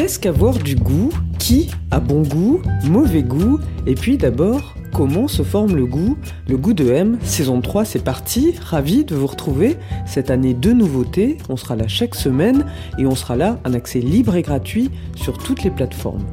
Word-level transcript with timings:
Qu'est-ce 0.00 0.18
qu'avoir 0.18 0.58
du 0.58 0.76
goût 0.76 1.10
Qui 1.38 1.70
a 1.90 2.00
bon 2.00 2.22
goût 2.22 2.62
Mauvais 2.84 3.22
goût 3.22 3.58
Et 3.86 3.94
puis 3.94 4.16
d'abord, 4.16 4.74
comment 4.94 5.28
se 5.28 5.42
forme 5.42 5.76
le 5.76 5.84
goût 5.84 6.16
Le 6.48 6.56
goût 6.56 6.72
de 6.72 6.90
M, 6.90 7.18
saison 7.22 7.60
3, 7.60 7.84
c'est 7.84 8.02
parti. 8.02 8.54
Ravi 8.62 9.04
de 9.04 9.14
vous 9.14 9.26
retrouver. 9.26 9.76
Cette 10.06 10.30
année, 10.30 10.54
deux 10.54 10.72
nouveautés. 10.72 11.36
On 11.50 11.58
sera 11.58 11.76
là 11.76 11.86
chaque 11.86 12.14
semaine 12.14 12.64
et 12.96 13.04
on 13.04 13.14
sera 13.14 13.36
là 13.36 13.60
un 13.66 13.74
accès 13.74 14.00
libre 14.00 14.36
et 14.36 14.42
gratuit 14.42 14.90
sur 15.16 15.36
toutes 15.36 15.64
les 15.64 15.70
plateformes. 15.70 16.24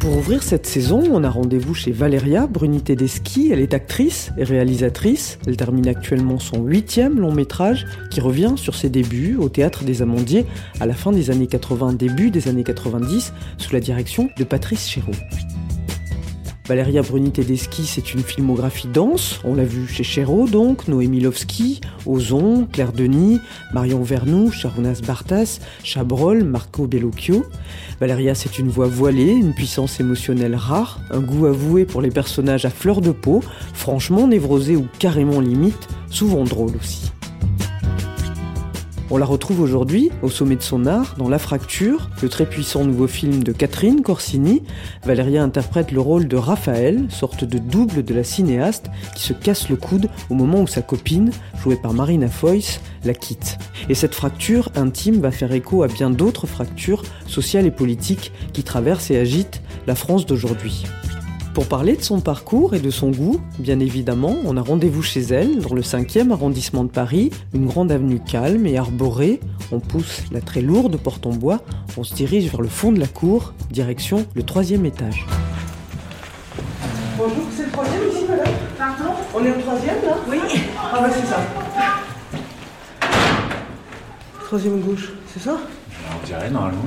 Pour 0.00 0.16
ouvrir 0.16 0.42
cette 0.42 0.64
saison, 0.64 1.02
on 1.12 1.22
a 1.24 1.28
rendez-vous 1.28 1.74
chez 1.74 1.92
Valéria 1.92 2.46
Bruni 2.46 2.80
Tedeschi. 2.80 3.50
Elle 3.52 3.60
est 3.60 3.74
actrice 3.74 4.32
et 4.38 4.44
réalisatrice. 4.44 5.38
Elle 5.46 5.58
termine 5.58 5.86
actuellement 5.88 6.38
son 6.38 6.64
huitième 6.64 7.20
long 7.20 7.34
métrage 7.34 7.86
qui 8.10 8.22
revient 8.22 8.54
sur 8.56 8.74
ses 8.74 8.88
débuts 8.88 9.36
au 9.36 9.50
théâtre 9.50 9.84
des 9.84 10.00
Amandiers 10.00 10.46
à 10.80 10.86
la 10.86 10.94
fin 10.94 11.12
des 11.12 11.30
années 11.30 11.48
80, 11.48 11.92
début 11.92 12.30
des 12.30 12.48
années 12.48 12.64
90, 12.64 13.34
sous 13.58 13.74
la 13.74 13.80
direction 13.80 14.30
de 14.38 14.44
Patrice 14.44 14.88
Chéreau. 14.88 15.12
Valeria 16.70 17.02
Bruni 17.02 17.32
Tedeschi, 17.32 17.84
c'est 17.84 18.14
une 18.14 18.22
filmographie 18.22 18.86
dense. 18.86 19.40
On 19.42 19.56
l'a 19.56 19.64
vu 19.64 19.88
chez 19.88 20.04
Chéreau, 20.04 20.46
donc, 20.46 20.86
Noémie 20.86 21.18
Lovski, 21.18 21.80
Ozon, 22.06 22.68
Claire 22.72 22.92
Denis, 22.92 23.40
Marion 23.74 24.04
Vernou, 24.04 24.52
Charounas 24.52 25.00
Bartas, 25.04 25.58
Chabrol, 25.82 26.44
Marco 26.44 26.86
Bellocchio. 26.86 27.44
Valeria, 28.00 28.36
c'est 28.36 28.60
une 28.60 28.68
voix 28.68 28.86
voilée, 28.86 29.32
une 29.32 29.52
puissance 29.52 29.98
émotionnelle 29.98 30.54
rare, 30.54 31.00
un 31.10 31.18
goût 31.18 31.46
avoué 31.46 31.86
pour 31.86 32.02
les 32.02 32.10
personnages 32.10 32.64
à 32.64 32.70
fleur 32.70 33.00
de 33.00 33.10
peau, 33.10 33.42
franchement 33.74 34.28
névrosés 34.28 34.76
ou 34.76 34.86
carrément 35.00 35.40
limite, 35.40 35.88
souvent 36.08 36.44
drôles 36.44 36.76
aussi. 36.76 37.10
On 39.12 39.16
la 39.16 39.26
retrouve 39.26 39.60
aujourd'hui 39.60 40.08
au 40.22 40.30
sommet 40.30 40.54
de 40.54 40.62
son 40.62 40.86
art 40.86 41.16
dans 41.18 41.28
La 41.28 41.40
Fracture, 41.40 42.10
le 42.22 42.28
très 42.28 42.46
puissant 42.46 42.84
nouveau 42.84 43.08
film 43.08 43.42
de 43.42 43.50
Catherine 43.50 44.02
Corsini. 44.02 44.62
Valéria 45.04 45.42
interprète 45.42 45.90
le 45.90 46.00
rôle 46.00 46.28
de 46.28 46.36
Raphaël, 46.36 47.08
sorte 47.10 47.42
de 47.42 47.58
double 47.58 48.04
de 48.04 48.14
la 48.14 48.22
cinéaste 48.22 48.86
qui 49.16 49.24
se 49.24 49.32
casse 49.32 49.68
le 49.68 49.74
coude 49.74 50.08
au 50.30 50.34
moment 50.34 50.60
où 50.60 50.68
sa 50.68 50.80
copine, 50.80 51.32
jouée 51.60 51.74
par 51.74 51.92
Marina 51.92 52.28
Foïs, 52.28 52.80
la 53.04 53.14
quitte. 53.14 53.58
Et 53.88 53.96
cette 53.96 54.14
fracture 54.14 54.70
intime 54.76 55.20
va 55.20 55.32
faire 55.32 55.50
écho 55.50 55.82
à 55.82 55.88
bien 55.88 56.10
d'autres 56.10 56.46
fractures 56.46 57.02
sociales 57.26 57.66
et 57.66 57.72
politiques 57.72 58.30
qui 58.52 58.62
traversent 58.62 59.10
et 59.10 59.18
agitent 59.18 59.60
la 59.88 59.96
France 59.96 60.24
d'aujourd'hui. 60.24 60.84
Pour 61.54 61.66
parler 61.66 61.96
de 61.96 62.02
son 62.02 62.20
parcours 62.20 62.74
et 62.74 62.78
de 62.78 62.90
son 62.90 63.10
goût, 63.10 63.40
bien 63.58 63.80
évidemment, 63.80 64.36
on 64.44 64.56
a 64.56 64.62
rendez-vous 64.62 65.02
chez 65.02 65.20
elle, 65.20 65.58
dans 65.58 65.74
le 65.74 65.82
5e 65.82 66.30
arrondissement 66.30 66.84
de 66.84 66.90
Paris, 66.90 67.30
une 67.52 67.66
grande 67.66 67.90
avenue 67.90 68.20
calme 68.20 68.66
et 68.66 68.78
arborée. 68.78 69.40
On 69.72 69.80
pousse 69.80 70.22
la 70.30 70.40
très 70.40 70.60
lourde 70.60 70.96
porte 70.96 71.26
en 71.26 71.30
bois, 71.30 71.60
on 71.96 72.04
se 72.04 72.14
dirige 72.14 72.48
vers 72.50 72.60
le 72.60 72.68
fond 72.68 72.92
de 72.92 73.00
la 73.00 73.08
cour, 73.08 73.52
direction 73.72 74.26
le 74.34 74.44
troisième 74.44 74.86
étage. 74.86 75.26
Bonjour, 77.18 77.46
c'est 77.56 77.66
le 77.66 77.72
troisième 77.72 78.08
ici, 78.12 78.24
madame 78.28 78.54
Pardon 78.78 79.12
On 79.34 79.44
est 79.44 79.50
au 79.50 79.60
troisième, 79.60 79.96
là 80.04 80.16
Oui. 80.30 80.38
Ah 80.78 81.02
ouais, 81.02 81.10
c'est 81.12 81.26
ça. 81.26 81.40
Troisième 84.44 84.80
gauche, 84.80 85.10
c'est 85.34 85.42
ça 85.42 85.58
On 86.12 86.26
dirait 86.26 86.50
normalement. 86.50 86.84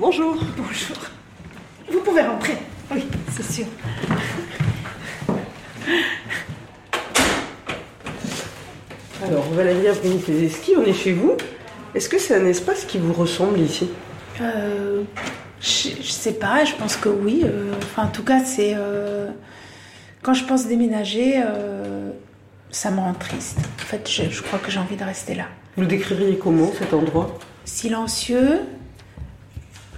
Bonjour. 0.00 0.34
Bonjour. 0.56 0.96
Vous 1.92 2.00
pouvez 2.00 2.22
rentrer. 2.22 2.56
Oui, 2.90 3.04
c'est 3.32 3.42
sûr. 3.52 3.66
Alors, 9.22 9.44
Valéria 9.50 9.92
Bruni-Tedeschi, 9.92 10.72
on 10.78 10.84
est 10.84 10.94
chez 10.94 11.12
vous. 11.12 11.36
Est-ce 11.94 12.08
que 12.08 12.18
c'est 12.18 12.34
un 12.34 12.46
espace 12.46 12.86
qui 12.86 12.96
vous 12.96 13.12
ressemble 13.12 13.58
ici? 13.60 13.90
Euh, 14.40 15.02
je, 15.60 15.88
je 16.00 16.10
sais 16.10 16.32
pas, 16.32 16.64
je 16.64 16.74
pense 16.76 16.96
que 16.96 17.10
oui. 17.10 17.42
Euh, 17.44 17.74
enfin, 17.76 18.04
en 18.04 18.10
tout 18.10 18.24
cas, 18.24 18.42
c'est. 18.42 18.72
euh, 18.74 19.28
quand 20.22 20.32
je 20.32 20.44
pense 20.44 20.66
déménager, 20.66 21.42
ça 22.70 22.90
me 22.90 23.00
rend 23.00 23.12
triste. 23.12 23.58
En 23.82 23.84
fait, 23.84 24.08
je, 24.10 24.30
je 24.30 24.42
crois 24.42 24.58
que 24.58 24.70
j'ai 24.70 24.78
envie 24.78 24.96
de 24.96 25.04
rester 25.04 25.34
là. 25.34 25.44
Vous 25.76 25.82
le 25.82 25.88
décririez 25.88 26.38
comment 26.38 26.72
cet 26.78 26.94
endroit? 26.94 27.38
Silencieux, 27.66 28.60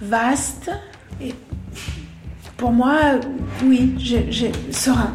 vaste, 0.01 0.71
et 1.21 1.33
pour 2.57 2.71
moi, 2.71 3.19
oui, 3.65 3.93
j'ai- 3.97 4.51
serein. 4.71 5.13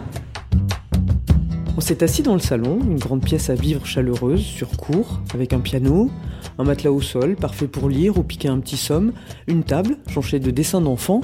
On 1.77 1.81
s'est 1.81 2.03
assis 2.03 2.23
dans 2.23 2.35
le 2.35 2.41
salon, 2.41 2.81
une 2.83 2.99
grande 2.99 3.23
pièce 3.23 3.51
à 3.51 3.55
vivre 3.55 3.87
chaleureuse, 3.87 4.43
sur 4.43 4.69
cour, 4.77 5.21
avec 5.33 5.53
un 5.53 5.61
piano, 5.61 6.11
un 6.59 6.65
matelas 6.65 6.91
au 6.91 7.01
sol, 7.01 7.37
parfait 7.37 7.69
pour 7.69 7.89
lire 7.89 8.19
ou 8.19 8.23
piquer 8.25 8.49
un 8.49 8.59
petit 8.59 8.77
somme, 8.77 9.13
une 9.47 9.63
table 9.63 9.97
jonchée 10.09 10.41
de 10.41 10.51
dessins 10.51 10.81
d'enfants, 10.81 11.21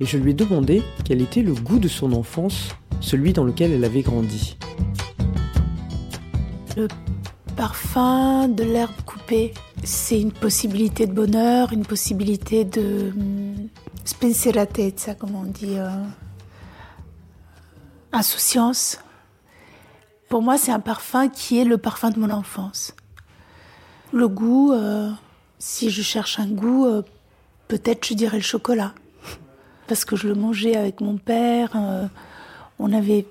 et 0.00 0.04
je 0.06 0.18
lui 0.18 0.32
ai 0.32 0.34
demandé 0.34 0.82
quel 1.04 1.22
était 1.22 1.42
le 1.42 1.54
goût 1.54 1.78
de 1.78 1.88
son 1.88 2.12
enfance, 2.12 2.68
celui 3.00 3.32
dans 3.32 3.44
lequel 3.44 3.72
elle 3.72 3.84
avait 3.84 4.02
grandi. 4.02 4.58
Le 6.76 6.88
parfum 7.54 8.48
de 8.48 8.64
l'herbe 8.64 9.00
coupée, 9.06 9.54
c'est 9.84 10.20
une 10.20 10.32
possibilité 10.32 11.06
de 11.06 11.12
bonheur, 11.12 11.72
une 11.72 11.86
possibilité 11.86 12.64
de 12.64 13.12
hum, 13.16 13.68
spensieratezza, 14.04 15.14
comme 15.14 15.36
on 15.36 15.44
dit, 15.44 15.78
euh, 15.78 15.88
insouciance. 18.12 18.98
Pour 20.28 20.42
moi, 20.42 20.58
c'est 20.58 20.72
un 20.72 20.80
parfum 20.80 21.28
qui 21.28 21.58
est 21.58 21.64
le 21.64 21.78
parfum 21.78 22.10
de 22.10 22.18
mon 22.18 22.30
enfance. 22.30 22.94
Le 24.12 24.28
goût, 24.28 24.72
euh, 24.72 25.10
si 25.58 25.90
je 25.90 26.02
cherche 26.02 26.38
un 26.38 26.48
goût, 26.48 26.86
euh, 26.86 27.02
peut-être 27.68 28.06
je 28.06 28.14
dirais 28.14 28.38
le 28.38 28.42
chocolat. 28.42 28.94
Parce 29.86 30.04
que 30.04 30.16
je 30.16 30.26
le 30.26 30.34
mangeais 30.34 30.76
avec 30.76 31.00
mon 31.00 31.18
père. 31.18 31.76
on 32.78 32.92
avait 32.92 33.26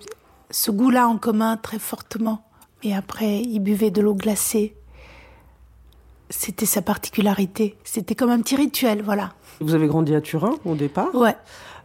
ce 0.51 0.69
goût-là 0.69 1.07
en 1.07 1.17
commun 1.17 1.57
très 1.57 1.79
fortement. 1.79 2.45
Et 2.83 2.93
après, 2.93 3.39
il 3.41 3.59
buvait 3.59 3.91
de 3.91 4.01
l'eau 4.01 4.13
glacée. 4.13 4.75
C'était 6.29 6.65
sa 6.65 6.81
particularité. 6.81 7.77
C'était 7.83 8.15
comme 8.15 8.29
un 8.29 8.41
petit 8.41 8.55
rituel, 8.55 9.01
voilà. 9.03 9.33
Vous 9.61 9.73
avez 9.73 9.87
grandi 9.87 10.13
à 10.15 10.21
Turin 10.21 10.55
au 10.65 10.75
départ 10.75 11.13
Ouais. 11.15 11.35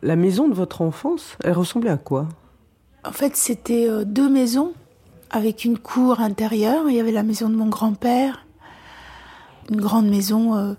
La 0.02 0.16
maison 0.16 0.48
de 0.48 0.54
votre 0.54 0.82
enfance, 0.82 1.36
elle 1.44 1.52
ressemblait 1.52 1.90
à 1.90 1.96
quoi? 1.96 2.28
En 3.04 3.12
fait, 3.12 3.36
c'était 3.36 3.88
euh, 3.88 4.04
deux 4.04 4.28
maisons 4.28 4.72
avec 5.30 5.64
une 5.64 5.78
cour 5.78 6.20
intérieure. 6.20 6.88
Il 6.88 6.96
y 6.96 7.00
avait 7.00 7.12
la 7.12 7.22
maison 7.22 7.48
de 7.48 7.54
mon 7.54 7.68
grand-père, 7.68 8.46
une 9.70 9.80
grande 9.80 10.08
maison 10.08 10.56
euh, 10.56 10.74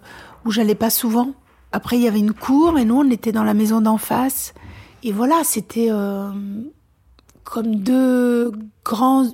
où 0.46 0.52
j'allais 0.52 0.75
pas 0.75 0.90
souvent. 0.90 1.34
Après, 1.72 1.97
il 1.97 2.03
y 2.03 2.08
avait 2.08 2.19
une 2.19 2.34
cour 2.34 2.78
et 2.78 2.85
nous, 2.85 3.00
on 3.00 3.09
était 3.09 3.31
dans 3.31 3.44
la 3.44 3.53
maison 3.53 3.81
d'en 3.81 3.97
face. 3.97 4.53
Et 5.03 5.12
voilà, 5.12 5.44
c'était 5.44 5.90
euh, 5.91 6.31
comme 7.44 7.75
deux 7.75 8.52
grands 8.84 9.26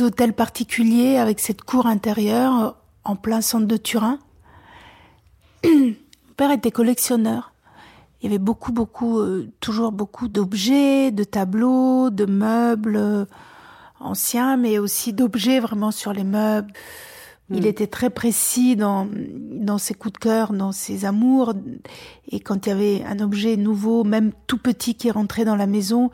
hôtels 0.00 0.32
particuliers 0.32 1.16
avec 1.16 1.40
cette 1.40 1.62
cour 1.62 1.86
intérieure 1.86 2.60
euh, 2.60 2.70
en 3.04 3.16
plein 3.16 3.40
centre 3.40 3.66
de 3.66 3.76
Turin. 3.76 4.18
Mon 5.64 5.94
père 6.36 6.50
était 6.50 6.70
collectionneur. 6.70 7.52
Il 8.20 8.24
y 8.24 8.28
avait 8.28 8.42
beaucoup, 8.42 8.72
beaucoup, 8.72 9.18
euh, 9.20 9.50
toujours 9.60 9.92
beaucoup 9.92 10.28
d'objets, 10.28 11.10
de 11.10 11.24
tableaux, 11.24 12.10
de 12.10 12.24
meubles 12.24 12.96
euh, 12.96 13.24
anciens, 14.00 14.56
mais 14.56 14.78
aussi 14.78 15.12
d'objets 15.12 15.60
vraiment 15.60 15.90
sur 15.90 16.12
les 16.12 16.24
meubles. 16.24 16.72
Il 17.48 17.64
était 17.64 17.86
très 17.86 18.10
précis 18.10 18.74
dans, 18.74 19.06
dans 19.12 19.78
ses 19.78 19.94
coups 19.94 20.14
de 20.14 20.18
cœur, 20.18 20.52
dans 20.52 20.72
ses 20.72 21.04
amours. 21.04 21.54
Et 22.28 22.40
quand 22.40 22.66
il 22.66 22.70
y 22.70 22.72
avait 22.72 23.04
un 23.04 23.20
objet 23.20 23.56
nouveau, 23.56 24.02
même 24.02 24.32
tout 24.48 24.58
petit 24.58 24.96
qui 24.96 25.12
rentrait 25.12 25.44
dans 25.44 25.54
la 25.54 25.68
maison, 25.68 26.10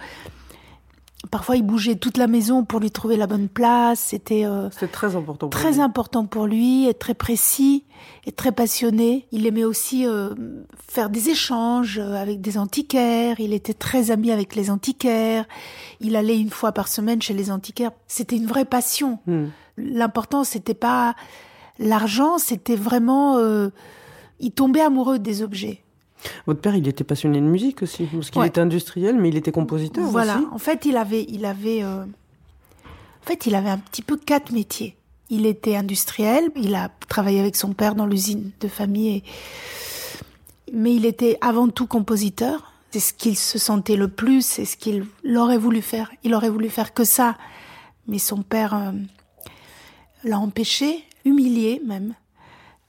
Parfois, 1.30 1.56
il 1.56 1.62
bougeait 1.62 1.94
toute 1.94 2.16
la 2.16 2.26
maison 2.26 2.64
pour 2.64 2.80
lui 2.80 2.90
trouver 2.90 3.16
la 3.16 3.26
bonne 3.26 3.48
place. 3.48 4.00
C'était 4.00 4.44
euh, 4.44 4.69
très 4.90 5.14
important. 5.16 5.48
Pour 5.48 5.60
très 5.60 5.72
lui. 5.72 5.80
important 5.80 6.26
pour 6.26 6.46
lui, 6.46 6.88
et 6.88 6.94
très 6.94 7.14
précis 7.14 7.84
et 8.26 8.32
très 8.32 8.52
passionné. 8.52 9.26
Il 9.30 9.46
aimait 9.46 9.64
aussi 9.64 10.06
euh, 10.06 10.34
faire 10.88 11.10
des 11.10 11.30
échanges 11.30 11.98
euh, 11.98 12.14
avec 12.20 12.40
des 12.40 12.58
antiquaires. 12.58 13.38
Il 13.38 13.52
était 13.52 13.72
très 13.72 14.10
ami 14.10 14.30
avec 14.32 14.56
les 14.56 14.69
antiquaires. 14.70 15.46
Il 16.00 16.16
allait 16.16 16.38
une 16.38 16.50
fois 16.50 16.72
par 16.72 16.88
semaine 16.88 17.22
chez 17.22 17.34
les 17.34 17.50
antiquaires. 17.50 17.92
C'était 18.08 18.36
une 18.36 18.46
vraie 18.46 18.64
passion. 18.64 19.20
Hmm. 19.26 19.46
L'important, 19.78 20.44
c'était 20.44 20.74
pas 20.74 21.14
l'argent, 21.78 22.38
c'était 22.38 22.76
vraiment. 22.76 23.38
euh, 23.38 23.70
il 24.40 24.50
tombait 24.50 24.80
amoureux 24.80 25.20
des 25.20 25.42
objets. 25.42 25.84
Votre 26.46 26.60
père, 26.60 26.76
il 26.76 26.86
était 26.88 27.04
passionné 27.04 27.40
de 27.40 27.46
musique 27.46 27.82
aussi, 27.82 28.04
parce 28.04 28.30
qu'il 28.30 28.40
Ouais. 28.40 28.48
était 28.48 28.60
industriel, 28.60 29.16
mais 29.16 29.28
il 29.28 29.36
était 29.36 29.52
compositeur 29.52 30.04
Voilà. 30.04 30.36
aussi. 30.36 30.46
En 30.52 30.58
fait, 30.58 30.84
il 30.86 30.96
avait, 30.96 31.24
il 31.28 31.44
avait, 31.44 31.82
euh, 31.82 32.04
en 32.04 33.26
fait, 33.26 33.46
il 33.46 33.54
avait 33.54 33.70
un 33.70 33.78
petit 33.78 34.02
peu 34.02 34.16
quatre 34.16 34.52
métiers. 34.52 34.96
Il 35.30 35.46
était 35.46 35.76
industriel. 35.76 36.50
Il 36.56 36.74
a 36.74 36.90
travaillé 37.08 37.40
avec 37.40 37.56
son 37.56 37.72
père 37.72 37.94
dans 37.94 38.06
l'usine 38.06 38.50
de 38.60 38.69
famille. 38.69 39.16
et- 39.16 39.22
Mais 40.72 40.94
il 40.94 41.06
était 41.06 41.38
avant 41.40 41.69
tout 41.69 41.86
compositeur. 41.86 42.72
C'est 42.90 43.00
ce 43.00 43.12
qu'il 43.14 43.36
se 43.38 43.58
sentait 43.58 43.96
le 43.96 44.08
plus. 44.08 44.44
C'est 44.44 44.64
ce 44.66 44.76
qu'il 44.76 45.06
aurait 45.36 45.56
voulu 45.58 45.80
faire. 45.82 46.10
Il 46.24 46.34
aurait 46.34 46.50
voulu 46.50 46.69
faire 46.69 46.92
que 46.94 47.04
ça. 47.04 47.36
Mais 48.06 48.19
son 48.19 48.42
père 48.42 48.74
euh, 48.74 48.92
l'a 50.24 50.38
empêché, 50.38 51.02
humilié 51.24 51.80
même. 51.86 52.14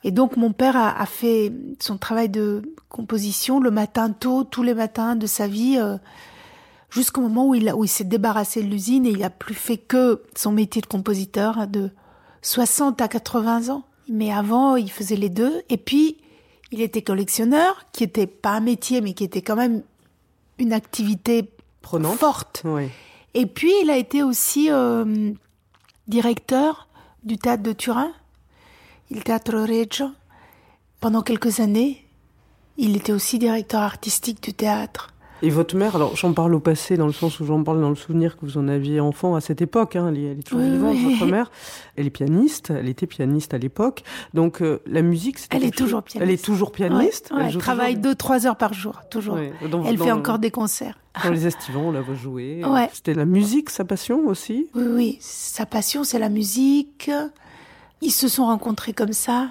Et 0.03 0.11
donc 0.11 0.35
mon 0.37 0.51
père 0.51 0.75
a, 0.75 0.99
a 0.99 1.05
fait 1.05 1.51
son 1.79 1.97
travail 1.97 2.29
de 2.29 2.61
composition 2.89 3.59
le 3.59 3.71
matin 3.71 4.09
tôt, 4.11 4.43
tous 4.43 4.63
les 4.63 4.73
matins 4.73 5.15
de 5.15 5.25
sa 5.27 5.47
vie, 5.47 5.77
euh, 5.79 5.97
jusqu'au 6.89 7.21
moment 7.21 7.47
où 7.47 7.55
il, 7.55 7.69
a- 7.69 7.75
où 7.75 7.83
il 7.85 7.87
s'est 7.89 8.03
débarrassé 8.03 8.61
de 8.61 8.67
l'usine 8.67 9.05
et 9.05 9.11
il 9.11 9.23
a 9.23 9.29
plus 9.29 9.55
fait 9.55 9.77
que 9.77 10.21
son 10.35 10.51
métier 10.51 10.81
de 10.81 10.87
compositeur 10.87 11.57
hein, 11.57 11.67
de 11.67 11.89
60 12.41 13.01
à 13.01 13.07
80 13.07 13.69
ans. 13.69 13.83
Mais 14.09 14.31
avant, 14.33 14.75
il 14.75 14.91
faisait 14.91 15.15
les 15.15 15.29
deux. 15.29 15.61
Et 15.69 15.77
puis, 15.77 16.17
il 16.73 16.81
était 16.81 17.01
collectionneur, 17.01 17.85
qui 17.93 18.03
était 18.03 18.27
pas 18.27 18.49
un 18.51 18.59
métier, 18.59 18.99
mais 18.99 19.13
qui 19.13 19.23
était 19.23 19.41
quand 19.41 19.55
même 19.55 19.81
une 20.59 20.73
activité 20.73 21.49
Prenante. 21.81 22.17
forte. 22.17 22.61
Oui. 22.65 22.89
Et 23.33 23.45
puis, 23.45 23.71
il 23.81 23.89
a 23.89 23.95
été 23.97 24.21
aussi 24.21 24.69
euh, 24.69 25.31
directeur 26.07 26.87
du 27.23 27.37
théâtre 27.37 27.63
de 27.63 27.71
Turin, 27.71 28.11
il 29.11 29.23
Teatro 29.23 29.61
Reggio. 29.61 30.07
Pendant 31.01 31.21
quelques 31.21 31.59
années, 31.59 32.05
il 32.77 32.95
était 32.95 33.11
aussi 33.11 33.37
directeur 33.39 33.81
artistique 33.81 34.41
du 34.41 34.53
théâtre. 34.53 35.09
Et 35.41 35.49
votre 35.49 35.75
mère, 35.75 35.97
alors 35.97 36.15
j'en 36.15 36.31
parle 36.31 36.55
au 36.55 36.61
passé, 36.61 36.95
dans 36.95 37.05
le 37.05 37.11
sens 37.11 37.41
où 37.41 37.45
j'en 37.45 37.61
parle 37.63 37.81
dans 37.81 37.89
le 37.89 37.95
souvenir 37.97 38.37
que 38.37 38.45
vous 38.45 38.57
en 38.57 38.69
aviez 38.69 39.01
enfant 39.01 39.35
à 39.35 39.41
cette 39.41 39.61
époque, 39.61 39.97
hein, 39.97 40.07
elle, 40.07 40.17
est, 40.17 40.23
elle 40.31 40.39
est 40.39 40.43
toujours 40.43 40.63
Oui, 40.63 40.71
vivante, 40.71 40.95
oui. 40.95 41.15
votre 41.19 41.29
mère. 41.29 41.51
Elle 41.97 42.07
est 42.07 42.11
pianiste, 42.11 42.69
elle 42.69 42.87
était 42.87 43.07
pianiste 43.07 43.53
à 43.53 43.57
l'époque. 43.57 44.03
Donc 44.33 44.61
euh, 44.61 44.79
la 44.85 45.01
musique, 45.01 45.39
c'était 45.39 45.57
Elle 45.57 45.65
est 45.65 45.75
toujours 45.75 46.01
pianiste. 46.01 46.23
Elle 46.29 46.33
est 46.33 46.41
toujours 46.45 46.71
pianiste 46.71 47.31
Ouais, 47.31 47.39
ouais, 47.39 47.49
elle 47.49 47.57
travaille 47.57 47.95
toujours- 47.95 48.03
deux, 48.03 48.15
trois 48.15 48.47
heures 48.47 48.55
par 48.55 48.73
jour, 48.73 49.01
toujours. 49.11 49.35
Ouais, 49.35 49.51
dans- 49.69 49.83
Elle 49.83 49.97
dans- 49.97 50.05
fait 50.05 50.11
encore 50.13 50.39
des 50.39 50.51
concerts. 50.51 50.97
Dans 51.25 51.31
les 51.31 51.45
estivants, 51.45 51.87
on 51.87 51.91
la 51.91 52.01
voit 52.01 52.15
jouer. 52.15 52.61
C'était 52.93 53.13
la 53.13 53.25
musique, 53.25 53.69
sa 53.69 53.83
passion 53.83 54.25
aussi? 54.27 54.67
Oui, 54.73 54.83
oui, 54.89 55.17
sa 55.19 55.65
passion, 55.65 56.05
c'est 56.05 56.19
la 56.19 56.29
musique. 56.29 57.11
Ils 58.03 58.11
se 58.11 58.27
sont 58.27 58.47
rencontrés 58.47 58.91
comme 58.91 59.13
ça, 59.13 59.49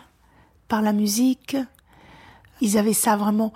par 0.68 0.82
la 0.82 0.92
musique. 0.92 1.56
Ils 2.60 2.76
avaient 2.76 2.92
ça 2.92 3.16
vraiment 3.16 3.54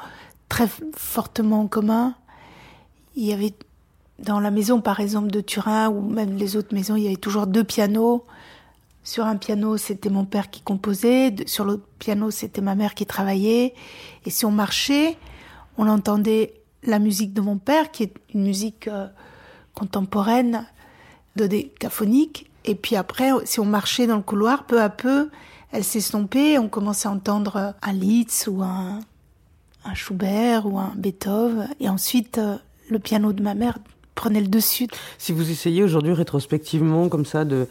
très 0.49 0.67
fortement 0.95 1.61
en 1.61 1.67
commun. 1.67 2.15
Il 3.15 3.25
y 3.25 3.35
avait 3.35 3.53
dans 4.19 4.41
la 4.41 4.51
maison, 4.51 4.81
par 4.81 5.01
exemple, 5.01 5.31
de 5.31 5.43
Turin, 5.43 5.91
ou 5.91 6.01
même 6.01 6.39
les 6.39 6.57
autres 6.57 6.75
maisons, 6.75 6.97
il 6.97 7.03
y 7.03 7.07
avait 7.09 7.17
toujours 7.17 7.47
deux 7.47 7.63
pianos. 7.63 8.25
Sur 9.05 9.27
un 9.27 9.37
piano, 9.37 9.77
c'était 9.77 10.09
mon 10.09 10.25
père 10.25 10.51
qui 10.51 10.63
composait. 10.63 11.35
Sur 11.45 11.67
l'autre 11.67 11.87
piano, 11.99 12.31
c'était 12.31 12.63
ma 12.63 12.75
mère 12.75 12.95
qui 12.95 13.05
travaillait. 13.05 13.75
Et 14.25 14.31
si 14.31 14.47
on 14.47 14.51
marchait, 14.51 15.19
on 15.77 15.89
entendait 15.89 16.55
la 16.85 16.99
musique 16.99 17.35
de 17.35 17.43
mon 17.43 17.59
père, 17.59 17.91
qui 17.91 18.05
est 18.05 18.15
une 18.33 18.45
musique 18.45 18.89
euh, 18.89 19.09
contemporaine, 19.75 20.67
de 21.37 21.47
décaphonique. 21.47 22.51
Et 22.67 22.75
puis 22.75 22.97
après, 22.97 23.31
si 23.45 23.61
on 23.61 23.65
marchait 23.65 24.07
dans 24.07 24.17
le 24.17 24.23
couloir, 24.23 24.65
peu 24.65 24.83
à 24.83 24.89
peu, 24.89 25.31
elle 25.73 25.85
s'estompait. 25.85 26.53
et 26.53 26.59
On 26.59 26.69
commençait 26.69 27.09
à 27.09 27.13
entendre 27.13 27.75
un 27.81 27.93
Liszt 27.93 28.49
ou 28.49 28.63
un, 28.63 29.01
un 29.85 29.95
Schubert 29.95 30.67
ou 30.67 30.79
un 30.79 30.93
Beethoven. 30.97 31.69
Et 31.81 31.89
ensuite, 31.89 32.39
euh, 32.39 32.57
le 32.91 32.99
piano 32.99 33.33
de 33.33 33.43
ma 33.43 33.55
mère 33.55 33.79
prenait 34.15 34.41
le 34.41 34.49
dessus. 34.49 34.89
Si 35.19 35.33
vous 35.33 35.51
essayez 35.51 35.85
aujourd'hui 35.85 36.13
rétrospectivement 36.13 37.09
comme 37.09 37.25
ça 37.25 37.45
de, 37.45 37.69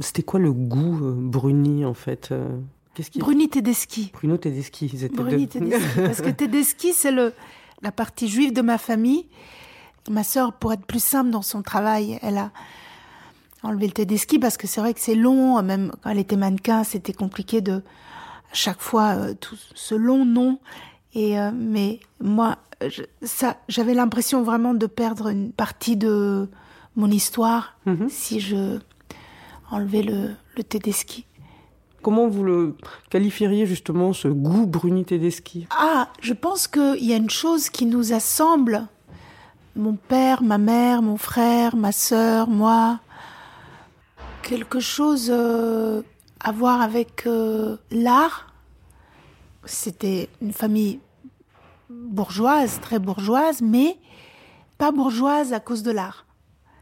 c'était 0.00 0.22
quoi 0.22 0.38
le 0.38 0.52
goût 0.52 0.98
euh, 1.02 1.14
Bruni 1.16 1.84
en 1.84 1.94
fait 1.94 2.28
euh, 2.30 2.46
Qu'est-ce 2.94 3.10
qui 3.10 3.18
Bruni 3.18 3.48
Tedeschi. 3.48 4.10
Bruno 4.12 4.36
Tedeschi, 4.36 4.90
ils 4.92 5.04
étaient 5.04 5.16
Bruni 5.16 5.46
deux. 5.46 5.60
Tedeschi. 5.60 5.86
Parce 5.96 6.20
que 6.20 6.30
Tedeschi, 6.36 6.92
c'est 6.92 7.10
le, 7.10 7.32
la 7.80 7.90
partie 7.90 8.28
juive 8.28 8.52
de 8.52 8.60
ma 8.60 8.76
famille. 8.78 9.26
Ma 10.10 10.24
sœur, 10.24 10.52
pour 10.52 10.72
être 10.72 10.84
plus 10.84 11.02
simple 11.02 11.30
dans 11.30 11.42
son 11.42 11.62
travail, 11.62 12.18
elle 12.22 12.36
a 12.36 12.50
enlevé 13.62 13.86
le 13.86 13.92
Tedeschi 13.92 14.38
parce 14.38 14.56
que 14.56 14.66
c'est 14.66 14.80
vrai 14.80 14.94
que 14.94 15.00
c'est 15.00 15.14
long. 15.14 15.60
Même 15.62 15.92
quand 16.02 16.10
elle 16.10 16.18
était 16.18 16.36
mannequin, 16.36 16.84
c'était 16.84 17.12
compliqué 17.12 17.60
de, 17.60 17.72
à 17.74 18.54
chaque 18.54 18.80
fois, 18.80 19.14
euh, 19.16 19.34
tout 19.34 19.56
ce 19.74 19.94
long 19.94 20.24
nom. 20.24 20.58
Et, 21.14 21.38
euh, 21.38 21.50
mais 21.54 22.00
moi, 22.20 22.56
je- 22.86 23.02
ça, 23.22 23.56
j'avais 23.68 23.94
l'impression 23.94 24.42
vraiment 24.42 24.74
de 24.74 24.86
perdre 24.86 25.28
une 25.28 25.52
partie 25.52 25.96
de 25.96 26.48
mon 26.96 27.10
histoire 27.10 27.76
Mhm. 27.86 28.08
si 28.08 28.40
je 28.40 28.78
enlevais 29.70 30.02
le, 30.02 30.30
le 30.56 30.62
Tedeschi. 30.64 31.24
Comment 32.02 32.26
vous 32.28 32.42
le 32.42 32.76
qualifieriez 33.10 33.64
justement 33.64 34.12
ce 34.12 34.26
goût 34.28 34.66
Bruni 34.66 35.04
Tedeschi 35.04 35.68
Ah, 35.70 36.08
je 36.20 36.32
pense 36.32 36.66
qu'il 36.66 37.04
y 37.04 37.12
a 37.12 37.16
une 37.16 37.30
chose 37.30 37.70
qui 37.70 37.86
nous 37.86 38.12
assemble. 38.12 38.86
Mon 39.76 39.94
père, 39.94 40.42
ma 40.42 40.58
mère, 40.58 41.00
mon 41.00 41.16
frère, 41.16 41.76
ma 41.76 41.92
sœur, 41.92 42.48
moi. 42.48 42.98
Quelque 44.42 44.80
chose 44.80 45.30
euh, 45.32 46.02
à 46.40 46.52
voir 46.52 46.80
avec 46.80 47.26
euh, 47.26 47.76
l'art. 47.90 48.52
C'était 49.64 50.28
une 50.40 50.52
famille 50.52 51.00
bourgeoise, 51.88 52.80
très 52.80 52.98
bourgeoise, 52.98 53.62
mais 53.62 53.96
pas 54.78 54.90
bourgeoise 54.90 55.52
à 55.52 55.60
cause 55.60 55.82
de 55.82 55.92
l'art. 55.92 56.26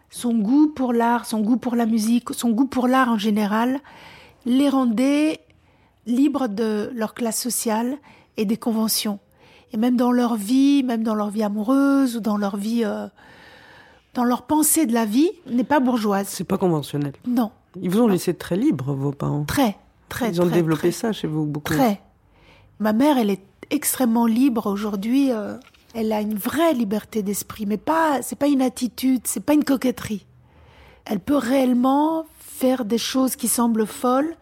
Son 0.08 0.34
goût 0.34 0.68
pour 0.68 0.92
l'art, 0.92 1.26
son 1.26 1.40
goût 1.40 1.58
pour 1.58 1.76
la 1.76 1.86
musique, 1.86 2.30
son 2.32 2.50
goût 2.50 2.66
pour 2.66 2.88
l'art 2.88 3.10
en 3.10 3.18
général, 3.18 3.80
les 4.46 4.68
rendait 4.68 5.40
libres 6.06 6.48
de 6.48 6.90
leur 6.94 7.14
classe 7.14 7.40
sociale 7.40 7.98
et 8.36 8.46
des 8.46 8.56
conventions. 8.56 9.18
Et 9.72 9.76
même 9.76 9.96
dans 9.96 10.12
leur 10.12 10.34
vie, 10.34 10.82
même 10.82 11.02
dans 11.02 11.14
leur 11.14 11.30
vie 11.30 11.42
amoureuse 11.42 12.16
ou 12.16 12.20
dans 12.20 12.38
leur 12.38 12.56
vie, 12.56 12.84
euh, 12.84 13.06
dans 14.14 14.24
leur 14.24 14.42
pensée 14.42 14.86
de 14.86 14.92
la 14.92 15.04
vie, 15.04 15.30
n'est 15.46 15.64
pas 15.64 15.80
bourgeoise. 15.80 16.26
C'est 16.28 16.44
pas 16.44 16.58
conventionnel. 16.58 17.12
Non, 17.26 17.50
Ils 17.80 17.90
vous 17.90 18.00
ont 18.00 18.08
laissé 18.08 18.34
très 18.34 18.56
libre, 18.56 18.92
vos 18.94 19.12
parents. 19.12 19.44
très, 19.44 19.76
très, 20.08 20.30
Ils 20.30 20.40
ont 20.42 20.46
très, 20.46 20.54
développé 20.54 20.80
très, 20.80 20.92
ça 20.92 21.12
chez 21.12 21.26
vous 21.28 21.46
beaucoup. 21.46 21.72
Très. 21.74 22.00
Ma 22.80 22.92
mère, 22.92 23.18
elle 23.18 23.30
est 23.30 23.42
extrêmement 23.70 24.26
libre 24.26 24.66
aujourd'hui. 24.66 25.30
euh, 25.32 25.56
elle 25.94 26.12
a 26.12 26.20
une 26.20 26.34
vraie 26.36 26.72
liberté 26.72 27.22
d'esprit, 27.22 27.66
mais 27.66 27.76
pas, 27.76 28.22
c'est 28.22 28.38
pas 28.38 28.46
une 28.46 28.62
attitude, 28.62 29.22
c'est 29.24 29.44
pas 29.44 29.54
une 29.54 29.64
coquetterie. 29.64 30.24
Elle 31.04 31.18
peut 31.20 31.36
réellement 31.36 32.26
faire 32.38 32.84
des 32.84 32.98
choses 32.98 33.34
qui 33.36 33.48
semblent 33.48 33.86
folles 33.86 34.36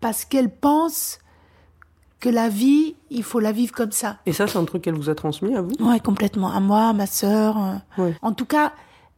parce 0.00 0.24
qu'elle 0.24 0.50
pense 0.50 1.18
que 2.20 2.28
la 2.28 2.48
vie, 2.48 2.96
il 3.10 3.22
faut 3.22 3.38
la 3.40 3.52
vivre 3.52 3.72
comme 3.72 3.92
ça. 3.92 4.16
Et 4.26 4.32
ça, 4.32 4.46
c'est 4.46 4.58
un 4.58 4.64
truc 4.64 4.82
qu'elle 4.82 4.94
vous 4.96 5.08
a 5.08 5.14
transmis 5.14 5.54
à 5.54 5.62
vous? 5.62 5.72
Ouais, 5.80 6.00
complètement. 6.00 6.50
À 6.50 6.60
moi, 6.60 6.88
à 6.88 6.92
ma 6.92 7.06
sœur. 7.06 7.56
euh. 7.58 8.02
Ouais. 8.02 8.14
En 8.22 8.32
tout 8.32 8.44
cas, 8.46 8.72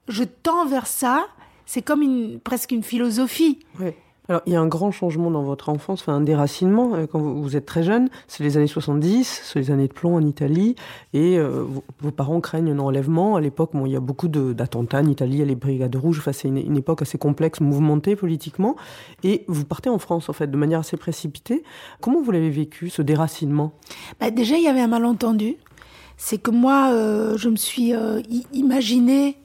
je 0.08 0.24
tends 0.24 0.66
vers 0.66 0.86
ça. 0.86 1.26
C'est 1.66 1.82
comme 1.82 2.02
une, 2.02 2.40
presque 2.40 2.72
une 2.72 2.82
philosophie. 2.82 3.60
Ouais. 3.78 3.96
Alors, 4.30 4.42
il 4.46 4.52
y 4.52 4.56
a 4.56 4.60
un 4.60 4.68
grand 4.68 4.92
changement 4.92 5.28
dans 5.32 5.42
votre 5.42 5.70
enfance, 5.70 6.02
enfin 6.02 6.14
un 6.14 6.20
déracinement 6.20 6.94
euh, 6.94 7.08
quand 7.08 7.18
vous, 7.18 7.56
êtes 7.56 7.66
très 7.66 7.82
jeune. 7.82 8.08
C'est 8.28 8.44
les 8.44 8.56
années 8.56 8.68
70, 8.68 9.40
c'est 9.42 9.58
les 9.58 9.72
années 9.72 9.88
de 9.88 9.92
plomb 9.92 10.14
en 10.14 10.24
Italie, 10.24 10.76
et 11.12 11.36
euh, 11.36 11.64
vos, 12.00 12.10
parents 12.12 12.40
craignent 12.40 12.70
un 12.70 12.78
enlèvement. 12.78 13.34
À 13.34 13.40
l'époque, 13.40 13.70
bon, 13.74 13.86
il 13.86 13.92
y 13.92 13.96
a 13.96 14.00
beaucoup 14.00 14.28
d'attentats 14.28 15.00
en 15.00 15.06
Italie, 15.06 15.32
il 15.32 15.38
y 15.40 15.42
a 15.42 15.46
les 15.46 15.56
brigades 15.56 15.96
rouges. 15.96 16.20
Enfin, 16.20 16.32
c'est 16.32 16.46
une, 16.46 16.76
époque 16.76 17.02
assez 17.02 17.18
complexe, 17.18 17.58
mouvementée 17.58 18.14
politiquement. 18.14 18.76
Et 19.24 19.44
vous 19.48 19.64
partez 19.64 19.90
en 19.90 19.98
France, 19.98 20.28
en 20.28 20.32
fait, 20.32 20.46
de 20.48 20.56
manière 20.56 20.78
assez 20.78 20.96
précipitée. 20.96 21.64
Comment 22.00 22.22
vous 22.22 22.30
l'avez 22.30 22.50
vécu, 22.50 22.88
ce 22.88 23.02
déracinement? 23.02 23.72
Bah, 24.20 24.30
déjà, 24.30 24.56
il 24.56 24.62
y 24.62 24.68
avait 24.68 24.80
un 24.80 24.86
malentendu. 24.86 25.56
C'est 26.16 26.38
que 26.38 26.52
moi, 26.52 26.92
euh, 26.92 27.36
je 27.36 27.48
me 27.48 27.56
suis 27.56 27.96
euh, 27.96 28.20
i- 28.30 28.46
imaginé 28.52 29.38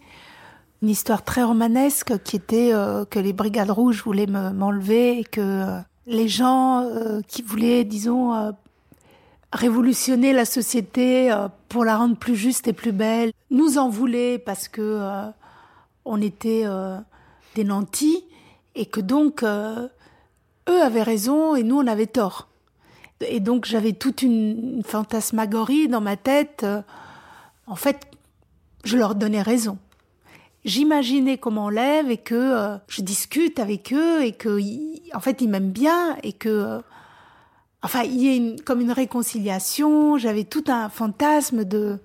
une 0.85 0.91
histoire 0.91 1.23
très 1.23 1.41
romanesque 1.41 2.13
qui 2.23 2.35
était 2.35 2.71
euh, 2.71 3.05
que 3.05 3.17
les 3.17 3.33
brigades 3.33 3.71
rouges 3.71 4.03
voulaient 4.03 4.27
me- 4.27 4.51
m'enlever 4.51 5.17
et 5.17 5.23
que 5.23 5.41
euh, 5.41 5.79
les 6.05 6.27
gens 6.27 6.83
euh, 6.83 7.21
qui 7.27 7.41
voulaient, 7.41 7.83
disons, 7.83 8.53
révolutionner 9.51 10.31
la 10.31 10.45
société 10.45 11.35
pour 11.69 11.85
la 11.85 11.97
rendre 11.97 12.15
plus 12.15 12.35
juste 12.35 12.67
et 12.67 12.73
plus 12.73 12.91
belle, 12.91 13.31
nous 13.49 13.79
en 13.79 13.89
voulaient 13.89 14.37
parce 14.37 14.67
que 14.67 15.01
on 16.03 16.21
était 16.21 16.65
des 17.55 17.63
nantis 17.63 18.23
et 18.75 18.85
que 18.85 18.99
donc 18.99 19.43
eux 19.43 19.89
avaient 20.67 21.01
raison 21.01 21.55
et 21.55 21.63
nous 21.63 21.79
on 21.79 21.87
avait 21.87 22.05
tort. 22.05 22.47
Et 23.21 23.39
donc 23.39 23.65
j'avais 23.65 23.93
toute 23.93 24.21
une, 24.21 24.83
fantasmagorie 24.85 25.87
dans 25.87 26.01
ma 26.01 26.17
tête. 26.17 26.63
en 27.65 27.75
fait, 27.75 28.05
je 28.83 28.97
leur 28.97 29.15
donnais 29.15 29.41
raison. 29.41 29.79
J'imaginais 30.65 31.37
qu'on 31.37 31.51
m'enlève 31.51 32.09
et 32.11 32.17
que 32.17 32.35
euh, 32.35 32.77
je 32.87 33.01
discute 33.01 33.59
avec 33.59 33.93
eux 33.93 34.23
et 34.23 34.31
que, 34.33 34.59
en 35.15 35.19
fait, 35.19 35.39
ils 35.41 35.47
m'aiment 35.49 35.71
bien 35.71 36.17
et 36.23 36.33
que, 36.33 36.49
euh, 36.49 36.81
enfin, 37.83 38.01
il 38.03 38.19
y 38.21 38.29
a 38.29 38.35
une, 38.35 38.59
comme 38.61 38.81
une 38.81 38.91
réconciliation. 38.91 40.17
J'avais 40.17 40.43
tout 40.43 40.63
un 40.67 40.89
fantasme 40.89 41.65
de, 41.65 41.99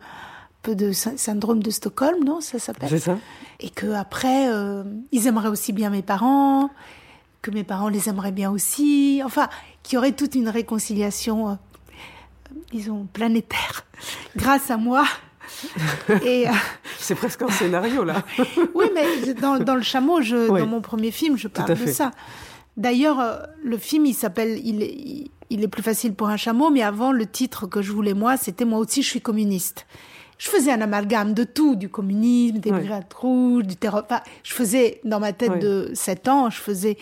peu 0.62 0.74
de 0.76 0.92
sy- 0.92 1.16
syndrome 1.16 1.62
de 1.62 1.70
Stockholm, 1.70 2.22
non, 2.22 2.40
ça 2.42 2.58
s'appelle? 2.58 2.90
C'est 2.90 2.98
ça 2.98 3.16
et 3.62 3.68
que 3.68 3.92
après 3.92 4.48
euh, 4.50 4.84
ils 5.12 5.26
aimeraient 5.26 5.48
aussi 5.50 5.72
bien 5.74 5.90
mes 5.90 6.00
parents, 6.02 6.70
que 7.42 7.50
mes 7.50 7.62
parents 7.64 7.88
les 7.90 8.08
aimeraient 8.08 8.32
bien 8.32 8.50
aussi, 8.50 9.20
enfin 9.24 9.48
qu'il 9.82 9.96
y 9.96 9.98
aurait 9.98 10.12
toute 10.12 10.34
une 10.34 10.48
réconciliation, 10.48 11.50
euh, 11.50 11.54
disons 12.72 13.06
planétaire, 13.12 13.84
grâce 14.36 14.70
à 14.70 14.76
moi. 14.78 15.04
et 16.24 16.48
euh, 16.48 16.52
C'est 16.98 17.14
presque 17.14 17.42
un 17.42 17.48
scénario 17.50 18.04
là. 18.04 18.22
oui, 18.74 18.86
mais 18.94 19.34
dans, 19.34 19.58
dans 19.58 19.74
le 19.74 19.82
chameau, 19.82 20.20
je, 20.22 20.48
Oui. 20.48 20.60
dans 20.60 20.66
mon 20.66 20.80
premier 20.80 21.10
film, 21.10 21.36
je 21.36 21.48
parle 21.48 21.74
de 21.76 21.86
ça. 21.86 22.10
D'ailleurs, 22.76 23.20
euh, 23.20 23.36
le 23.62 23.76
film, 23.76 24.06
il 24.06 24.14
s'appelle 24.14 24.60
il 24.64 24.82
est, 24.82 25.28
il- 25.50 25.62
est 25.64 25.68
plus 25.68 25.82
facile 25.82 26.14
pour 26.14 26.28
un 26.28 26.36
chameau, 26.36 26.70
mais 26.70 26.82
avant, 26.82 27.12
le 27.12 27.26
titre 27.26 27.66
que 27.66 27.82
je 27.82 27.92
voulais 27.92 28.14
moi, 28.14 28.36
c'était 28.36 28.64
moi 28.64 28.78
aussi, 28.78 29.02
je 29.02 29.08
suis 29.08 29.20
communiste. 29.20 29.86
Je 30.38 30.48
faisais 30.48 30.72
un 30.72 30.80
amalgame 30.80 31.34
de 31.34 31.44
tout, 31.44 31.74
du 31.76 31.90
communisme, 31.90 32.58
des 32.58 32.70
brigades 32.70 33.12
rouges, 33.14 33.64
du 33.64 33.76
terroir. 33.76 34.04
Enfin, 34.08 34.22
je 34.42 34.54
faisais, 34.54 35.00
dans 35.04 35.20
ma 35.20 35.34
tête 35.34 35.58
de 35.58 35.90
7 35.92 36.28
ans, 36.28 36.48
je 36.48 36.58
faisais. 36.58 36.96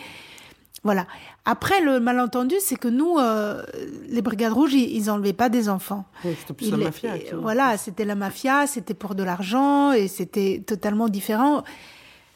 Voilà. 0.83 1.05
Après, 1.45 1.81
le 1.81 1.99
malentendu, 1.99 2.55
c'est 2.59 2.77
que 2.77 2.87
nous, 2.87 3.17
euh, 3.17 3.63
les 4.07 4.21
brigades 4.21 4.53
rouges, 4.53 4.73
ils, 4.73 4.95
ils 4.95 5.09
enlevaient 5.11 5.33
pas 5.33 5.49
des 5.49 5.67
enfants. 5.67 6.05
Oui, 6.23 6.35
C'était 6.39 6.53
plus 6.53 6.71
la 6.71 6.77
mafia. 6.77 7.17
et 7.17 7.29
Voilà, 7.33 7.77
c'était 7.77 8.05
la 8.05 8.15
mafia, 8.15 8.65
c'était 8.65 8.93
pour 8.93 9.13
de 9.15 9.23
l'argent 9.23 9.91
et 9.91 10.07
c'était 10.07 10.63
totalement 10.65 11.09
différent. 11.09 11.63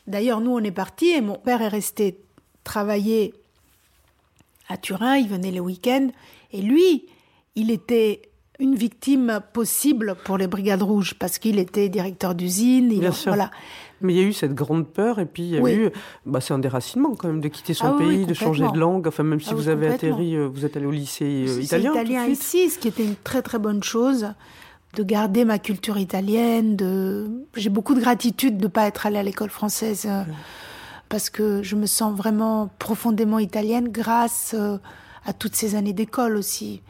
D'ailleurs, 0.07 0.41
nous, 0.41 0.51
on 0.51 0.59
est 0.59 0.71
partis 0.71 1.09
et 1.11 1.21
mon 1.21 1.35
père 1.37 1.61
est 1.61 1.69
resté 1.69 2.19
travailler 2.65 3.33
à 4.67 4.75
Turin. 4.77 5.15
Il 5.15 5.29
venait 5.29 5.51
les 5.51 5.61
week-ends 5.61 6.09
et 6.51 6.61
lui, 6.61 7.05
il 7.55 7.71
était 7.71 8.21
une 8.63 8.75
victime 8.75 9.41
possible 9.53 10.15
pour 10.23 10.37
les 10.37 10.47
brigades 10.47 10.81
rouges 10.81 11.13
parce 11.13 11.37
qu'il 11.37 11.59
était 11.59 11.89
directeur 11.89 12.33
d'usine. 12.33 12.91
il- 12.91 12.99
Bien 13.01 13.11
sûr. 13.11 13.31
Voilà. 13.33 13.51
Mais 14.01 14.13
il 14.13 14.17
y 14.19 14.23
a 14.23 14.27
eu 14.27 14.33
cette 14.33 14.53
grande 14.55 14.87
peur 14.87 15.19
et 15.19 15.25
puis 15.25 15.43
il 15.43 15.49
y 15.51 15.57
a 15.57 15.61
Oui. 15.61 15.73
eu, 15.73 15.89
bah, 16.25 16.41
c'est 16.41 16.53
un 16.53 16.59
déracinement 16.59 17.13
quand 17.15 17.27
même 17.27 17.39
de 17.41 17.47
quitter 17.49 17.73
son 17.73 17.85
Ah 17.87 17.95
oui, 17.99 18.05
pays, 18.07 18.25
de 18.25 18.33
changer 18.33 18.65
de 18.73 18.77
langue. 18.77 19.07
Enfin, 19.07 19.23
même 19.23 19.39
si 19.39 19.49
Ah 19.51 19.53
oui, 19.55 19.61
vous 19.63 19.69
avez 19.69 19.87
atterri, 19.87 20.35
euh, 20.35 20.47
vous 20.47 20.65
êtes 20.65 20.75
allé 20.75 20.85
au 20.85 20.91
lycée 20.91 21.45
euh, 21.47 21.55
C'est 21.57 21.63
italien. 21.65 21.91
tout 21.91 21.97
de 21.99 22.03
italien 22.03 22.23
suite. 22.25 22.39
ici, 22.41 22.69
ce 22.69 22.79
qui 22.79 22.87
était 22.87 23.03
une 23.05 23.15
très 23.15 23.41
très 23.41 23.59
bonne 23.59 23.83
chose, 23.83 24.27
de 24.95 25.03
garder 25.03 25.45
ma 25.45 25.57
culture 25.59 25.97
italienne. 25.97 26.75
De, 26.75 27.27
j'ai 27.55 27.69
beaucoup 27.69 27.95
de 27.95 27.99
gratitude 28.01 28.57
de 28.57 28.67
pas 28.67 28.87
être 28.87 29.05
allée 29.05 29.17
à 29.19 29.23
l'école 29.23 29.49
française 29.49 30.05
euh, 30.07 30.23
parce 31.09 31.29
que 31.29 31.63
je 31.63 31.75
me 31.75 31.85
sens 31.85 32.15
vraiment 32.15 32.69
profondément 32.79 33.39
italienne 33.39 33.87
grâce 33.89 34.53
euh, 34.57 34.77
à 35.25 35.31
toutes 35.33 35.55
ces 35.55 35.75
années 35.75 35.93
d'école 35.93 36.35
aussi, 36.35 36.81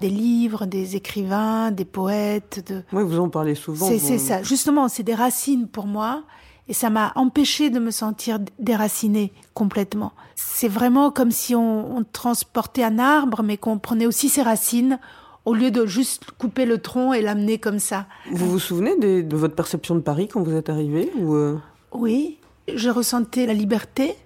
des 0.00 0.10
livres, 0.10 0.66
des 0.66 0.96
écrivains, 0.96 1.70
des 1.70 1.84
poètes. 1.84 2.64
De... 2.70 2.82
Oui, 2.92 3.02
vous 3.04 3.18
en 3.18 3.28
parlez 3.28 3.54
souvent. 3.54 3.86
C'est, 3.88 3.96
vous- 3.98 4.18
ça. 4.18 4.42
Justement, 4.42 4.88
c'est 4.88 5.02
des 5.02 5.14
racines 5.14 5.68
pour 5.68 5.86
moi. 5.86 6.24
Et 6.68 6.72
ça 6.72 6.90
m'a 6.90 7.12
empêché 7.14 7.70
de 7.70 7.78
me 7.78 7.92
sentir 7.92 8.40
déracinée 8.58 9.32
complètement. 9.54 10.12
C'est 10.34 10.66
vraiment 10.66 11.12
comme 11.12 11.30
si 11.30 11.54
on, 11.54 11.96
on 11.96 12.02
transportait 12.02 12.82
un 12.82 12.98
arbre, 12.98 13.44
mais 13.44 13.56
qu'on 13.56 13.78
prenait 13.78 14.06
aussi 14.06 14.28
ses 14.28 14.42
racines, 14.42 14.98
au 15.44 15.54
lieu 15.54 15.70
de 15.70 15.86
juste 15.86 16.32
couper 16.32 16.66
le 16.66 16.78
tronc 16.78 17.12
et 17.12 17.22
l'amener 17.22 17.58
comme 17.58 17.78
ça. 17.78 18.06
Vous 18.32 18.50
vous 18.50 18.58
souvenez 18.58 18.96
de 18.96 19.36
votre 19.36 19.54
perception 19.54 19.94
de 19.94 20.00
Paris 20.00 20.26
quand 20.26 20.42
vous 20.42 20.56
êtes 20.56 20.68
arrivé 20.68 21.08
ou 21.20 21.34
euh, 21.36 21.56
Oui, 21.92 22.38
je 22.74 22.90
ressentais 22.90 23.46
la 23.46 23.54
liberté, 23.54 24.16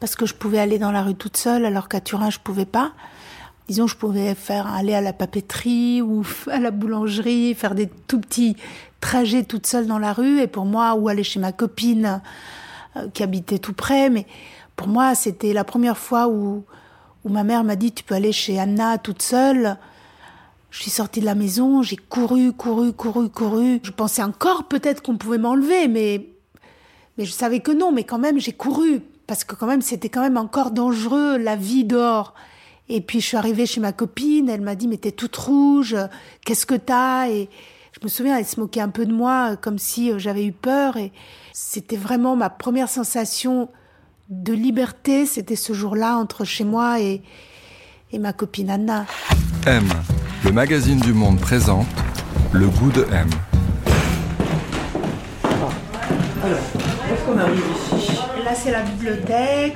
parce 0.00 0.16
que 0.16 0.24
je 0.24 0.32
pouvais 0.34 0.58
aller 0.58 0.78
dans 0.78 0.90
la 0.90 1.02
rue 1.02 1.14
toute 1.14 1.36
seule, 1.36 1.66
alors 1.66 1.88
qu'à 1.90 2.00
Turin, 2.00 2.30
je 2.30 2.38
pouvais 2.38 2.64
pas. 2.64 2.92
Disons, 3.68 3.86
je 3.86 3.96
pouvais 3.96 4.34
faire 4.34 4.66
aller 4.66 4.94
à 4.94 5.00
la 5.00 5.12
papeterie 5.12 6.02
ou 6.02 6.22
à 6.50 6.58
la 6.58 6.70
boulangerie, 6.70 7.54
faire 7.54 7.74
des 7.74 7.88
tout 8.06 8.20
petits 8.20 8.56
trajets 9.00 9.44
toute 9.44 9.66
seule 9.66 9.86
dans 9.86 9.98
la 9.98 10.12
rue. 10.12 10.40
Et 10.40 10.46
pour 10.46 10.66
moi, 10.66 10.94
ou 10.94 11.08
aller 11.08 11.24
chez 11.24 11.40
ma 11.40 11.52
copine 11.52 12.20
euh, 12.96 13.08
qui 13.14 13.22
habitait 13.22 13.58
tout 13.58 13.72
près. 13.72 14.10
Mais 14.10 14.26
pour 14.76 14.88
moi, 14.88 15.14
c'était 15.14 15.52
la 15.52 15.64
première 15.64 15.96
fois 15.96 16.28
où, 16.28 16.64
où 17.24 17.28
ma 17.28 17.44
mère 17.44 17.64
m'a 17.64 17.76
dit, 17.76 17.92
tu 17.92 18.04
peux 18.04 18.14
aller 18.14 18.32
chez 18.32 18.58
Anna 18.58 18.98
toute 18.98 19.22
seule. 19.22 19.78
Je 20.70 20.82
suis 20.82 20.90
sortie 20.90 21.20
de 21.20 21.24
la 21.24 21.36
maison, 21.36 21.82
j'ai 21.82 21.96
couru, 21.96 22.52
couru, 22.52 22.92
couru, 22.92 23.30
couru. 23.30 23.80
Je 23.82 23.92
pensais 23.92 24.22
encore 24.22 24.64
peut-être 24.64 25.02
qu'on 25.02 25.16
pouvait 25.16 25.38
m'enlever, 25.38 25.88
mais 25.88 26.34
mais 27.16 27.24
je 27.24 27.32
savais 27.32 27.60
que 27.60 27.70
non, 27.70 27.92
mais 27.92 28.04
quand 28.04 28.18
même, 28.18 28.40
j'ai 28.40 28.52
couru. 28.52 29.00
Parce 29.26 29.44
que 29.44 29.54
quand 29.54 29.66
même, 29.66 29.82
c'était 29.82 30.08
quand 30.08 30.20
même 30.20 30.36
encore 30.36 30.70
dangereux, 30.70 31.38
la 31.38 31.56
vie 31.56 31.84
dehors. 31.84 32.34
Et 32.88 33.00
puis, 33.00 33.20
je 33.20 33.26
suis 33.26 33.36
arrivée 33.36 33.66
chez 33.66 33.80
ma 33.80 33.92
copine, 33.92 34.48
elle 34.48 34.60
m'a 34.60 34.74
dit, 34.74 34.88
mais 34.88 34.98
t'es 34.98 35.12
toute 35.12 35.36
rouge, 35.36 35.96
qu'est-ce 36.44 36.66
que 36.66 36.74
t'as? 36.74 37.28
Et 37.28 37.48
je 37.92 38.00
me 38.02 38.08
souviens, 38.08 38.36
elle 38.38 38.44
se 38.44 38.60
moquait 38.60 38.80
un 38.80 38.90
peu 38.90 39.06
de 39.06 39.12
moi, 39.12 39.56
comme 39.56 39.78
si 39.78 40.10
euh, 40.10 40.18
j'avais 40.18 40.44
eu 40.44 40.52
peur. 40.52 40.96
Et 40.96 41.12
c'était 41.52 41.96
vraiment 41.96 42.36
ma 42.36 42.50
première 42.50 42.88
sensation 42.88 43.68
de 44.28 44.52
liberté, 44.52 45.26
c'était 45.26 45.56
ce 45.56 45.72
jour-là, 45.72 46.16
entre 46.16 46.44
chez 46.44 46.64
moi 46.64 47.00
et, 47.00 47.22
et 48.12 48.18
ma 48.18 48.32
copine 48.32 48.70
Anna. 48.70 49.06
M, 49.66 49.86
le 50.44 50.52
magazine 50.52 51.00
du 51.00 51.12
monde 51.12 51.40
présente 51.40 51.86
Le 52.52 52.68
goût 52.68 52.90
de 52.90 53.06
M. 53.12 53.28
Est-ce 56.44 57.24
qu'on 57.24 57.38
arrive 57.38 57.62
ici? 57.98 58.03
C'est 58.64 58.70
la 58.70 58.80
bibliothèque. 58.80 59.74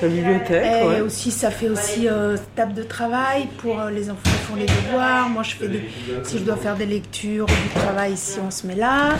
La 0.00 0.08
bibliothèque, 0.08 0.64
Et 0.64 0.86
ouais. 0.86 1.00
aussi, 1.00 1.32
ça 1.32 1.50
fait 1.50 1.68
aussi 1.68 2.08
euh, 2.08 2.36
table 2.54 2.72
de 2.72 2.84
travail 2.84 3.48
pour 3.58 3.80
euh, 3.80 3.90
les 3.90 4.10
enfants 4.10 4.22
qui 4.22 4.46
font 4.46 4.54
les 4.54 4.66
devoirs. 4.66 5.28
Moi, 5.28 5.42
je 5.42 5.56
fais 5.56 5.66
des, 5.66 5.82
si 6.22 6.38
je 6.38 6.44
dois 6.44 6.56
faire 6.56 6.76
des 6.76 6.86
lectures 6.86 7.46
du 7.46 7.80
travail, 7.80 8.12
ici, 8.12 8.38
on 8.46 8.52
se 8.52 8.66
met 8.66 8.76
là. 8.76 9.16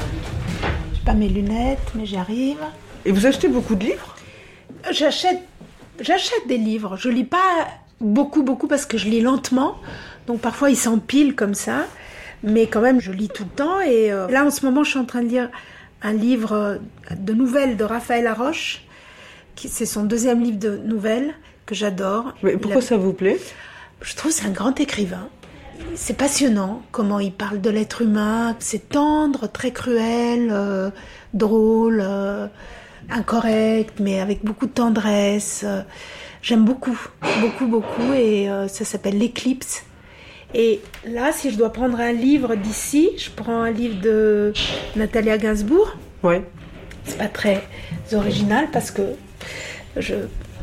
J'ai 0.94 1.02
pas 1.04 1.14
mes 1.14 1.28
lunettes, 1.28 1.90
mais 1.96 2.06
j'y 2.06 2.16
arrive. 2.16 2.58
Et 3.04 3.10
vous 3.10 3.26
achetez 3.26 3.48
beaucoup 3.48 3.74
de 3.74 3.84
livres? 3.86 4.16
J'achète, 4.92 5.40
j'achète 6.00 6.46
des 6.46 6.58
livres. 6.58 6.96
Je 6.96 7.08
lis 7.08 7.24
pas 7.24 7.66
beaucoup, 8.00 8.44
beaucoup 8.44 8.68
parce 8.68 8.86
que 8.86 8.98
je 8.98 9.08
lis 9.08 9.20
lentement. 9.20 9.78
Donc 10.28 10.40
parfois, 10.40 10.70
ils 10.70 10.76
s'empilent 10.76 11.34
comme 11.34 11.54
ça. 11.54 11.86
Mais 12.44 12.68
quand 12.68 12.80
même, 12.80 13.00
je 13.00 13.10
lis 13.10 13.28
tout 13.28 13.44
le 13.44 13.50
temps. 13.50 13.80
Et 13.80 14.12
euh, 14.12 14.28
là, 14.28 14.44
en 14.44 14.50
ce 14.50 14.64
moment, 14.64 14.84
je 14.84 14.90
suis 14.90 15.00
en 15.00 15.04
train 15.04 15.22
de 15.22 15.28
lire 15.28 15.48
un 16.02 16.12
livre 16.12 16.52
euh, 16.52 16.76
de 17.16 17.32
nouvelles 17.32 17.76
de 17.76 17.82
Raphaël 17.82 18.24
Laroche. 18.24 18.82
C'est 19.56 19.86
son 19.86 20.04
deuxième 20.04 20.42
livre 20.42 20.58
de 20.58 20.76
nouvelles 20.78 21.34
que 21.66 21.74
j'adore. 21.74 22.34
Mais 22.42 22.56
pourquoi 22.56 22.80
a- 22.80 22.84
ça 22.84 22.96
vous 22.96 23.12
plaît? 23.12 23.38
Je 24.00 24.14
trouve 24.16 24.32
que 24.32 24.38
c'est 24.38 24.46
un 24.46 24.50
grand 24.50 24.78
écrivain. 24.80 25.28
C'est 25.94 26.16
passionnant 26.16 26.82
comment 26.90 27.20
il 27.20 27.32
parle 27.32 27.60
de 27.60 27.70
l'être 27.70 28.02
humain. 28.02 28.56
C'est 28.58 28.88
tendre, 28.88 29.46
très 29.50 29.70
cruel, 29.70 30.48
euh, 30.50 30.90
drôle, 31.34 32.00
euh, 32.04 32.46
incorrect, 33.10 33.98
mais 34.00 34.20
avec 34.20 34.44
beaucoup 34.44 34.66
de 34.66 34.72
tendresse. 34.72 35.64
J'aime 36.40 36.64
beaucoup, 36.64 36.98
beaucoup, 37.40 37.66
beaucoup. 37.66 38.12
Et 38.14 38.48
euh, 38.50 38.68
ça 38.68 38.84
s'appelle 38.84 39.18
L'éclipse. 39.18 39.84
Et 40.54 40.80
là, 41.06 41.32
si 41.32 41.50
je 41.50 41.56
dois 41.56 41.72
prendre 41.72 41.98
un 42.00 42.12
livre 42.12 42.54
d'ici, 42.56 43.10
je 43.16 43.30
prends 43.30 43.62
un 43.62 43.70
livre 43.70 44.00
de 44.00 44.52
Natalia 44.96 45.38
Gainsbourg. 45.38 45.96
Ouais. 46.22 46.42
C'est 47.04 47.18
pas 47.18 47.28
très 47.28 47.62
original 48.12 48.68
parce 48.72 48.90
que 48.90 49.02
je 49.96 50.14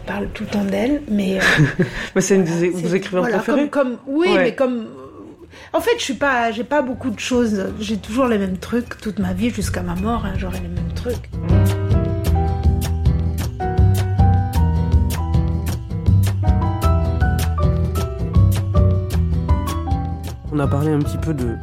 parle 0.05 0.27
tout 0.33 0.43
le 0.43 0.49
temps 0.49 0.63
d'elle, 0.63 1.01
mais 1.09 1.39
euh, 1.39 1.43
Mais 2.15 2.21
c'est 2.21 2.35
une 2.35 2.47
c'est- 2.47 2.95
écrivains 2.95 3.19
voilà, 3.21 3.37
préférés 3.37 3.69
comme, 3.69 3.97
comme- 3.97 3.97
oui, 4.07 4.27
Ouais. 4.29 4.43
mais 4.43 4.55
comme. 4.55 4.85
En 5.73 5.81
fait, 5.81 5.91
je 5.97 6.03
suis 6.03 6.13
pas, 6.15 6.51
j'ai 6.51 6.63
pas 6.63 6.81
beaucoup 6.81 7.09
de 7.11 7.19
choses. 7.19 7.67
J'ai 7.79 7.97
toujours 7.97 8.27
les 8.27 8.37
mêmes 8.37 8.57
trucs 8.57 8.97
toute 9.01 9.19
ma 9.19 9.33
vie 9.33 9.49
jusqu'à 9.51 9.81
ma 9.81 9.95
mort. 9.95 10.25
hein, 10.25 10.33
J'aurai 10.37 10.57
les 10.59 10.67
mêmes 10.67 10.93
trucs. 10.95 11.29
On 20.51 20.59
a 20.59 20.67
parlé 20.67 20.91
un 20.91 20.99
petit 20.99 21.17
peu 21.17 21.33
de 21.33 21.55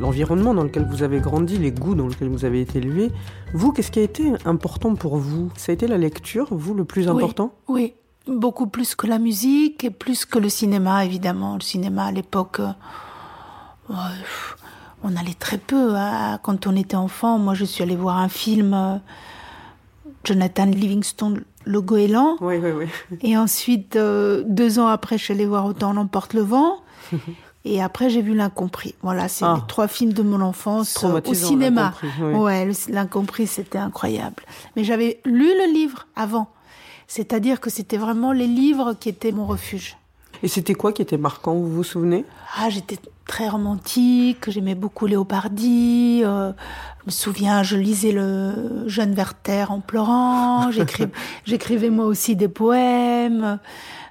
l'environnement 0.00 0.54
dans 0.54 0.64
lequel 0.64 0.84
vous 0.86 1.02
avez 1.02 1.20
grandi, 1.20 1.58
les 1.58 1.70
goûts 1.72 1.94
dans 1.94 2.08
lesquels 2.08 2.28
vous 2.28 2.44
avez 2.44 2.60
été 2.60 2.78
élevé. 2.78 3.10
Vous, 3.52 3.72
qu'est-ce 3.72 3.90
qui 3.90 4.00
a 4.00 4.02
été 4.02 4.32
important 4.44 4.94
pour 4.94 5.16
vous? 5.16 5.50
Ça 5.56 5.72
a 5.72 5.74
été 5.74 5.86
la 5.86 5.98
lecture, 5.98 6.48
vous, 6.50 6.74
le 6.74 6.84
plus 6.84 7.08
important? 7.08 7.52
Oui, 7.68 7.94
beaucoup 8.26 8.66
plus 8.66 8.94
que 8.94 9.06
la 9.06 9.18
musique 9.18 9.84
et 9.84 9.90
plus 9.90 10.24
que 10.24 10.38
le 10.38 10.48
cinéma, 10.48 11.04
évidemment. 11.04 11.54
Le 11.54 11.60
cinéma 11.60 12.06
à 12.06 12.12
l'époque, 12.12 12.60
euh, 12.60 13.94
on 15.02 15.14
allait 15.16 15.34
très 15.38 15.58
peu. 15.58 15.94
hein. 15.94 16.38
Quand 16.42 16.66
on 16.66 16.74
était 16.76 16.96
enfant, 16.96 17.38
moi, 17.38 17.54
je 17.54 17.64
suis 17.64 17.82
allée 17.82 17.96
voir 17.96 18.18
un 18.18 18.28
film. 18.28 18.74
euh, 18.74 18.96
Jonathan 20.24 20.64
Livingstone, 20.64 21.44
Le 21.66 21.80
Goéland. 21.82 22.36
Oui, 22.40 22.56
oui, 22.56 22.70
oui. 22.70 22.86
Et 23.20 23.36
ensuite, 23.36 23.94
euh, 23.96 24.42
deux 24.46 24.78
ans 24.78 24.86
après, 24.86 25.18
je 25.18 25.24
suis 25.24 25.34
allée 25.34 25.44
voir 25.46 25.66
Autant 25.66 25.92
l'emporte 25.92 26.32
le 26.32 26.40
vent. 26.40 26.76
Et 27.66 27.82
après, 27.82 28.10
j'ai 28.10 28.20
vu 28.20 28.34
L'Incompris. 28.34 28.94
Voilà, 29.02 29.28
c'est 29.28 29.44
Ah. 29.44 29.54
les 29.60 29.66
trois 29.66 29.88
films 29.88 30.12
de 30.12 30.22
mon 30.22 30.40
enfance 30.42 31.02
euh, 31.02 31.20
au 31.24 31.34
cinéma. 31.34 31.94
Oui. 32.20 32.34
Ouais, 32.34 32.68
L'Incompris, 32.88 33.46
c'était 33.46 33.78
incroyable. 33.78 34.42
Mais 34.76 34.84
j'avais 34.84 35.20
lu 35.24 35.46
le 35.46 35.72
livre 35.72 36.06
avant. 36.14 36.48
C'est-à-dire 37.06 37.60
que 37.60 37.70
c'était 37.70 37.96
vraiment 37.96 38.32
les 38.32 38.46
livres 38.46 38.94
qui 38.98 39.08
étaient 39.08 39.32
mon 39.32 39.46
refuge. 39.46 39.96
Et 40.42 40.48
c'était 40.48 40.74
quoi 40.74 40.92
qui 40.92 41.00
était 41.00 41.16
marquant, 41.16 41.54
vous 41.54 41.70
vous 41.72 41.84
souvenez? 41.84 42.24
Ah, 42.58 42.68
j'étais 42.68 42.98
très 43.26 43.48
romantique, 43.48 44.50
j'aimais 44.50 44.74
beaucoup 44.74 45.06
Léopardi. 45.06 46.20
euh, 46.24 46.52
je 47.00 47.06
me 47.06 47.10
souviens, 47.10 47.62
je 47.62 47.76
lisais 47.76 48.12
le 48.12 48.84
Jeune 48.86 49.14
Werther 49.14 49.70
en 49.70 49.80
pleurant. 49.80 50.70
J'écrivais 51.46 51.88
moi 51.90 52.04
aussi 52.04 52.36
des 52.36 52.48
poèmes. 52.48 53.58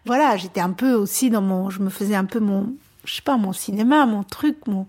Voilà, 0.06 0.38
j'étais 0.38 0.62
un 0.62 0.72
peu 0.72 0.94
aussi 0.94 1.30
dans 1.30 1.42
mon, 1.42 1.70
je 1.70 1.82
me 1.82 1.90
faisais 1.90 2.16
un 2.16 2.26
peu 2.26 2.40
mon, 2.40 2.74
je 3.04 3.16
sais 3.16 3.22
pas, 3.22 3.38
mon 3.38 3.54
cinéma, 3.54 4.06
mon 4.06 4.24
truc, 4.24 4.66
mon. 4.68 4.88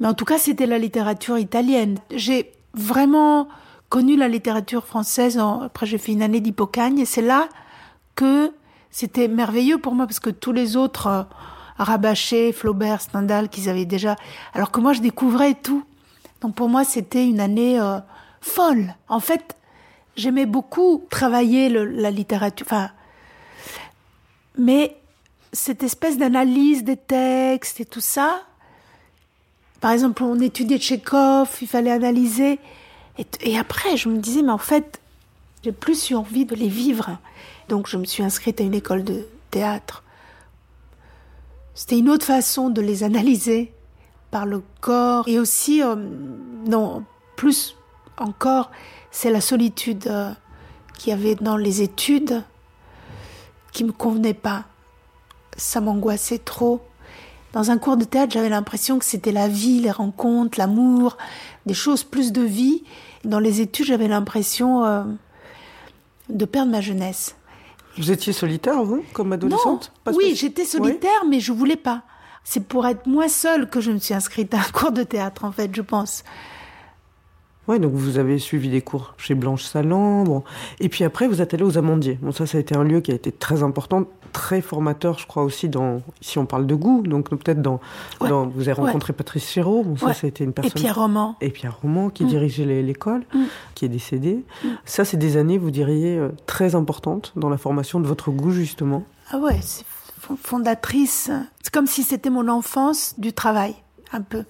Mais 0.00 0.08
en 0.08 0.14
tout 0.14 0.24
cas, 0.24 0.38
c'était 0.38 0.66
la 0.66 0.78
littérature 0.78 1.38
italienne. 1.38 1.98
J'ai 2.14 2.52
vraiment 2.74 3.48
connu 3.88 4.16
la 4.16 4.28
littérature 4.28 4.86
française. 4.86 5.38
Après, 5.38 5.86
j'ai 5.86 5.98
fait 5.98 6.12
une 6.12 6.22
année 6.22 6.40
d'hypocagne 6.40 6.98
et 6.98 7.04
c'est 7.04 7.22
là 7.22 7.48
que 8.16 8.52
c'était 8.90 9.28
merveilleux 9.28 9.78
pour 9.78 9.94
moi 9.94 10.06
parce 10.06 10.20
que 10.20 10.30
tous 10.30 10.52
les 10.52 10.76
autres 10.76 11.06
euh, 11.06 11.22
Rabachet, 11.78 12.52
Flaubert, 12.52 13.00
Stendhal 13.00 13.48
qu'ils 13.48 13.68
avaient 13.68 13.84
déjà 13.84 14.14
alors 14.52 14.70
que 14.70 14.80
moi 14.80 14.92
je 14.92 15.00
découvrais 15.00 15.54
tout. 15.54 15.84
Donc 16.40 16.54
pour 16.54 16.68
moi 16.68 16.84
c'était 16.84 17.26
une 17.26 17.40
année 17.40 17.80
euh, 17.80 17.98
folle. 18.40 18.94
En 19.08 19.18
fait, 19.20 19.56
j'aimais 20.16 20.46
beaucoup 20.46 21.04
travailler 21.10 21.68
le- 21.68 21.84
la 21.84 22.10
littérature 22.12 22.66
enfin 22.68 22.90
mais 24.56 24.96
cette 25.54 25.82
espèce 25.82 26.18
d'analyse 26.18 26.84
des 26.84 26.98
textes 26.98 27.80
et 27.80 27.86
tout 27.86 28.00
ça 28.00 28.42
par 29.84 29.92
exemple, 29.92 30.22
on 30.22 30.40
étudiait 30.40 30.78
Tchekhov, 30.78 31.58
il 31.60 31.68
fallait 31.68 31.90
analyser 31.90 32.58
et, 33.42 33.58
après 33.58 33.98
je 33.98 34.08
me 34.08 34.16
disais 34.16 34.40
mais 34.40 34.50
en 34.50 34.56
fait, 34.56 34.98
j'ai 35.62 35.72
plus 35.72 36.08
eu 36.08 36.14
envie 36.14 36.46
de 36.46 36.54
les 36.54 36.68
vivre. 36.68 37.18
Donc 37.68 37.86
je 37.86 37.98
me 37.98 38.06
suis 38.06 38.22
inscrite 38.22 38.62
à 38.62 38.64
une 38.64 38.72
école 38.72 39.04
de 39.04 39.26
théâtre. 39.50 40.02
C'était 41.74 41.98
une 41.98 42.08
autre 42.08 42.24
façon 42.24 42.70
de 42.70 42.80
les 42.80 43.02
analyser 43.02 43.74
par 44.30 44.46
le 44.46 44.62
corps 44.80 45.28
et 45.28 45.38
aussi, 45.38 45.82
euh, 45.82 45.96
non, 46.64 47.04
plus 47.36 47.76
encore, 48.16 48.70
c'est 49.10 49.30
la 49.30 49.42
solitude 49.42 50.06
euh, 50.06 50.32
qu'il 50.96 51.10
y 51.10 51.12
avait 51.12 51.34
dans 51.34 51.58
les 51.58 51.82
études 51.82 52.42
qui 53.70 53.84
me 53.84 53.92
convenait 53.92 54.32
pas. 54.32 54.64
Ça 55.56 55.80
m'angoissait 55.80 56.38
trop. 56.38 56.80
Dans 57.52 57.70
un 57.70 57.78
cours 57.78 57.96
de 57.96 58.04
théâtre, 58.04 58.32
j'avais 58.32 58.48
l'impression 58.48 58.98
que 58.98 59.04
c'était 59.04 59.30
la 59.30 59.46
vie, 59.46 59.80
les 59.80 59.92
rencontres, 59.92 60.58
l'amour, 60.58 61.16
des 61.66 61.74
choses 61.74 62.02
plus 62.02 62.32
de 62.32 62.42
vie. 62.42 62.82
Dans 63.24 63.38
les 63.38 63.60
études, 63.60 63.86
j'avais 63.86 64.08
l'impression 64.08 64.84
euh, 64.84 65.04
de 66.28 66.44
perdre 66.44 66.72
ma 66.72 66.80
jeunesse. 66.80 67.36
Vous 67.96 68.10
étiez 68.10 68.32
solitaire, 68.32 68.82
vous, 68.82 69.04
comme 69.12 69.32
adolescente? 69.32 69.92
Pas 70.02 70.10
oui, 70.12 70.34
j'étais 70.34 70.64
solitaire, 70.64 71.24
mais 71.28 71.38
je 71.38 71.52
voulais 71.52 71.76
pas. 71.76 72.02
C'est 72.42 72.66
pour 72.66 72.86
être 72.86 73.06
moi 73.06 73.28
seule 73.28 73.70
que 73.70 73.80
je 73.80 73.92
me 73.92 73.98
suis 73.98 74.14
inscrite 74.14 74.52
à 74.52 74.58
un 74.58 74.70
cours 74.72 74.90
de 74.90 75.04
théâtre, 75.04 75.44
en 75.44 75.52
fait, 75.52 75.70
je 75.72 75.80
pense. 75.80 76.24
Ouais, 77.68 77.78
donc 77.78 77.92
vous 77.92 78.18
avez 78.18 78.38
suivi 78.38 78.68
des 78.68 78.82
cours 78.82 79.14
chez 79.16 79.34
Blanche 79.34 79.62
Salan, 79.62 80.24
bon. 80.24 80.42
Et 80.80 80.88
puis 80.88 81.04
après, 81.04 81.28
vous 81.28 81.40
êtes 81.40 81.54
allé 81.54 81.62
aux 81.62 81.78
Amandiers. 81.78 82.18
Bon, 82.20 82.32
ça, 82.32 82.46
ça 82.46 82.58
a 82.58 82.60
été 82.60 82.76
un 82.76 82.84
lieu 82.84 83.00
qui 83.00 83.12
a 83.12 83.14
été 83.14 83.32
très 83.32 83.62
important, 83.62 84.06
très 84.34 84.60
formateur, 84.60 85.18
je 85.18 85.26
crois 85.26 85.44
aussi 85.44 85.70
dans. 85.70 86.02
Ici, 86.20 86.38
on 86.38 86.44
parle 86.44 86.66
de 86.66 86.74
goût, 86.74 87.02
donc 87.06 87.30
peut-être 87.30 87.62
dans. 87.62 87.80
Ouais. 88.20 88.28
dans- 88.28 88.46
vous 88.46 88.62
avez 88.68 88.72
rencontré 88.74 89.12
Patrice 89.14 89.48
Chéreau. 89.50 89.82
Bon, 89.84 89.96
ça, 89.96 90.06
Ouais. 90.06 90.14
ça 90.14 90.26
a 90.26 90.28
été 90.28 90.44
une 90.44 90.50
Et 90.50 90.52
personne. 90.52 90.72
Pierre 90.74 90.96
Roman. 90.96 91.36
Et 91.40 91.48
Pierre 91.50 91.78
Roman, 91.80 92.10
qui 92.10 92.24
Mm. 92.24 92.28
dirigeait 92.28 92.82
l'école, 92.82 93.22
Mm. 93.32 93.44
qui 93.74 93.84
est 93.86 93.88
décédé. 93.88 94.44
Ça, 94.84 95.04
c'est 95.06 95.16
des 95.16 95.36
années, 95.38 95.56
vous 95.56 95.70
diriez, 95.70 96.18
euh, 96.18 96.28
très 96.46 96.74
importantes 96.74 97.32
dans 97.36 97.48
la 97.48 97.56
formation 97.56 98.00
de 98.00 98.06
votre 98.06 98.30
goût, 98.30 98.50
justement. 98.50 99.04
Ah 99.30 99.38
ouais, 99.38 99.58
c'est 99.62 99.84
fon- 100.20 100.36
fondatrice. 100.36 101.30
C'est 101.62 101.72
comme 101.72 101.86
si 101.86 102.02
c'était 102.02 102.30
mon 102.30 102.48
enfance 102.48 103.14
du 103.16 103.32
travail, 103.32 103.74
un 104.12 104.20
peu. 104.20 104.44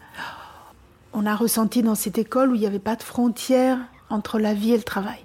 On 1.13 1.27
a 1.27 1.37
ressenti 1.37 1.83
dans 1.83 1.95
cette 1.95 2.19
école 2.19 2.51
où 2.51 2.55
il 2.55 2.61
n'y 2.61 2.67
avait 2.67 2.79
pas 2.81 2.97
de 2.97 3.03
frontière 3.05 3.79
entre 4.11 4.39
la 4.41 4.53
vie 4.55 4.73
et 4.73 4.77
le 4.77 4.83
travail. 4.83 5.19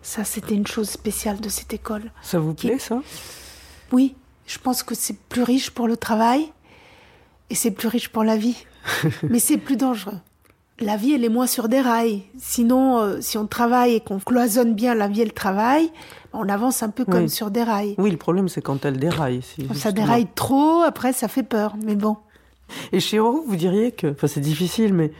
Ça, 0.00 0.22
c'était 0.24 0.54
une 0.54 0.66
chose 0.66 0.88
spéciale 0.88 1.40
de 1.40 1.48
cette 1.48 1.74
école. 1.74 2.12
Ça 2.22 2.38
vous 2.38 2.54
Qui- 2.54 2.68
plaît, 2.68 2.78
ça? 2.78 3.00
Oui, 3.92 4.14
je 4.46 4.58
pense 4.58 4.82
que 4.82 4.94
c'est 4.94 5.18
plus 5.28 5.42
riche 5.42 5.70
pour 5.70 5.88
le 5.88 5.96
travail 5.96 6.52
et 7.50 7.54
c'est 7.54 7.70
plus 7.70 7.88
riche 7.88 8.08
pour 8.08 8.24
la 8.24 8.36
vie. 8.36 8.56
Mais 9.28 9.38
c'est 9.38 9.58
plus 9.58 9.76
dangereux. 9.76 10.18
La 10.80 10.96
vie, 10.96 11.12
elle 11.12 11.24
est 11.24 11.28
moins 11.28 11.48
sur 11.48 11.68
des 11.68 11.80
rails. 11.80 12.22
Sinon, 12.38 12.98
euh, 13.00 13.20
si 13.20 13.36
on 13.36 13.46
travaille 13.46 13.94
et 13.94 14.00
qu'on 14.00 14.20
cloisonne 14.20 14.74
bien 14.74 14.94
la 14.94 15.08
vie 15.08 15.22
et 15.22 15.24
le 15.24 15.32
travail, 15.32 15.90
on 16.32 16.48
avance 16.48 16.82
un 16.84 16.90
peu 16.90 17.04
comme 17.04 17.24
Oui. 17.24 17.30
sur 17.30 17.50
des 17.50 17.64
rails. 17.64 17.94
Oui, 17.98 18.10
le 18.12 18.16
problème, 18.16 18.48
c'est 18.48 18.60
quand 18.62 18.84
elle 18.84 18.96
déraille. 18.98 19.42
si, 19.42 19.66
Ça 19.66 19.72
justement. 19.74 19.92
déraille 19.94 20.28
trop, 20.36 20.82
après 20.82 21.12
ça 21.12 21.26
fait 21.26 21.42
peur. 21.42 21.74
Mais 21.84 21.96
bon, 21.96 22.16
Et 22.92 23.00
chez 23.00 23.18
Oro, 23.18 23.42
vous 23.44 23.56
diriez 23.56 23.90
que. 23.90 24.06
Enfin, 24.12 24.28
c'est 24.28 24.40
difficile, 24.40 24.94
mais. 24.94 25.10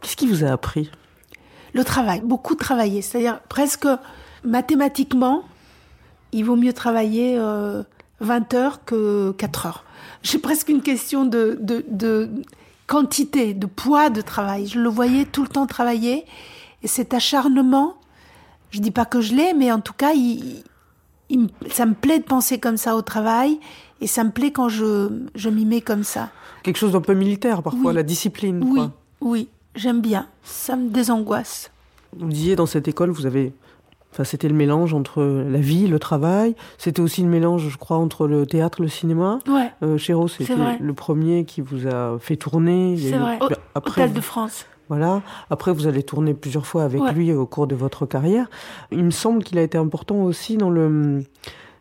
Qu'est-ce 0.00 0.16
qui 0.16 0.26
vous 0.26 0.42
a 0.44 0.48
appris? 0.48 0.90
Le 1.72 1.84
travail, 1.84 2.20
beaucoup 2.24 2.54
travailler. 2.56 3.00
C'est-à-dire 3.00 3.40
presque 3.48 3.86
mathématiquement, 4.44 5.42
il 6.32 6.44
vaut 6.44 6.56
mieux 6.56 6.72
travailler 6.72 7.36
euh, 7.38 7.82
20 8.20 8.54
heures 8.54 8.84
que 8.84 9.32
4 9.38 9.66
heures. 9.66 9.84
J'ai 10.22 10.38
presque 10.38 10.68
une 10.68 10.82
question 10.82 11.24
de, 11.24 11.58
de, 11.60 11.84
de 11.90 12.28
quantité, 12.86 13.54
de 13.54 13.66
poids 13.66 14.10
de 14.10 14.20
travail. 14.20 14.66
Je 14.66 14.78
le 14.80 14.88
voyais 14.88 15.24
tout 15.24 15.42
le 15.42 15.48
temps 15.48 15.66
travailler. 15.66 16.24
Et 16.82 16.88
cet 16.88 17.14
acharnement, 17.14 17.96
je 18.70 18.80
dis 18.80 18.90
pas 18.90 19.04
que 19.04 19.20
je 19.20 19.34
l'ai, 19.34 19.52
mais 19.54 19.70
en 19.72 19.80
tout 19.80 19.92
cas, 19.92 20.12
il, 20.12 20.62
il 21.30 21.40
me- 21.40 21.48
ça 21.70 21.86
me 21.86 21.94
plaît 21.94 22.18
de 22.18 22.24
penser 22.24 22.58
comme 22.58 22.76
ça 22.76 22.96
au 22.96 23.02
travail. 23.02 23.58
Et 24.00 24.06
ça 24.06 24.24
me 24.24 24.30
plaît 24.30 24.50
quand 24.50 24.68
je, 24.68 25.08
je 25.34 25.48
m'y 25.48 25.64
mets 25.64 25.80
comme 25.80 26.04
ça. 26.04 26.28
Quelque 26.62 26.76
chose 26.76 26.92
d'un 26.92 27.00
peu 27.00 27.14
militaire, 27.14 27.62
parfois, 27.62 27.90
Oui. 27.90 27.94
la 27.94 28.02
discipline. 28.02 28.62
Oui, 28.62 28.74
quoi. 28.74 28.92
oui, 29.20 29.48
j'aime 29.74 30.00
bien. 30.00 30.26
Ça 30.44 30.76
me 30.76 30.88
désangoisse. 30.90 31.70
Vous 32.16 32.28
disiez, 32.28 32.56
dans 32.56 32.66
cette 32.66 32.88
école, 32.88 33.10
vous 33.10 33.26
avez. 33.26 33.52
Enfin, 34.16 34.24
c'était 34.24 34.48
le 34.48 34.54
mélange 34.54 34.94
entre 34.94 35.22
la 35.22 35.58
vie, 35.58 35.88
le 35.88 35.98
travail. 35.98 36.54
C'était 36.78 37.00
aussi 37.02 37.20
le 37.20 37.28
mélange, 37.28 37.68
je 37.68 37.76
crois, 37.76 37.98
entre 37.98 38.26
le 38.26 38.46
théâtre, 38.46 38.80
le 38.80 38.88
cinéma. 38.88 39.40
Ouais. 39.46 39.70
Euh, 39.82 39.98
Chéreau, 39.98 40.26
c'était 40.26 40.54
le 40.80 40.92
premier 40.94 41.44
qui 41.44 41.60
vous 41.60 41.86
a 41.86 42.16
fait 42.18 42.36
tourner. 42.36 42.96
C'est 42.96 43.18
vrai. 43.18 43.38
Après, 43.74 44.00
Hôtel 44.04 44.14
de 44.14 44.20
France. 44.22 44.64
Voilà. 44.88 45.20
Après, 45.50 45.70
vous 45.70 45.86
allez 45.86 46.02
tourner 46.02 46.32
plusieurs 46.32 46.64
fois 46.64 46.84
avec 46.84 47.02
Ouais. 47.02 47.12
lui 47.12 47.30
au 47.34 47.44
cours 47.44 47.66
de 47.66 47.74
votre 47.74 48.06
carrière. 48.06 48.46
Il 48.90 49.04
me 49.04 49.10
semble 49.10 49.44
qu'il 49.44 49.58
a 49.58 49.62
été 49.62 49.76
important 49.76 50.22
aussi 50.22 50.56
dans 50.56 50.70
le, 50.70 51.22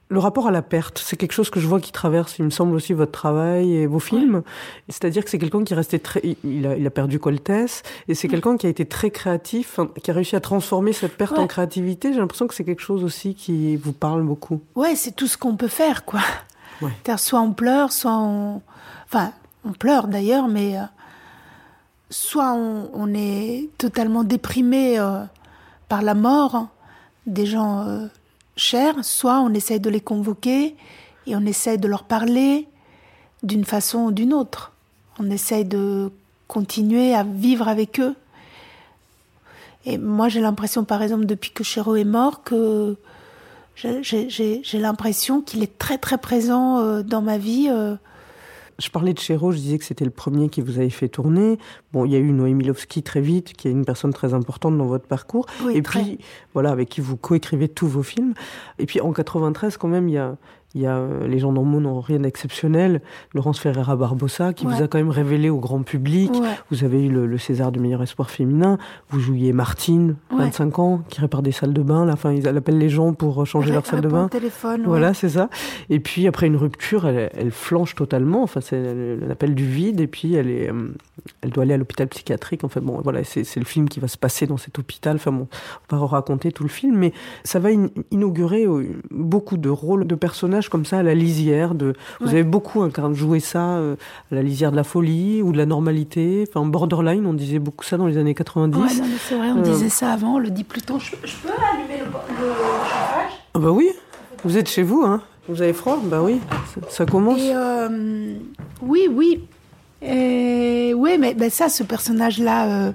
le 0.09 0.19
rapport 0.19 0.47
à 0.47 0.51
la 0.51 0.61
perte. 0.61 0.99
C'est 1.03 1.15
quelque 1.17 1.31
chose 1.31 1.49
que 1.49 1.59
je 1.59 1.67
vois 1.67 1.79
qui 1.79 1.91
traverse, 1.91 2.37
il 2.37 2.45
me 2.45 2.49
semble 2.51 2.75
aussi, 2.75 2.93
votre 2.93 3.11
travail 3.11 3.73
et 3.73 3.87
vos 3.87 3.99
films. 3.99 4.43
C'est-à-dire 4.87 5.23
que 5.23 5.29
c'est 5.31 5.39
quelqu'un 5.39 5.63
qui 5.63 5.73
est 5.73 5.75
resté 5.75 5.97
très, 5.99 6.21
il- 6.43 6.67
a, 6.67 6.77
il 6.77 6.85
a 6.85 6.89
perdu 6.91 7.19
Coltès 7.19 7.81
et 8.07 8.13
c'est 8.13 8.27
quelqu'un 8.27 8.55
qui 8.57 8.67
a 8.67 8.69
été 8.69 8.85
très 8.85 9.09
créatif, 9.09 9.79
hein, 9.79 9.89
qui 10.03 10.11
a 10.11 10.13
réussi 10.13 10.35
à 10.35 10.39
transformer 10.41 10.93
cette 10.93 11.17
perte 11.17 11.33
Ouais. 11.33 11.39
en 11.43 11.47
créativité. 11.47 12.13
J'ai 12.13 12.19
l'impression 12.19 12.45
que 12.47 12.53
c'est 12.53 12.63
quelque 12.63 12.81
chose 12.83 13.03
aussi 13.03 13.33
qui 13.33 13.75
vous 13.77 13.93
parle 13.93 14.21
beaucoup. 14.23 14.61
Ouais, 14.75 14.95
c'est 14.95 15.15
tout 15.15 15.27
ce 15.27 15.37
qu'on 15.37 15.55
peut 15.55 15.67
faire, 15.67 16.05
quoi. 16.05 16.21
Soit 17.17 17.39
on 17.41 17.53
pleure, 17.53 17.91
soit 17.91 18.15
on. 18.17 18.61
Enfin, 19.07 19.31
on 19.63 19.71
pleure 19.71 20.07
d'ailleurs, 20.07 20.47
mais. 20.47 20.77
euh, 20.77 20.81
soit 22.09 22.53
on, 22.53 22.89
on 22.93 23.13
est 23.13 23.69
totalement 23.77 24.23
déprimé 24.23 24.99
euh, 24.99 25.21
par 25.89 26.01
la 26.01 26.13
mort 26.13 26.67
des 27.25 27.45
gens 27.45 27.81
euh, 27.87 28.05
chers, 28.57 29.03
soit 29.03 29.39
on 29.39 29.53
essaye 29.53 29.79
de 29.79 29.89
les 29.89 30.01
convoquer 30.01 30.75
et 31.27 31.35
on 31.35 31.45
essaye 31.45 31.77
de 31.77 31.87
leur 31.87 32.03
parler 32.03 32.67
d'une 33.43 33.65
façon 33.65 34.05
ou 34.05 34.11
d'une 34.11 34.33
autre. 34.33 34.71
On 35.19 35.29
essaye 35.29 35.65
de 35.65 36.11
continuer 36.47 37.13
à 37.13 37.23
vivre 37.23 37.67
avec 37.67 37.99
eux. 37.99 38.15
Et 39.85 39.97
moi, 39.97 40.29
j'ai 40.29 40.41
l'impression, 40.41 40.83
par 40.83 41.01
exemple, 41.01 41.25
depuis 41.25 41.51
que 41.51 41.63
Chéreau 41.63 41.95
est 41.95 42.03
mort, 42.03 42.43
que 42.43 42.95
j'ai- 43.75 44.61
l'impression 44.73 45.41
qu'il 45.41 45.61
est 45.63 45.77
très 45.77 45.97
très 45.97 46.17
présent 46.17 46.79
euh, 46.79 47.03
dans 47.03 47.21
ma 47.21 47.37
vie. 47.37 47.69
Je 48.77 48.89
parlais 48.89 49.13
de 49.13 49.19
Chéreau, 49.19 49.51
je 49.51 49.57
disais 49.57 49.77
que 49.77 49.85
c'était 49.85 50.03
le 50.03 50.11
premier 50.11 50.49
qui 50.49 50.61
vous 50.61 50.77
avait 50.77 50.89
fait 50.89 51.07
tourner. 51.07 51.57
Bon, 51.93 52.05
il 52.05 52.11
y 52.11 52.15
a 52.15 52.19
eu 52.19 52.31
Noémie 52.31 52.55
Milovski 52.55 53.03
très 53.03 53.21
vite, 53.21 53.53
qui 53.53 53.69
est 53.69 53.71
une 53.71 53.85
personne 53.85 54.11
très 54.11 54.33
importante 54.33 54.77
dans 54.77 54.85
votre 54.85 55.07
parcours. 55.07 55.45
Oui, 55.63 55.77
et 55.77 55.81
très. 55.81 56.01
puis, 56.01 56.19
voilà, 56.53 56.71
avec 56.71 56.89
qui 56.89 56.99
vous 56.99 57.15
coécrivez 57.15 57.69
tous 57.69 57.87
vos 57.87 58.03
films. 58.03 58.33
Et 58.77 58.85
puis, 58.85 58.99
en 58.99 59.13
93, 59.13 59.77
quand 59.77 59.87
même, 59.87 60.09
il 60.09 60.15
y 60.15 60.17
a, 60.17 60.35
Il 60.75 60.81
y 60.81 60.85
a 60.85 60.97
euh, 60.97 61.25
Les 61.27 61.39
gens 61.39 61.53
normaux 61.53 61.79
n'ont 61.79 62.01
rien 62.01 62.19
d'exceptionnel, 62.19 63.01
Laurence 63.33 63.59
Ferreira 63.59 63.95
Barbosa, 63.95 64.51
qui 64.51 64.65
vous 64.65 64.83
a 64.83 64.87
quand 64.89 64.97
même 64.97 65.09
révélé 65.09 65.49
au 65.49 65.59
grand 65.59 65.81
public. 65.83 66.31
Vous 66.69 66.83
avez 66.83 67.05
eu 67.05 67.09
le, 67.09 67.37
César 67.37 67.71
du 67.71 67.79
meilleur 67.79 68.03
espoir 68.03 68.29
féminin. 68.29 68.77
Vous 69.09 69.19
jouiez 69.19 69.53
Martine, 69.53 70.15
25 70.31 70.79
ans, 70.79 71.01
qui 71.09 71.21
répare 71.21 71.41
des 71.41 71.53
salles 71.53 71.73
de 71.73 71.81
bain. 71.81 72.09
Enfin, 72.09 72.33
ils 72.33 72.47
appellent 72.47 72.77
les 72.77 72.89
gens 72.89 73.13
pour 73.13 73.45
changer 73.47 73.71
leur 73.71 73.85
salle 73.85 74.01
de 74.01 74.09
bain. 74.09 74.27
téléphone. 74.27 74.83
Voilà, 74.85 75.13
c'est 75.13 75.29
ça. 75.29 75.49
Et 75.89 75.99
puis 75.99 76.27
après 76.27 76.47
une 76.47 76.57
rupture, 76.57 77.07
elle, 77.07 77.51
flanche 77.51 77.95
totalement. 77.95 78.43
Enfin, 78.43 78.59
c'est 78.61 79.15
l'appel 79.15 79.55
du 79.55 79.65
vide. 79.65 80.01
Et 80.01 80.07
puis 80.07 80.35
elle 80.35 80.49
est, 80.49 80.69
euh, 80.69 80.93
elle 81.41 81.51
doit 81.51 81.63
aller 81.63 81.73
à 81.73 81.77
l'hôpital 81.77 82.07
psychiatrique. 82.07 82.63
En 82.65 82.69
fait, 82.69 82.81
bon, 82.81 82.99
voilà, 83.01 83.23
c'est 83.23 83.55
le 83.55 83.65
film 83.65 83.87
qui 83.87 83.99
va 83.99 84.07
se 84.07 84.17
passer 84.17 84.45
dans 84.45 84.57
cet 84.57 84.77
hôpital. 84.77 85.15
Enfin 85.15 85.31
bon, 85.31 85.47
on 85.91 85.95
va 85.95 86.05
raconter 86.05 86.51
tout 86.51 86.63
le 86.63 86.69
film, 86.69 86.97
mais 86.97 87.13
ça 87.43 87.59
va 87.59 87.69
inaugurer 88.11 88.65
euh, 88.65 88.89
beaucoup 89.11 89.57
de 89.57 89.69
rôles 89.69 90.05
de 90.05 90.15
personnages 90.15 90.64
comme 90.69 90.85
ça 90.85 90.99
à 90.99 91.03
la 91.03 91.13
lisière. 91.13 91.75
De, 91.75 91.93
vous 92.19 92.29
avez 92.29 92.43
beaucoup 92.43 92.81
incarné, 92.81 93.15
joué 93.15 93.39
ça 93.39 93.77
euh, 93.77 93.95
à 94.31 94.35
la 94.35 94.41
lisière 94.41 94.71
de 94.71 94.75
la 94.75 94.83
folie 94.83 95.41
ou 95.41 95.51
de 95.51 95.57
la 95.57 95.65
normalité. 95.65 96.45
Enfin, 96.47 96.65
borderline, 96.65 97.25
on 97.25 97.33
disait 97.33 97.59
beaucoup 97.59 97.85
ça 97.85 97.97
dans 97.97 98.07
les 98.07 98.17
années 98.17 98.35
90. 98.35 98.77
Ouais, 98.77 98.87
c'est 99.27 99.35
vrai, 99.35 99.51
on 99.51 99.61
disait 99.61 99.89
ça 99.89 100.11
avant, 100.11 100.35
on 100.35 100.39
le 100.39 100.49
dit 100.49 100.63
plus 100.63 100.81
tôt. 100.81 100.99
Je, 100.99 101.11
peux 101.11 101.49
allumer 101.49 101.99
le, 101.99 102.05
chauffage? 102.05 103.31
Ah 103.53 103.59
Bah 103.59 103.71
oui, 103.71 103.89
vous 104.43 104.57
êtes 104.57 104.69
chez 104.69 104.83
vous, 104.83 105.03
hein 105.05 105.21
vous 105.47 105.61
avez 105.61 105.73
froid? 105.73 105.99
Bah 106.03 106.21
oui, 106.23 106.39
ça, 106.89 107.05
commence. 107.05 107.39
oui, 108.81 109.07
oui. 109.11 109.43
Et, 110.01 110.93
oui, 110.95 111.17
mais 111.19 111.33
ben 111.35 111.49
ça, 111.49 111.69
ce 111.69 111.83
personnage-là 111.83 112.65
euh, 112.65 112.91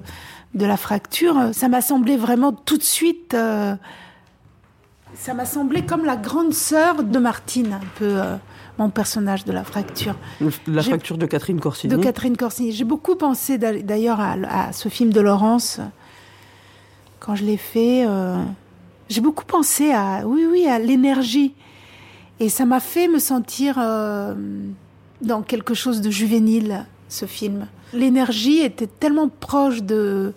de 0.53 0.65
la 0.65 0.77
fracture, 0.77 1.49
ça 1.53 1.69
m'a 1.69 1.81
semblé 1.81 2.17
vraiment 2.17 2.51
tout 2.51 2.77
de 2.77 2.83
suite. 2.83 3.35
Euh, 5.21 5.25
ça 5.25 5.33
m'a 5.33 5.45
semblé 5.45 5.85
comme 5.85 6.05
la 6.05 6.15
grande 6.15 6.53
sœur 6.53 7.03
de 7.03 7.19
Martine, 7.19 7.73
un 7.73 7.87
peu 7.97 8.21
euh, 8.21 8.35
mon 8.77 8.89
personnage 8.89 9.45
de 9.45 9.51
la 9.51 9.63
fracture. 9.63 10.15
La 10.67 10.81
fracture 10.81 11.17
de 11.17 11.25
Catherine 11.25 11.59
Corsini. 11.59 11.95
De 11.95 12.01
Catherine 12.01 12.37
Corsini. 12.37 12.71
J'ai 12.71 12.83
beaucoup 12.83 13.15
pensé 13.15 13.57
d'ailleurs 13.57 14.19
à, 14.19 14.35
à, 14.49 14.73
ce 14.73 14.89
film 14.89 15.11
de 15.11 15.21
Laurence 15.21 15.79
quand 17.19 17.35
je 17.35 17.45
l'ai 17.45 17.57
fait. 17.57 18.05
J'ai 19.09 19.21
beaucoup 19.21 19.45
pensé 19.45 19.91
à, 19.91 20.21
oui, 20.25 20.45
oui, 20.49 20.65
à 20.67 20.79
l'énergie. 20.79 21.53
Et 22.39 22.49
ça 22.49 22.65
m'a 22.65 22.79
fait 22.79 23.07
me 23.07 23.19
sentir 23.19 23.75
dans 25.21 25.41
quelque 25.43 25.75
chose 25.75 26.01
de 26.01 26.09
juvénile 26.09 26.85
ce 27.09 27.25
film. 27.25 27.67
L'énergie 27.93 28.59
était 28.59 28.87
tellement 28.87 29.29
proche 29.29 29.83
de... 29.83 30.33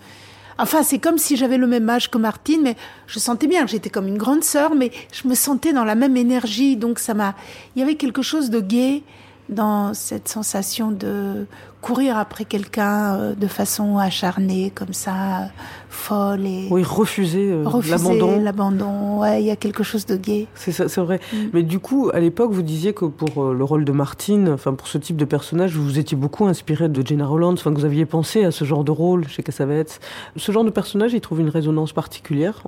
Enfin, 0.59 0.83
c'est 0.83 0.99
comme 0.99 1.19
si 1.19 1.37
j'avais 1.37 1.57
le 1.57 1.67
même 1.67 1.89
âge 1.91 2.11
que 2.11 2.19
Martine, 2.19 2.61
mais 2.63 2.77
je 3.07 3.19
sentais 3.19 3.47
bien 3.47 3.65
que 3.65 3.71
j'étais 3.71 3.91
comme 3.91 4.07
une 4.07 4.19
grande 4.19 4.45
sœur, 4.45 4.75
mais 4.75 4.93
je 5.13 5.29
me 5.29 5.35
sentais 5.35 5.73
dans 5.73 5.85
la 5.85 5.95
même 5.95 6.17
énergie, 6.17 6.77
donc 6.77 6.99
ça 6.99 7.15
m'a... 7.15 7.35
Il 7.75 7.81
y 7.81 7.83
avait 7.83 7.97
quelque 7.97 8.23
chose 8.23 8.51
de 8.51 8.61
gai, 8.61 9.03
dans 9.49 9.95
cette 9.95 10.29
sensation 10.29 10.91
de 10.91 11.47
courir 11.85 12.17
après 12.17 12.47
quelqu'un 12.47 13.15
euh, 13.15 13.35
de 13.35 13.47
façon 13.47 13.99
acharnée, 13.99 14.73
comme 14.75 14.95
ça, 14.95 15.51
folle 15.91 16.47
et 16.47 16.67
oui 16.71 16.83
refuser, 16.83 17.53
euh, 17.53 17.63
l'abandon. 17.87 18.41
L'abandon, 18.41 19.21
ouais, 19.21 19.43
il 19.43 19.47
y 19.47 19.51
a 19.51 19.57
quelque 19.57 19.83
chose 19.83 20.07
de 20.07 20.17
gai. 20.17 20.49
C'est 20.55 20.73
c'est 20.73 21.01
vrai. 21.03 21.21
Mm. 21.31 21.37
Mais 21.53 21.63
du 21.63 21.81
coup, 21.81 22.11
à 22.15 22.21
l'époque, 22.21 22.53
vous 22.53 22.63
disiez 22.63 22.95
que 22.95 23.05
pour 23.05 23.45
euh, 23.45 23.53
le 23.53 23.65
rôle 23.65 23.85
de 23.85 23.93
Martine, 23.93 24.49
enfin 24.49 24.73
pour 24.73 24.89
ce 24.89 24.97
type 24.97 25.17
de 25.17 25.27
personnage, 25.27 25.77
vous 25.77 25.99
étiez 25.99 26.17
beaucoup 26.17 26.47
inspiré 26.47 26.89
de 26.89 27.07
Jenna 27.07 27.27
Rollins, 27.27 27.53
enfin 27.53 27.71
que 27.71 27.79
vous 27.79 27.85
aviez 27.85 28.07
pensé 28.07 28.45
à 28.45 28.51
ce 28.51 28.65
genre 28.65 28.83
de 28.83 28.91
rôle 28.91 29.29
chez 29.29 29.43
Cassavetes. 29.43 30.01
Ce 30.37 30.53
genre 30.53 30.65
de 30.65 30.71
personnage, 30.71 31.13
il 31.13 31.21
trouve 31.21 31.41
une 31.41 31.51
résonance 31.51 31.93
particulière 31.93 32.63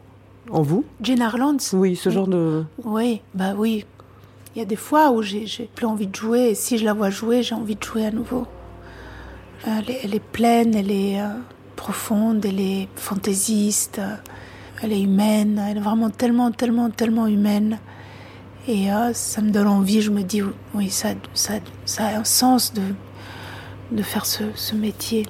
en 0.50 0.60
vous? 0.60 0.84
Jenna 1.00 1.30
Rollins. 1.30 1.56
Oui, 1.72 1.96
ce 1.96 2.10
genre 2.10 2.28
de. 2.28 2.64
Oui, 2.84 3.22
bah 3.34 3.54
oui, 3.56 3.86
il 4.54 4.58
y 4.58 4.62
a 4.62 4.66
des 4.66 4.76
fois 4.76 5.10
où 5.10 5.22
j'ai 5.22 5.46
plus 5.74 5.86
envie 5.86 6.06
de 6.06 6.14
jouer, 6.14 6.50
et 6.50 6.54
si 6.54 6.76
je 6.76 6.84
la 6.84 6.92
vois 6.92 7.08
jouer, 7.08 7.42
j'ai 7.42 7.54
envie 7.54 7.76
de 7.76 7.82
jouer 7.82 8.04
à 8.04 8.10
nouveau. 8.10 8.46
Elle 9.64 10.14
est, 10.14 10.20
pleine, 10.20 10.74
elle 10.74 10.90
est 10.90 11.20
euh, 11.20 11.28
profonde, 11.74 12.44
elle 12.44 12.60
est 12.60 12.88
fantaisiste, 12.94 14.00
elle 14.82 14.92
est 14.92 15.00
humaine, 15.00 15.60
elle 15.68 15.78
est 15.78 15.80
vraiment 15.80 16.10
tellement, 16.10 16.50
tellement, 16.52 16.90
tellement 16.90 17.26
humaine. 17.26 17.78
Et 18.68 18.92
euh, 18.92 19.12
ça 19.12 19.40
me 19.42 19.50
donne 19.50 19.68
envie, 19.68 20.02
je 20.02 20.10
me 20.10 20.22
dis, 20.22 20.42
oui, 20.74 20.90
ça, 20.90 21.10
ça, 21.34 21.54
ça 21.84 22.06
a 22.06 22.18
un 22.18 22.24
sens 22.24 22.74
de, 22.74 22.82
de 23.92 24.02
faire 24.02 24.26
ce, 24.26 24.44
ce 24.54 24.74
métier. 24.74 25.26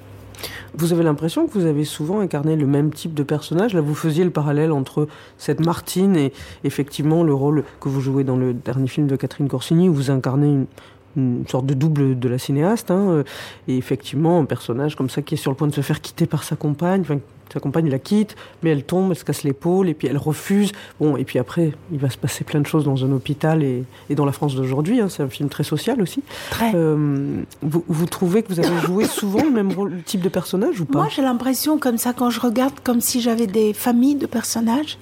Vous 0.75 0.93
avez 0.93 1.03
l'impression 1.03 1.47
que 1.47 1.53
vous 1.53 1.65
avez 1.65 1.85
souvent 1.85 2.21
incarné 2.21 2.57
le 2.57 2.67
même 2.67 2.93
type 2.93 3.15
de 3.15 3.23
personnage? 3.23 3.73
Là, 3.73 3.81
vous 3.81 3.95
faisiez 3.95 4.25
le 4.25 4.31
parallèle 4.31 4.73
entre 4.73 5.09
cette 5.39 5.65
Martine 5.65 6.17
et 6.17 6.33
effectivement 6.65 7.25
le 7.25 7.33
rôle 7.33 7.65
que 7.81 7.89
vous 7.89 8.03
jouez 8.03 8.25
dans 8.25 8.37
le 8.37 8.53
dernier 8.53 8.89
film 8.89 9.07
de 9.07 9.17
Catherine 9.17 9.49
Corsini, 9.49 9.89
où 9.89 9.95
vous 9.95 10.11
incarnez 10.11 10.49
une, 10.49 10.67
une 11.16 11.44
sorte 11.48 11.66
de 11.66 11.74
double 11.74 12.18
de 12.18 12.29
la 12.29 12.38
cinéaste, 12.38 12.90
hein, 12.90 13.09
euh, 13.09 13.24
et 13.68 13.76
effectivement 13.76 14.38
un 14.38 14.44
personnage 14.44 14.96
comme 14.96 15.11
ça 15.11 15.22
qui 15.22 15.35
est 15.35 15.38
sur 15.38 15.50
le 15.50 15.57
point 15.57 15.68
de 15.68 15.74
se 15.74 15.81
faire 15.81 16.00
quitter 16.00 16.26
par 16.26 16.42
sa 16.42 16.57
compagne, 16.57 17.00
enfin, 17.00 17.18
sa 17.52 17.61
compagne 17.61 17.88
la 17.88 17.98
quitte, 17.98 18.37
mais 18.62 18.70
elle 18.70 18.83
tombe, 18.83 19.11
elle 19.11 19.16
se 19.16 19.24
casse 19.24 19.44
l'épaule, 19.44 19.88
et 19.88 19.94
puis 19.94 20.09
elle 20.09 20.18
refuse. 20.18 20.72
Bon, 21.00 21.16
et 21.16 21.24
puis 21.24 21.38
après, 21.38 21.72
il 21.92 21.98
va 21.98 22.11
se 22.11 22.18
passer 22.18 22.44
plein 22.44 22.61
de 22.61 22.66
choses 22.66 22.85
dans 22.85 23.05
un 23.05 23.12
hôpital 23.12 23.62
et, 23.62 23.85
et 24.11 24.14
dans 24.14 24.24
la 24.24 24.33
France 24.33 24.55
d'aujourd'hui. 24.57 25.00
Hein, 25.00 25.09
c'est 25.09 25.22
un 25.22 25.29
film 25.29 25.48
très 25.48 25.64
social 25.64 26.02
aussi. 26.02 26.22
Très. 26.50 26.72
Euh, 26.74 27.42
vous, 27.62 27.85
vous, 27.87 28.07
trouvez 28.07 28.42
que 28.42 28.52
vous 28.52 28.61
avez 28.61 28.81
joué 28.81 29.05
souvent 29.05 29.42
le 29.42 29.50
même 29.50 29.72
rôle, 29.72 29.92
le 29.92 30.02
type 30.02 30.22
de 30.22 30.29
personnage 30.29 30.81
ou 30.81 30.87
pas? 30.87 30.98
Moi, 30.98 31.09
j'ai 31.09 31.22
l'impression 31.22 31.79
comme 31.79 31.98
ça 31.98 32.12
quand 32.12 32.31
je 32.31 32.40
regarde, 32.40 32.74
comme 32.83 33.00
si 33.00 33.20
j'avais 33.20 33.46
des 33.46 33.72
familles 33.72 34.16
de 34.16 34.26
personnages. 34.26 34.98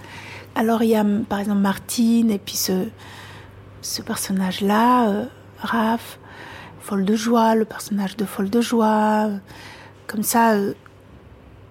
Alors 0.54 0.84
il 0.84 0.90
y 0.90 0.94
a 0.94 1.04
par 1.28 1.40
exemple 1.40 1.60
Martine 1.60 2.30
et 2.30 2.38
puis 2.38 2.56
ce, 2.56 2.84
ce 3.82 4.02
personnage-là. 4.02 5.08
Euh, 5.08 5.24
Raph, 5.64 6.18
Folle 6.80 7.04
de 7.04 7.16
joie, 7.16 7.54
le 7.54 7.64
personnage 7.64 8.16
de 8.16 8.24
Folle 8.24 8.50
de 8.50 8.60
joie, 8.60 9.30
comme 10.06 10.22
ça. 10.22 10.52
Euh. 10.52 10.74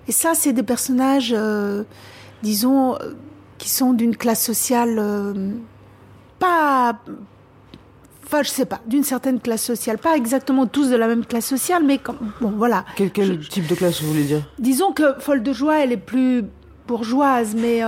Et 0.08 0.12
ça, 0.12 0.34
c'est 0.34 0.54
des 0.54 0.64
personnages, 0.64 1.34
euh, 1.38 1.84
disons, 2.42 2.96
euh, 2.96 3.14
qui 3.60 3.70
sont 3.70 3.94
d'une 3.94 4.18
classe 4.18 4.44
sociale 4.44 5.02
pas 6.40 7.00
enfin 8.26 8.42
je 8.42 8.50
sais 8.50 8.66
pas, 8.66 8.82
d'une 8.88 9.04
certaine 9.04 9.40
classe 9.40 9.64
sociale, 9.64 10.00
pas 10.00 10.18
exactement 10.18 10.66
tous 10.66 10.90
de 10.90 10.96
la 10.96 11.08
même 11.08 11.24
classe 11.24 11.46
sociale, 11.46 11.84
mais 11.86 12.00
comme, 12.00 12.18
bon 12.42 12.52
voilà. 12.58 12.84
Quel, 12.96 13.12
type 13.12 13.68
de 13.68 13.76
classe 13.76 14.02
vous 14.02 14.10
voulez 14.10 14.24
dire? 14.24 14.42
Disons 14.58 14.92
que 14.92 15.20
Folle 15.20 15.44
de 15.44 15.54
joie, 15.54 15.84
elle 15.84 15.92
est 15.92 15.98
plus 15.98 16.44
bourgeoise, 16.88 17.56
mais 17.56 17.82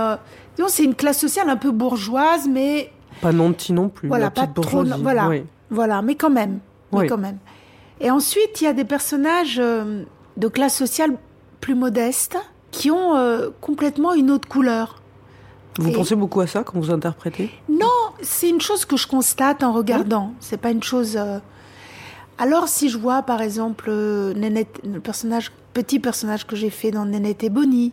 disons 0.56 0.68
c'est 0.68 0.84
une 0.84 0.94
classe 0.94 1.18
sociale 1.18 1.50
un 1.50 1.56
peu 1.56 1.72
bourgeoise, 1.72 2.48
mais 2.48 2.92
pas 3.20 3.32
nanti 3.32 3.72
non 3.72 3.88
plus. 3.88 4.08
Voilà, 4.08 4.30
pas 4.30 4.46
trop, 4.46 4.84
voilà. 4.84 5.30
Voilà, 5.70 6.02
mais 6.02 6.14
quand 6.14 6.30
même. 6.30 6.60
Mais 6.92 7.06
quand 7.06 7.18
même. 7.18 7.38
Et 8.00 8.10
ensuite, 8.10 8.60
il 8.60 8.64
y 8.64 8.66
a 8.66 8.72
des 8.72 8.84
personnages 8.84 9.58
euh, 9.58 10.04
de 10.36 10.48
classe 10.48 10.76
sociale 10.76 11.12
plus 11.60 11.74
modeste 11.74 12.36
qui 12.70 12.90
ont 12.90 13.16
euh, 13.16 13.48
complètement 13.60 14.12
une 14.12 14.30
autre 14.30 14.48
couleur. 14.48 15.02
Vous 15.78 15.92
pensez 15.92 16.14
beaucoup 16.14 16.40
à 16.40 16.46
ça 16.46 16.62
quand 16.62 16.78
vous 16.78 16.90
interprétez? 16.90 17.50
Non, 17.68 17.86
c'est 18.22 18.48
une 18.48 18.60
chose 18.60 18.84
que 18.86 18.96
je 18.96 19.06
constate 19.06 19.62
en 19.62 19.72
regardant. 19.72 20.32
C'est 20.40 20.56
pas 20.56 20.70
une 20.70 20.82
chose. 20.82 21.16
Euh, 21.18 21.38
alors, 22.38 22.68
si 22.68 22.88
je 22.88 22.96
vois, 22.96 23.22
par 23.22 23.42
exemple, 23.42 23.90
Nénette, 23.90 24.80
le 24.84 25.00
personnage, 25.00 25.52
petit 25.74 25.98
personnage 25.98 26.46
que 26.46 26.56
j'ai 26.56 26.70
fait 26.70 26.90
dans 26.90 27.04
Nénette 27.04 27.44
et 27.44 27.50
Bonnie, 27.50 27.92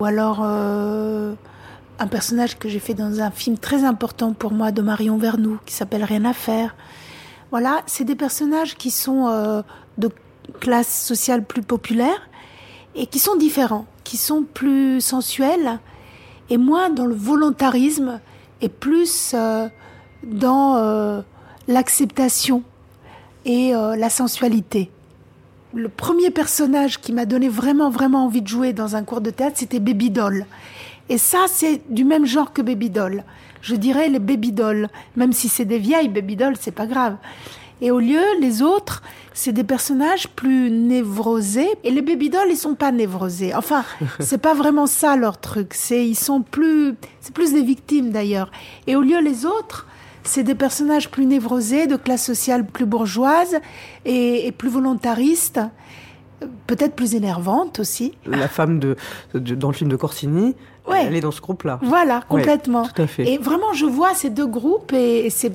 ou 0.00 0.04
alors 0.04 0.44
un 1.98 2.06
personnage 2.06 2.58
que 2.58 2.68
j'ai 2.68 2.78
fait 2.78 2.94
dans 2.94 3.20
un 3.20 3.30
film 3.30 3.58
très 3.58 3.84
important 3.84 4.32
pour 4.32 4.52
moi 4.52 4.72
de 4.72 4.82
Marion 4.82 5.16
Vernou 5.16 5.58
qui 5.64 5.74
s'appelle 5.74 6.04
Rien 6.04 6.24
à 6.24 6.32
faire. 6.32 6.74
Voilà, 7.50 7.82
c'est 7.86 8.04
des 8.04 8.16
personnages 8.16 8.76
qui 8.76 8.90
sont 8.90 9.28
euh, 9.28 9.62
de 9.98 10.10
classe 10.60 11.04
sociale 11.04 11.44
plus 11.44 11.62
populaire 11.62 12.28
et 12.94 13.06
qui 13.06 13.18
sont 13.18 13.36
différents, 13.36 13.86
qui 14.04 14.16
sont 14.16 14.42
plus 14.42 15.00
sensuels 15.00 15.78
et 16.50 16.58
moins 16.58 16.90
dans 16.90 17.06
le 17.06 17.14
volontarisme 17.14 18.20
et 18.60 18.68
plus 18.68 19.32
euh, 19.34 19.68
dans 20.24 20.76
euh, 20.76 21.20
l'acceptation 21.68 22.62
et 23.44 23.70
la 23.70 24.10
sensualité. 24.10 24.90
Le 25.72 25.88
premier 25.88 26.30
personnage 26.30 27.00
qui 27.00 27.12
m'a 27.12 27.26
donné 27.26 27.48
vraiment 27.48 27.90
vraiment 27.90 28.24
envie 28.24 28.42
de 28.42 28.48
jouer 28.48 28.72
dans 28.72 28.96
un 28.96 29.04
cours 29.04 29.20
de 29.20 29.30
théâtre, 29.30 29.56
c'était 29.56 29.78
Baby 29.78 30.10
Doll. 30.10 30.46
Et 31.08 31.18
ça, 31.18 31.46
c'est 31.48 31.82
du 31.88 32.04
même 32.04 32.26
genre 32.26 32.52
que 32.52 32.62
Baby 32.62 32.90
Doll. 32.90 33.24
Je 33.62 33.74
dirais 33.76 34.08
les 34.08 34.18
Baby 34.18 34.52
Dolls. 34.52 34.88
Même 35.16 35.32
si 35.32 35.48
c'est 35.48 35.64
des 35.64 35.78
vieilles 35.78 36.08
Baby 36.08 36.36
Dolls, 36.36 36.56
c'est 36.58 36.72
pas 36.72 36.86
grave. 36.86 37.16
Et 37.80 37.90
au 37.90 38.00
lieu, 38.00 38.22
les 38.40 38.62
autres, 38.62 39.02
c'est 39.34 39.52
des 39.52 39.64
personnages 39.64 40.28
plus 40.28 40.70
névrosés. 40.70 41.68
Et 41.84 41.90
les 41.90 42.00
baby 42.00 42.30
dolls, 42.30 42.48
ils 42.50 42.56
sont 42.56 42.74
pas 42.74 42.90
névrosés. 42.90 43.54
Enfin, 43.54 43.84
c'est 44.20 44.38
pas 44.38 44.54
vraiment 44.54 44.86
ça 44.86 45.16
leur 45.16 45.38
truc. 45.38 45.74
C'est, 45.74 46.06
ils 46.06 46.16
sont 46.16 46.40
plus, 46.42 46.94
c'est 47.20 47.34
plus 47.34 47.52
des 47.52 47.62
victimes 47.62 48.10
d'ailleurs. 48.10 48.50
Et 48.86 48.96
au 48.96 49.02
lieu, 49.02 49.20
les 49.20 49.44
autres, 49.44 49.86
c'est 50.22 50.42
des 50.42 50.54
personnages 50.54 51.10
plus 51.10 51.26
névrosés, 51.26 51.86
de 51.86 51.96
classe 51.96 52.24
sociale 52.24 52.66
plus 52.66 52.86
bourgeoise 52.86 53.56
et, 54.06 54.46
et 54.46 54.52
plus 54.52 54.70
volontaristes 54.70 55.60
peut-être 56.66 56.94
plus 56.94 57.14
énervante 57.14 57.80
aussi. 57.80 58.12
La 58.26 58.48
femme 58.48 58.78
de, 58.78 58.96
dans 59.34 59.68
le 59.68 59.74
film 59.74 59.90
de 59.90 59.96
Corsini, 59.96 60.54
elle 60.94 61.14
est 61.14 61.20
dans 61.20 61.30
ce 61.30 61.40
groupe-là. 61.40 61.78
Voilà, 61.82 62.22
complètement. 62.28 62.86
tout 62.86 63.02
à 63.02 63.06
fait. 63.06 63.28
Et 63.28 63.38
vraiment, 63.38 63.72
je 63.72 63.86
vois 63.86 64.14
ces 64.14 64.30
deux 64.30 64.46
groupes 64.46 64.92
et, 64.92 65.30
c'est 65.30 65.52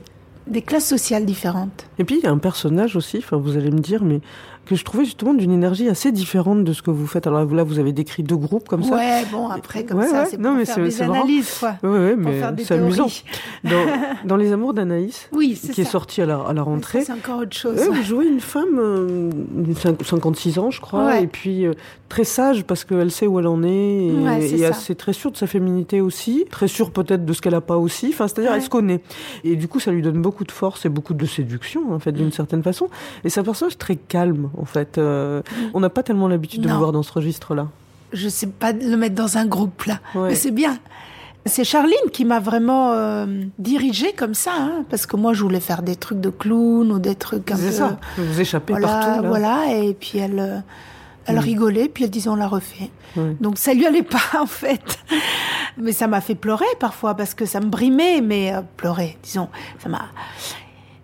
des 0.47 0.61
classes 0.61 0.87
sociales 0.87 1.25
différentes. 1.25 1.85
Et 1.99 2.03
puis 2.03 2.17
il 2.17 2.23
y 2.23 2.27
a 2.27 2.31
un 2.31 2.39
personnage 2.39 2.95
aussi, 2.95 3.19
enfin 3.19 3.37
vous 3.37 3.57
allez 3.57 3.71
me 3.71 3.79
dire, 3.79 4.03
mais 4.03 4.21
que 4.65 4.75
je 4.75 4.83
trouvais 4.85 5.03
justement 5.05 5.33
d'une 5.33 5.51
énergie 5.51 5.89
assez 5.89 6.11
différente 6.11 6.63
de 6.63 6.71
ce 6.73 6.81
que 6.81 6.91
vous 6.91 7.07
faites. 7.07 7.27
Alors 7.27 7.43
là, 7.45 7.63
vous 7.63 7.79
avez 7.79 7.91
décrit 7.93 8.23
deux 8.23 8.37
groupes 8.37 8.69
comme 8.69 8.83
ça. 8.83 8.95
Ouais, 8.95 9.23
bon, 9.31 9.49
après, 9.49 9.83
comme 9.85 9.97
Ouais, 9.99 10.07
ça, 10.07 10.21
ouais. 10.23 10.27
c'est 10.31 10.37
pour 10.37 10.57
faire 10.65 10.83
des 10.85 11.01
analyses, 11.01 11.57
quoi. 11.59 11.75
Ouais, 11.83 12.15
mais 12.15 12.41
c'est 12.63 12.75
amusant. 12.75 13.07
Dans, 13.63 13.71
dans 14.25 14.35
Les 14.37 14.51
Amours 14.53 14.73
d'Anaïs, 14.73 15.27
Oui, 15.33 15.59
qui 15.73 15.81
est 15.81 15.85
sorti 15.85 16.21
à 16.21 16.25
la, 16.25 16.37
à 16.39 16.53
la 16.53 16.61
rentrée, 16.63 17.03
C'est 17.03 17.11
encore 17.11 17.39
autre 17.41 17.55
chose. 17.57 17.79
Vous 17.89 18.03
jouez 18.03 18.27
une 18.27 18.39
femme 18.39 18.77
euh, 18.79 19.29
de 19.51 19.73
cinq- 19.73 20.03
56 20.03 20.59
ans, 20.59 20.71
je 20.71 20.79
crois, 20.79 21.19
et 21.19 21.27
puis 21.27 21.65
euh, 21.65 21.73
très 22.07 22.23
sage 22.23 22.63
parce 22.63 22.85
qu'elle 22.85 23.11
sait 23.11 23.27
où 23.27 23.39
elle 23.39 23.47
en 23.47 23.63
est, 23.63 23.67
et, 23.69 24.59
et 24.59 24.65
assez 24.65 24.95
très 24.95 25.13
sûre 25.13 25.31
de 25.31 25.37
sa 25.37 25.47
féminité 25.47 26.01
aussi, 26.01 26.45
très 26.49 26.67
sûre 26.67 26.91
peut-être 26.91 27.25
de 27.25 27.33
ce 27.33 27.41
qu'elle 27.41 27.55
a 27.55 27.61
pas 27.61 27.77
aussi. 27.77 28.09
Enfin, 28.13 28.27
c'est-à-dire 28.27 28.53
elle 28.53 28.61
se 28.61 28.69
connaît, 28.69 29.01
et 29.43 29.55
du 29.55 29.67
coup 29.67 29.79
ça 29.79 29.91
lui 29.91 30.01
donne 30.01 30.21
beaucoup 30.21 30.43
de 30.43 30.51
force 30.51 30.85
et 30.85 30.89
beaucoup 30.89 31.13
de 31.13 31.25
séduction 31.25 31.91
en 31.93 31.99
fait 31.99 32.11
Mm. 32.11 32.15
d'une 32.15 32.31
certaine 32.31 32.61
façon. 32.63 32.89
Et 33.23 33.29
c'est 33.29 33.39
un 33.39 33.43
personnage 33.43 33.77
très 33.77 33.95
calme 33.95 34.49
en 34.57 34.65
fait. 34.65 34.97
Euh, 34.97 35.41
On 35.73 35.79
n'a 35.79 35.89
pas 35.89 36.03
tellement 36.03 36.27
l'habitude 36.27 36.61
de 36.61 36.67
le 36.69 36.73
voir 36.75 36.91
dans 36.91 37.03
ce 37.03 37.11
registre-là. 37.11 37.67
Je 38.13 38.27
sais 38.29 38.47
pas 38.47 38.73
le 38.73 38.97
mettre 38.97 39.15
dans 39.15 39.37
un 39.37 39.45
groupe, 39.45 39.83
là. 39.85 39.99
Ouais. 40.15 40.29
Mais 40.29 40.35
c'est 40.35 40.51
bien. 40.51 40.77
C'est 41.45 41.63
Charline 41.63 41.95
qui 42.13 42.23
m'a 42.25 42.39
vraiment 42.39 42.91
euh, 42.91 43.25
dirigée 43.57 44.13
comme 44.13 44.33
ça, 44.35 44.51
hein, 44.59 44.85
parce 44.89 45.05
que 45.07 45.15
moi, 45.15 45.33
je 45.33 45.41
voulais 45.41 45.59
faire 45.61 45.81
des 45.81 45.95
trucs 45.95 46.21
de 46.21 46.29
clown 46.29 46.91
ou 46.91 46.99
des 46.99 47.15
trucs 47.15 47.49
un 47.51 47.55
peu... 47.55 47.71
ça. 47.71 47.97
Vous 48.17 48.39
échappez 48.41 48.73
Voilà, 48.73 48.87
partout 48.87 49.21
là. 49.23 49.27
voilà, 49.27 49.73
et 49.75 49.93
puis 49.95 50.19
elle, 50.19 50.39
euh, 50.39 50.57
elle 51.25 51.37
Mm. 51.37 51.39
rigolait, 51.39 51.87
puis 51.89 52.03
elle 52.03 52.09
disait 52.11 52.29
on 52.29 52.35
l'a 52.35 52.47
refait. 52.47 52.91
Donc 53.39 53.57
ça 53.57 53.73
lui 53.73 53.85
allait 53.87 54.03
pas 54.03 54.19
en 54.39 54.45
fait, 54.45 54.99
mais 55.77 55.93
ça 55.93 56.05
m'a 56.07 56.21
fait 56.21 56.35
pleurer 56.35 56.65
parfois 56.79 57.15
parce 57.15 57.33
que 57.33 57.45
ça 57.45 57.59
me 57.59 57.65
brimait, 57.67 58.21
mais 58.21 58.53
euh, 58.53 58.61
pleurer, 58.77 59.17
disons, 59.23 59.47
ça 59.81 59.89
m'a, 59.89 60.05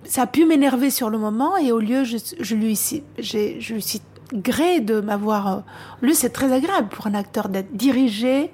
ça 0.07 0.23
a 0.23 0.27
pu 0.27 0.45
m'énerver 0.45 0.89
sur 0.89 1.09
le 1.09 1.17
moment 1.17 1.57
et 1.57 1.71
au 1.71 1.79
lieu 1.79 2.03
je, 2.03 2.17
je 2.39 2.55
lui 2.55 2.75
suis, 2.75 3.03
je 3.19 3.73
lui 3.73 3.81
suis 3.81 4.01
gré 4.33 4.79
de 4.79 4.99
m'avoir, 5.01 5.47
euh, 5.47 5.59
lui 6.01 6.15
c'est 6.15 6.29
très 6.31 6.51
agréable 6.51 6.89
pour 6.89 7.07
un 7.07 7.13
acteur 7.13 7.49
d'être 7.49 7.75
dirigé 7.75 8.51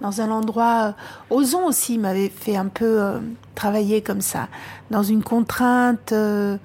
dans 0.00 0.20
un 0.20 0.30
endroit. 0.30 0.94
euh, 1.30 1.34
Ozon 1.34 1.66
aussi 1.66 1.98
m'avait 1.98 2.28
fait 2.28 2.56
un 2.56 2.66
peu 2.68 3.00
euh, 3.00 3.18
travailler 3.54 4.02
comme 4.02 4.20
ça, 4.20 4.48
dans 4.90 5.02
une 5.02 5.22
contrainte, 5.22 6.12
euh, 6.12 6.58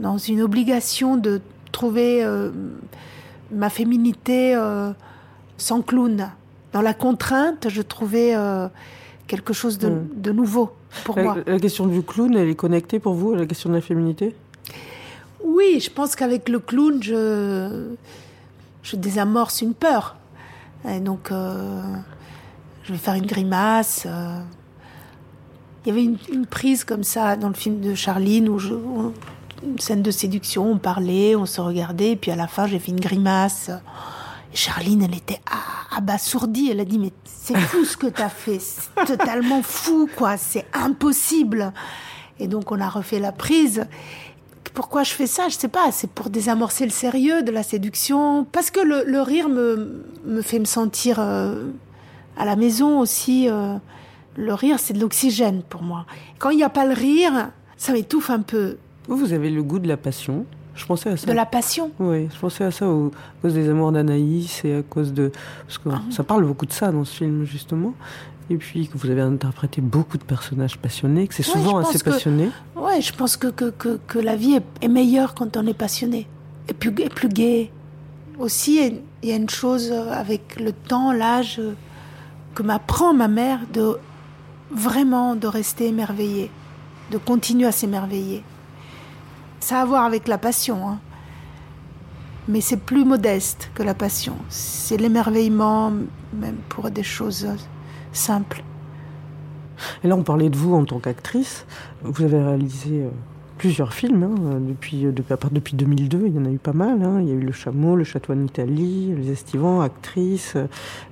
dans 0.00 0.18
une 0.18 0.42
obligation 0.42 1.16
de 1.16 1.40
trouver 1.70 2.24
euh, 2.24 2.50
ma 3.50 3.68
féminité 3.70 4.58
sans 5.58 5.82
clown. 5.82 6.30
Dans 6.72 6.80
la 6.80 6.94
contrainte, 6.94 7.68
je 7.68 7.82
trouvais 7.82 8.34
quelque 9.26 9.52
chose 9.52 9.76
de, 9.78 9.88
Mm. 9.90 10.08
de 10.16 10.32
nouveau 10.32 10.72
pour 11.04 11.18
moi. 11.18 11.36
La, 11.46 11.54
la 11.54 11.58
question 11.60 11.86
du 11.86 12.02
clown, 12.02 12.34
elle 12.36 12.48
est 12.48 12.54
connectée 12.54 12.98
pour 12.98 13.14
vous 13.14 13.32
à 13.32 13.36
la 13.36 13.46
question 13.46 13.70
de 13.70 13.74
la 13.74 13.80
féminité? 13.80 14.34
Oui, 15.44 15.80
je 15.80 15.90
pense 15.90 16.14
qu'avec 16.16 16.48
le 16.48 16.58
clown, 16.58 17.02
je, 17.02 17.88
je 18.82 18.96
désamorce 18.96 19.60
une 19.60 19.74
peur. 19.74 20.16
Et 20.88 21.00
donc, 21.00 21.30
euh, 21.30 21.82
je 22.84 22.92
vais 22.92 22.98
faire 22.98 23.14
une 23.14 23.26
grimace. 23.26 24.04
euh. 24.06 24.40
Il 25.84 25.88
y 25.88 25.92
avait 25.92 26.04
une, 26.04 26.16
une 26.32 26.46
prise 26.46 26.84
comme 26.84 27.02
ça 27.04 27.36
dans 27.36 27.48
le 27.48 27.54
film 27.54 27.80
de 27.80 27.94
Charline 27.94 28.48
où 28.48 28.58
je, 28.58 28.74
où- 28.74 29.12
une 29.64 29.78
scène 29.78 30.02
de 30.02 30.10
séduction, 30.10 30.70
on 30.72 30.78
parlait, 30.78 31.36
on 31.36 31.46
se 31.46 31.60
regardait, 31.60 32.12
et 32.12 32.16
puis 32.16 32.30
à 32.32 32.36
la 32.36 32.48
fin, 32.48 32.66
j'ai 32.66 32.78
fait 32.80 32.90
une 32.90 33.00
grimace. 33.00 33.70
Charline, 34.54 35.02
elle 35.02 35.14
était 35.14 35.40
abasourdie. 35.96 36.70
Elle 36.70 36.80
a 36.80 36.84
dit, 36.84 36.98
mais 36.98 37.12
c'est 37.24 37.56
fou 37.56 37.84
ce 37.84 37.96
que 37.96 38.06
t'as 38.06 38.28
fait. 38.28 38.58
C'est 38.60 39.16
totalement 39.16 39.62
fou, 39.62 40.08
quoi. 40.16 40.36
C'est 40.36 40.66
impossible. 40.72 41.72
Et 42.38 42.48
donc, 42.48 42.72
on 42.72 42.80
a 42.80 42.88
refait 42.88 43.18
la 43.18 43.32
prise. 43.32 43.86
Pourquoi 44.74 45.02
je 45.02 45.12
fais 45.12 45.26
ça? 45.26 45.48
Je 45.48 45.56
sais 45.56 45.68
pas. 45.68 45.92
C'est 45.92 46.10
pour 46.10 46.30
désamorcer 46.30 46.84
le 46.84 46.90
sérieux 46.90 47.42
de 47.42 47.50
la 47.50 47.62
séduction. 47.62 48.44
Parce 48.50 48.70
que 48.70 48.80
le, 48.80 49.20
rire 49.20 49.48
me, 49.48 50.02
fait 50.42 50.58
me 50.58 50.64
sentir 50.64 51.16
euh, 51.18 51.70
à 52.36 52.44
la 52.44 52.56
maison 52.56 52.98
aussi. 53.00 53.48
euh, 53.48 53.76
le 54.36 54.54
rire, 54.54 54.78
c'est 54.78 54.94
de 54.94 55.00
l'oxygène 55.00 55.62
pour 55.62 55.82
moi. 55.82 56.06
Quand 56.38 56.50
il 56.50 56.56
n'y 56.56 56.62
a 56.62 56.70
pas 56.70 56.86
le 56.86 56.94
rire, 56.94 57.50
ça 57.76 57.92
m'étouffe 57.92 58.30
un 58.30 58.40
peu. 58.40 58.78
Vous 59.08 59.32
avez 59.32 59.50
le 59.50 59.62
goût 59.62 59.78
de 59.78 59.88
la 59.88 59.96
passion? 59.96 60.46
Je 60.74 60.86
pensais 60.86 61.10
à 61.10 61.16
ça. 61.16 61.26
De 61.26 61.32
la 61.32 61.44
passion. 61.46 61.90
Oui, 62.00 62.28
je 62.34 62.38
pensais 62.38 62.64
à 62.64 62.70
ça 62.70 62.88
au- 62.88 63.08
à 63.08 63.42
cause 63.42 63.54
des 63.54 63.68
amours 63.68 63.92
d'Anaïs 63.92 64.64
et 64.64 64.76
à 64.76 64.82
cause 64.82 65.12
de... 65.12 65.30
Parce 65.66 65.78
que 65.78 65.88
Ah. 65.92 66.00
ça 66.10 66.22
parle 66.24 66.44
beaucoup 66.46 66.64
de 66.66 66.72
ça 66.72 66.90
dans 66.90 67.04
ce 67.04 67.14
film, 67.16 67.44
justement. 67.44 67.92
Et 68.50 68.56
puis 68.56 68.88
que 68.88 68.96
vous 68.98 69.08
avez 69.10 69.20
interprété 69.20 69.80
beaucoup 69.80 70.18
de 70.18 70.24
personnages 70.24 70.78
passionnés, 70.78 71.28
que 71.28 71.34
c'est 71.34 71.46
Ouais, 71.46 71.52
souvent 71.52 71.76
assez 71.78 71.98
que- 71.98 72.10
passionné. 72.10 72.50
Ouais, 72.76 73.00
je 73.00 73.12
pense 73.12 73.36
que, 73.36 73.48
que, 73.48 73.70
que, 73.70 73.98
que 74.06 74.18
la 74.18 74.34
vie 74.36 74.54
est, 74.54 74.64
est 74.84 74.88
meilleure 74.88 75.34
quand 75.34 75.56
on 75.56 75.66
est 75.66 75.74
passionné. 75.74 76.26
Et 76.68 76.74
plus, 76.74 76.90
et 76.98 77.08
plus 77.08 77.28
gai. 77.28 77.70
Aussi, 78.38 78.76
il 78.76 78.82
y 78.82 78.86
a- 78.86 78.98
il 79.24 79.28
y 79.28 79.32
a 79.32 79.36
une 79.36 79.50
chose 79.50 79.90
euh, 79.92 80.10
avec 80.12 80.58
le 80.58 80.72
temps, 80.72 81.12
l'âge, 81.12 81.56
euh, 81.60 81.74
que 82.54 82.62
m'apprend 82.62 83.12
ma 83.14 83.28
mère 83.28 83.60
de 83.72 83.96
vraiment 84.70 85.34
de 85.36 85.46
rester 85.46 85.86
émerveillée, 85.88 86.50
de 87.10 87.18
continuer 87.18 87.66
à 87.66 87.72
s'émerveiller. 87.72 88.42
Ça 89.62 89.78
a 89.78 89.82
à 89.82 89.84
voir 89.84 90.04
avec 90.04 90.26
la 90.26 90.38
passion, 90.38 90.88
hein. 90.88 90.98
mais 92.48 92.60
c'est 92.60 92.78
plus 92.78 93.04
modeste 93.04 93.70
que 93.76 93.84
la 93.84 93.94
passion. 93.94 94.34
C'est 94.48 94.96
l'émerveillement, 94.96 95.92
même 96.32 96.56
pour 96.68 96.90
des 96.90 97.04
choses 97.04 97.46
simples. 98.12 98.64
Et 100.02 100.08
là, 100.08 100.16
on 100.16 100.24
parlait 100.24 100.50
de 100.50 100.56
vous 100.56 100.74
en 100.74 100.84
tant 100.84 100.98
qu'actrice. 100.98 101.64
Vous 102.02 102.24
avez 102.24 102.42
réalisé 102.42 103.04
euh, 103.04 103.10
plusieurs 103.62 103.94
films 103.94 104.24
hein, 104.24 104.58
depuis, 104.60 105.06
euh, 105.06 105.12
à 105.30 105.36
part 105.36 105.52
depuis 105.52 105.76
2002. 105.76 106.24
Il 106.26 106.34
y 106.34 106.38
en 106.40 106.44
a 106.46 106.50
eu 106.50 106.58
pas 106.58 106.72
mal. 106.72 107.00
hein. 107.00 107.20
Il 107.20 107.28
y 107.28 107.30
a 107.30 107.34
eu 107.34 107.40
Le 107.40 107.52
Chameau, 107.52 107.94
Le 107.94 108.02
Château 108.02 108.32
en 108.32 108.44
Italie, 108.44 109.14
Les 109.16 109.30
Estivants, 109.30 109.80
actrice. 109.80 110.56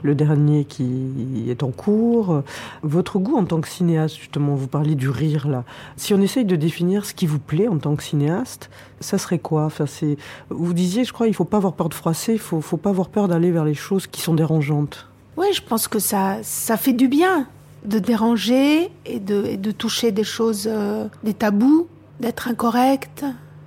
le 0.03 0.15
dernier 0.17 0.65
qui 0.65 1.45
est 1.49 1.63
en 1.63 1.71
cours. 1.71 2.43
Votre 2.83 3.21
goût 3.21 3.37
en 3.37 3.45
tant 3.45 3.61
que 3.61 3.69
cinéaste, 3.69 4.17
justement, 4.17 4.57
vous 4.57 4.67
parliez 4.67 4.97
du 4.97 5.09
rire 5.09 5.47
là. 5.47 5.63
Si 5.97 6.13
on 6.13 6.21
essaye 6.21 6.45
de 6.45 6.57
définir 6.57 7.05
ce 7.05 7.15
qui 7.15 7.29
vous 7.29 7.39
plaît 7.39 7.69
en 7.69 7.79
tant 7.79 7.95
que 7.95 8.03
cinéaste, 8.03 8.69
ça 8.99 9.17
serait 9.17 9.39
quoi? 9.39 9.67
Enfin, 9.67 9.87
c'est... 9.87 10.17
Vous 10.49 10.73
disiez, 10.75 11.05
je 11.05 11.13
crois, 11.13 11.29
il 11.29 11.35
faut 11.35 11.45
pas 11.45 11.59
avoir 11.59 11.75
peur 11.75 11.89
de 11.89 11.95
froisser, 11.95 12.33
il 12.33 12.41
faut, 12.41 12.61
faut 12.61 12.79
pas 12.79 12.91
avoir 12.91 13.11
peur 13.11 13.29
d'aller 13.29 13.53
vers 13.53 13.65
les 13.65 13.75
choses 13.75 14.09
qui 14.09 14.21
sont 14.23 14.35
dérangeantes. 14.35 15.07
Oui, 15.37 15.47
je 15.55 15.63
pense 15.63 15.87
que 15.87 16.01
ça, 16.01 16.39
ça 16.43 16.77
fait 16.77 16.95
du 16.95 17.07
bien 17.07 17.47
de 17.85 17.99
déranger 18.01 18.91
et 19.07 19.21
de, 19.21 19.55
de 19.55 19.71
toucher 19.71 20.11
des 20.11 20.25
choses, 20.25 20.69
euh, 20.71 21.07
des 21.23 21.33
tabous, 21.33 21.87
d'être 22.21 22.49
incorrect, 22.49 23.25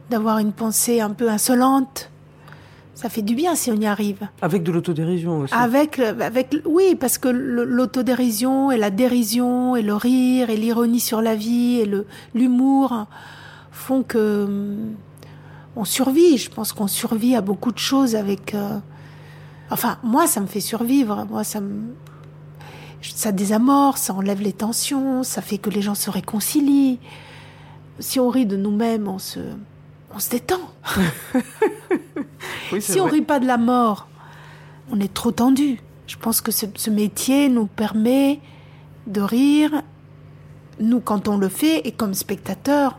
d'avoir 0.10 0.38
une 0.40 0.52
pensée 0.54 1.02
un 1.02 1.10
peu 1.12 1.30
insolente. 1.30 2.10
Ça 2.96 3.10
fait 3.10 3.24
du 3.24 3.34
bien 3.34 3.56
si 3.56 3.72
on 3.72 3.76
y 3.76 3.88
arrive. 3.88 4.20
Avec 4.42 4.62
de 4.64 4.72
l'autodérision 4.72 5.40
aussi. 5.40 5.54
Avec, 5.54 5.98
le- 5.98 6.22
avec, 6.22 6.56
oui, 6.66 6.96
parce 6.96 7.18
que 7.18 7.28
l'autodérision 7.28 8.70
et 8.72 8.78
la 8.78 8.92
dérision 8.92 9.76
et 9.76 9.82
le 9.82 9.96
rire 9.96 10.50
et 10.52 10.58
l'ironie 10.58 11.00
sur 11.00 11.22
la 11.22 11.34
vie 11.36 11.80
et 11.80 11.86
le 11.86 12.06
l'humour 12.36 13.08
font 13.72 14.04
que 14.04 14.44
hum, 14.46 14.94
on 15.76 15.86
survit. 15.86 16.38
Je 16.38 16.52
pense 16.52 16.72
qu'on 16.72 16.88
survit 16.88 17.36
à 17.36 17.42
beaucoup 17.42 17.72
de 17.72 17.80
choses 17.80 18.16
avec. 18.16 18.54
euh, 18.54 18.78
Enfin, 19.72 19.98
moi, 20.04 20.28
ça 20.28 20.40
me 20.40 20.46
fait 20.46 20.60
survivre. 20.60 21.26
Moi, 21.32 21.44
ça 21.44 21.60
me 21.62 21.82
ça 23.02 23.32
désamorce, 23.32 24.02
ça 24.04 24.14
enlève 24.14 24.42
les 24.42 24.54
tensions, 24.54 25.24
ça 25.24 25.42
fait 25.42 25.58
que 25.58 25.70
les 25.72 25.82
gens 25.82 25.96
se 25.96 26.10
réconcilient. 26.12 27.00
Si 28.00 28.20
on 28.20 28.30
rit 28.30 28.46
de 28.46 28.58
nous-mêmes, 28.58 29.08
on 29.08 29.20
se, 29.20 29.40
on 30.14 30.20
se 30.20 30.30
détend. 30.30 30.60
Oui, 32.72 32.82
Si 32.82 33.00
on 33.00 33.04
vrai. 33.08 33.18
rit 33.18 33.22
pas 33.22 33.40
de 33.40 33.46
la 33.46 33.58
mort, 33.58 34.08
on 34.92 35.00
est 35.00 35.14
trop 35.14 35.32
tendu. 35.32 35.80
Je 36.08 36.16
pense 36.18 36.42
que 36.42 36.52
ce, 36.52 36.66
ce 36.76 36.90
métier 36.90 37.50
nous 37.50 37.68
permet 37.68 38.40
de 39.06 39.22
rire, 39.22 39.84
nous 40.80 41.00
quand 41.00 41.28
on 41.28 41.38
le 41.38 41.50
fait, 41.50 41.88
et 41.88 41.92
comme 41.92 42.14
spectateur, 42.16 42.98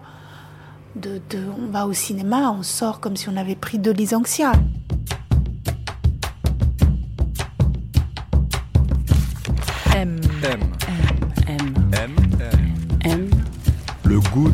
de, 0.96 1.20
de- 1.30 1.44
on 1.58 1.70
va 1.72 1.86
au 1.86 1.92
cinéma, 1.92 2.50
on 2.52 2.62
sort 2.62 3.00
comme 3.00 3.16
si 3.16 3.28
on 3.28 3.36
avait 3.36 3.56
pris 3.56 3.78
de 3.80 3.90
l'Isanxia. 3.90 4.52
M. 9.94 10.20
M. 10.42 10.60
M. 10.88 11.56
M. 11.58 11.73
M. 14.36 14.50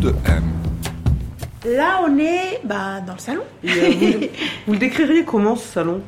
Là, 1.64 2.00
on 2.06 2.18
est 2.18 2.60
bah, 2.64 3.00
dans 3.06 3.14
le 3.14 3.18
salon. 3.18 3.42
Et, 3.64 3.70
euh, 3.70 3.90
vous, 3.98 4.26
vous 4.66 4.72
le 4.74 4.78
décririez 4.78 5.24
comment 5.24 5.56
ce 5.56 5.66
salon? 5.66 6.02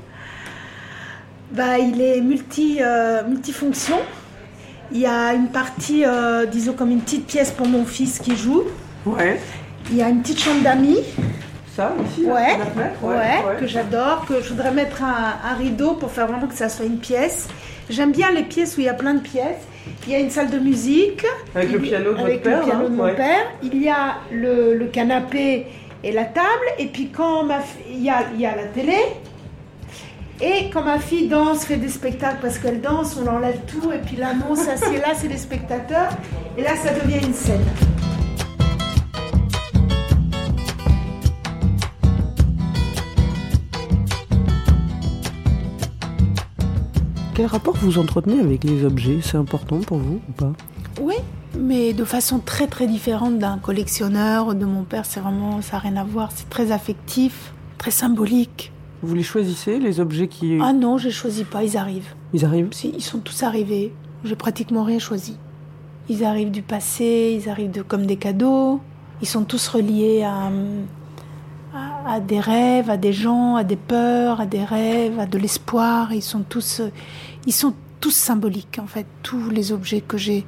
Bah, 1.53 1.79
il 1.79 2.01
est 2.03 2.21
multi, 2.21 2.79
euh, 2.83 3.23
multifonction. 3.27 3.97
Il 4.91 4.99
y 4.99 5.07
a 5.07 5.33
une 5.33 5.49
partie, 5.49 6.05
euh, 6.05 6.45
disons 6.45 6.75
comme 6.75 6.91
une 6.91 7.01
petite 7.01 7.27
pièce 7.27 7.51
pour 7.51 7.67
mon 7.67 7.87
fils 7.87 8.19
qui 8.19 8.37
joue. 8.37 8.65
Ouais. 9.07 9.41
Il 9.91 9.97
y 9.97 10.03
a 10.03 10.11
une 10.11 10.21
petite 10.21 10.41
chambre 10.41 10.63
d'amis. 10.63 11.01
Ça, 11.75 11.95
ici 12.11 12.27
là, 12.27 12.35
Ouais, 12.35 12.59
ouais, 13.03 13.57
que 13.59 13.67
j'adore, 13.67 14.27
que 14.27 14.43
je 14.43 14.51
voudrais 14.51 14.73
mettre 14.73 15.03
un, 15.03 15.37
un 15.51 15.55
rideau 15.55 15.95
pour 15.95 16.11
faire 16.11 16.27
vraiment 16.27 16.47
que 16.47 16.55
ça 16.55 16.69
soit 16.69 16.85
une 16.85 16.99
pièce. 16.99 17.49
J'aime 17.89 18.13
bien 18.13 18.31
les 18.33 18.43
pièces 18.43 18.77
où 18.77 18.81
il 18.81 18.85
y 18.85 18.91
a 18.91 18.95
plein 18.95 19.15
de 19.15 19.21
pièces. 19.21 19.67
Il 20.07 20.13
y 20.13 20.17
a 20.17 20.19
une 20.19 20.31
salle 20.31 20.51
de 20.51 20.59
musique. 20.59 21.25
Avec 21.55 21.73
le 21.73 21.79
piano 21.79 22.11
de 22.11 22.11
votre 22.11 22.25
avec 22.25 22.43
père, 22.43 22.59
le 22.59 22.65
piano 22.65 22.87
hein, 22.87 22.89
de 22.89 22.95
mon 22.95 23.05
ouais. 23.05 23.15
père. 23.15 23.53
Il 23.63 23.83
y 23.83 23.89
a 23.89 24.17
le, 24.31 24.77
le 24.77 24.87
canapé 24.87 25.67
et 26.03 26.13
la 26.13 26.25
table. 26.25 26.67
Et 26.79 26.87
puis 26.87 27.09
quand 27.09 27.45
ma 27.45 27.61
il 27.89 28.03
y 28.03 28.11
a, 28.11 28.25
il 28.35 28.41
y 28.41 28.47
a 28.47 28.57
la 28.57 28.65
télé. 28.65 28.99
Et 30.41 30.71
quand 30.73 30.83
ma 30.83 30.99
fille 30.99 31.29
danse, 31.29 31.65
fait 31.65 31.77
des 31.77 31.89
spectacles 31.89 32.39
parce 32.43 32.59
qu'elle 32.59 32.81
danse, 32.81 33.17
on 33.17 33.29
enlève 33.29 33.61
tout. 33.67 33.93
Et 33.93 33.99
puis 33.99 34.17
là, 34.17 34.35
non, 34.35 34.57
ça 34.57 34.77
c'est 34.77 34.99
là, 34.99 35.15
c'est 35.15 35.29
les 35.29 35.37
spectateurs. 35.37 36.11
Et 36.59 36.63
là, 36.63 36.75
ça 36.75 36.93
devient 36.93 37.25
une 37.25 37.35
scène. 37.35 37.65
Quel 47.35 47.47
rapport 47.47 47.75
vous 47.77 47.99
entretenez 47.99 48.41
avec 48.41 48.63
les 48.63 48.85
objets? 48.85 49.21
C'est 49.23 49.39
important 49.39 49.79
pour 49.79 49.97
vous 49.97 50.21
ou 50.29 50.33
pas? 50.33 50.53
Oui, 51.01 51.15
mais 51.59 51.95
de 51.95 52.05
façon 52.05 52.39
très 52.39 52.67
très 52.67 52.87
différente 52.87 53.39
d'un 53.39 53.57
collectionneur 53.57 54.49
ou 54.49 54.55
de 54.55 54.67
mon 54.67 54.83
père. 54.83 55.07
C'est 55.07 55.21
vraiment, 55.21 55.63
ça 55.63 55.77
n'a 55.77 55.79
rien 55.79 55.97
à 55.97 56.05
voir. 56.05 56.31
C'est 56.35 56.51
très 56.51 56.73
affectif, 56.73 57.55
très 57.79 57.91
symbolique. 57.91 58.71
Vous 59.03 59.15
les 59.15 59.23
choisissez, 59.23 59.79
les 59.79 59.99
objets 59.99 60.29
qui... 60.29 60.59
Ah 60.61 60.75
non, 60.75 60.99
je 60.99 61.09
choisis 61.09 61.45
pas, 61.45 61.65
ils 61.65 61.79
arrivent. 61.79 62.15
Ils 62.35 62.45
arrivent? 62.45 62.69
Si, 62.73 62.93
ils 62.95 63.03
sont 63.03 63.19
tous 63.19 63.43
arrivés. 63.43 63.95
J'ai 64.25 64.37
pratiquement 64.37 64.85
rien 64.85 64.99
choisi. 64.99 65.39
Ils 66.11 66.25
arrivent 66.25 66.51
du 66.51 66.63
passé, 66.63 67.41
ils 67.43 67.49
arrivent 67.49 67.71
de, 67.71 67.81
comme 67.81 68.05
des 68.05 68.17
cadeaux. 68.17 68.81
Ils 69.23 69.29
sont 69.29 69.45
tous 69.45 69.69
reliés 69.69 70.23
à, 70.23 70.51
à, 72.07 72.21
des 72.21 72.41
rêves, 72.41 72.91
à 72.91 72.97
des 72.97 73.13
gens, 73.13 73.57
à 73.57 73.65
des 73.65 73.77
peurs, 73.77 74.41
à 74.41 74.47
des 74.47 74.65
rêves, 74.65 75.19
à 75.19 75.27
de 75.27 75.39
l'espoir. 75.39 76.13
Ils 76.13 76.23
sont 76.23 76.43
tous, 76.49 76.81
euh, 76.81 76.91
ils 77.47 77.53
sont 77.53 77.75
tous 78.01 78.15
symboliques 78.15 78.79
en 78.81 78.87
fait. 78.87 79.07
Tous 79.23 79.51
les 79.51 79.73
objets 79.73 80.01
que 80.01 80.17
j'ai. 80.17 80.45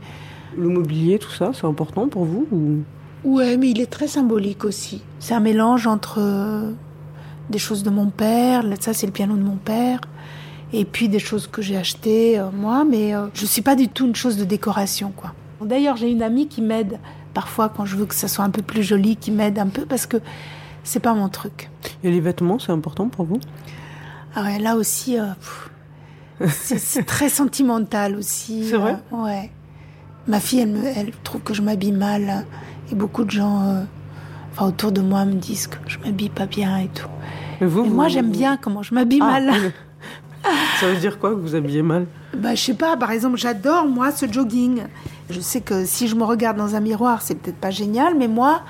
Le 0.56 0.68
mobilier, 0.68 1.18
tout 1.18 1.30
ça, 1.32 1.50
c'est 1.52 1.66
important 1.66 2.08
pour 2.08 2.24
vous 2.24 2.46
ou... 2.52 2.82
Ouais, 3.24 3.56
mais 3.56 3.70
il 3.70 3.80
est 3.80 3.90
très 3.90 4.06
symbolique 4.06 4.64
aussi. 4.64 5.02
C'est 5.18 5.32
un 5.32 5.40
mélange 5.40 5.86
entre 5.86 6.18
euh, 6.20 6.72
des 7.48 7.58
choses 7.58 7.82
de 7.82 7.90
mon 7.90 8.10
père, 8.10 8.62
là, 8.62 8.76
ça 8.78 8.92
c'est 8.92 9.06
le 9.06 9.12
piano 9.12 9.34
de 9.34 9.42
mon 9.42 9.56
père, 9.56 10.00
et 10.74 10.84
puis 10.84 11.08
des 11.08 11.18
choses 11.18 11.46
que 11.46 11.62
j'ai 11.62 11.76
achetées 11.76 12.38
euh, 12.38 12.50
moi, 12.52 12.84
mais 12.84 13.14
euh, 13.14 13.26
je 13.32 13.46
suis 13.46 13.62
pas 13.62 13.76
du 13.76 13.88
tout 13.88 14.06
une 14.06 14.14
chose 14.14 14.36
de 14.36 14.44
décoration, 14.44 15.12
quoi. 15.16 15.32
D'ailleurs, 15.62 15.96
j'ai 15.96 16.10
une 16.10 16.22
amie 16.22 16.48
qui 16.48 16.60
m'aide 16.60 16.98
parfois 17.32 17.70
quand 17.74 17.86
je 17.86 17.96
veux 17.96 18.04
que 18.04 18.14
ça 18.14 18.28
soit 18.28 18.44
un 18.44 18.50
peu 18.50 18.60
plus 18.60 18.82
joli, 18.82 19.16
qui 19.16 19.30
m'aide 19.30 19.58
un 19.58 19.68
peu 19.68 19.86
parce 19.86 20.04
que 20.04 20.18
c'est 20.84 21.00
pas 21.00 21.14
mon 21.14 21.28
truc. 21.28 21.68
Et 22.04 22.10
les 22.10 22.20
vêtements, 22.20 22.58
c'est 22.60 22.70
important 22.72 23.08
pour 23.08 23.24
vous? 23.24 23.40
Ah 24.36 24.42
ouais, 24.44 24.58
là 24.60 24.76
aussi, 24.76 25.18
euh, 25.18 25.24
c'est- 26.48 27.04
très 27.06 27.28
sentimental 27.28 28.16
aussi. 28.16 28.64
C'est 28.70 28.76
vrai? 28.76 28.96
Euh, 29.12 29.16
Ouais. 29.24 29.50
Ma 30.26 30.40
fille, 30.40 30.60
elle, 30.60 30.70
me, 30.70 30.86
elle 30.86 31.10
trouve 31.22 31.42
que 31.42 31.52
je 31.52 31.60
m'habille 31.62 31.92
mal. 31.92 32.46
Et 32.90 32.94
beaucoup 32.94 33.24
de 33.24 33.30
gens 33.30 33.62
euh, 33.68 33.82
enfin, 34.52 34.66
autour 34.66 34.90
de 34.90 35.02
moi 35.02 35.24
me 35.26 35.34
disent 35.34 35.66
que 35.66 35.76
je 35.86 35.98
m'habille 35.98 36.30
pas 36.30 36.46
bien 36.46 36.78
et 36.78 36.88
tout. 36.88 37.08
Et 37.60 37.66
vous, 37.66 37.84
Et 37.84 37.88
vous- 37.88 37.94
moi, 37.94 38.08
j'aime 38.08 38.30
bien 38.30 38.56
comment 38.56 38.82
je 38.82 38.94
m'habille 38.94 39.20
Ah, 39.22 39.40
mal. 39.40 39.52
Ça 40.80 40.88
veut 40.88 40.96
dire 40.96 41.18
quoi 41.18 41.30
que 41.30 41.36
vous 41.36 41.54
habillez 41.54 41.82
mal? 41.82 42.06
Bah, 42.36 42.54
je 42.54 42.60
sais 42.62 42.74
pas, 42.74 42.96
par 42.96 43.10
exemple, 43.10 43.36
j'adore, 43.38 43.86
moi, 43.86 44.10
ce 44.12 44.30
jogging. 44.30 44.82
Je 45.30 45.40
sais 45.40 45.60
que 45.60 45.84
si 45.86 46.08
je 46.08 46.14
me 46.16 46.24
regarde 46.24 46.56
dans 46.58 46.74
un 46.74 46.80
miroir, 46.80 47.22
c'est 47.22 47.34
peut-être 47.34 47.56
pas 47.56 47.70
génial, 47.70 48.14
mais 48.18 48.28
moi, 48.28 48.62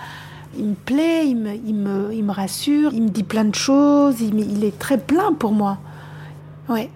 il 0.58 0.64
me 0.66 0.74
plaît, 0.74 1.26
il 1.26 1.36
me, 1.36 1.54
il 1.54 1.74
me, 1.74 2.12
il 2.14 2.24
me 2.24 2.32
rassure, 2.32 2.92
il 2.92 3.02
me 3.02 3.08
dit 3.08 3.22
plein 3.22 3.44
de 3.44 3.54
choses, 3.54 4.20
il, 4.20 4.64
est 4.64 4.78
très 4.78 4.98
plein 4.98 5.32
pour 5.32 5.52
moi. 5.52 5.78
Ouais. 6.68 6.90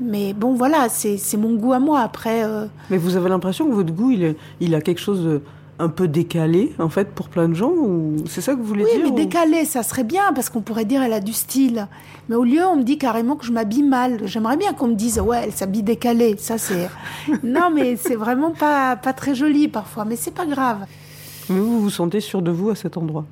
Mais 0.00 0.32
bon, 0.32 0.54
voilà, 0.54 0.88
c'est 0.88 1.18
mon 1.36 1.54
goût 1.54 1.72
à 1.72 1.80
moi. 1.80 2.00
Après, 2.00 2.44
euh, 2.44 2.66
Mais 2.90 2.98
vous 2.98 3.16
avez 3.16 3.28
l'impression 3.28 3.66
que 3.66 3.72
votre 3.72 3.92
goût, 3.92 4.10
il, 4.12 4.22
est- 4.22 4.36
il 4.60 4.74
a 4.74 4.80
quelque 4.80 5.00
chose 5.00 5.22
de 5.24 5.40
un 5.80 5.88
peu 5.88 6.08
décalé, 6.08 6.72
en 6.80 6.88
fait, 6.88 7.10
pour 7.14 7.28
plein 7.28 7.48
de 7.48 7.54
gens 7.54 7.70
ou 7.70 8.16
C'est 8.28 8.40
ça 8.40 8.54
que 8.54 8.58
vous 8.58 8.64
voulez 8.64 8.84
oui, 8.84 8.90
dire 8.96 9.04
mais 9.04 9.10
ou- 9.12 9.14
décalé, 9.14 9.64
ça 9.64 9.84
serait 9.84 10.02
bien, 10.02 10.32
parce 10.34 10.50
qu'on 10.50 10.60
pourrait 10.60 10.84
dire 10.84 11.02
elle 11.02 11.12
a 11.12 11.20
du 11.20 11.32
style. 11.32 11.86
Mais 12.28 12.34
au 12.34 12.42
lieu, 12.42 12.64
on 12.66 12.74
me 12.76 12.82
dit 12.82 12.98
carrément 12.98 13.36
que 13.36 13.46
je 13.46 13.52
m'habille 13.52 13.84
mal. 13.84 14.18
J'aimerais 14.24 14.56
bien 14.56 14.72
qu'on 14.72 14.88
me 14.88 14.94
dise, 14.94 15.20
ouais, 15.20 15.42
elle 15.44 15.52
s'habille 15.52 15.84
décalée. 15.84 16.34
Ça, 16.38 16.58
c'est. 16.58 16.88
non, 17.44 17.70
mais 17.72 17.94
c'est 17.96 18.16
vraiment 18.16 18.50
pas, 18.50 18.96
pas 18.96 19.12
très 19.12 19.36
joli 19.36 19.68
parfois, 19.68 20.04
mais 20.04 20.16
c'est 20.16 20.34
pas 20.34 20.46
grave. 20.46 20.78
Mais 21.50 21.58
vous 21.60 21.80
vous 21.80 21.90
sentez 21.90 22.20
sûr 22.20 22.42
de 22.42 22.50
vous 22.50 22.70
à 22.70 22.74
cet 22.74 22.96
endroit? 22.96 23.24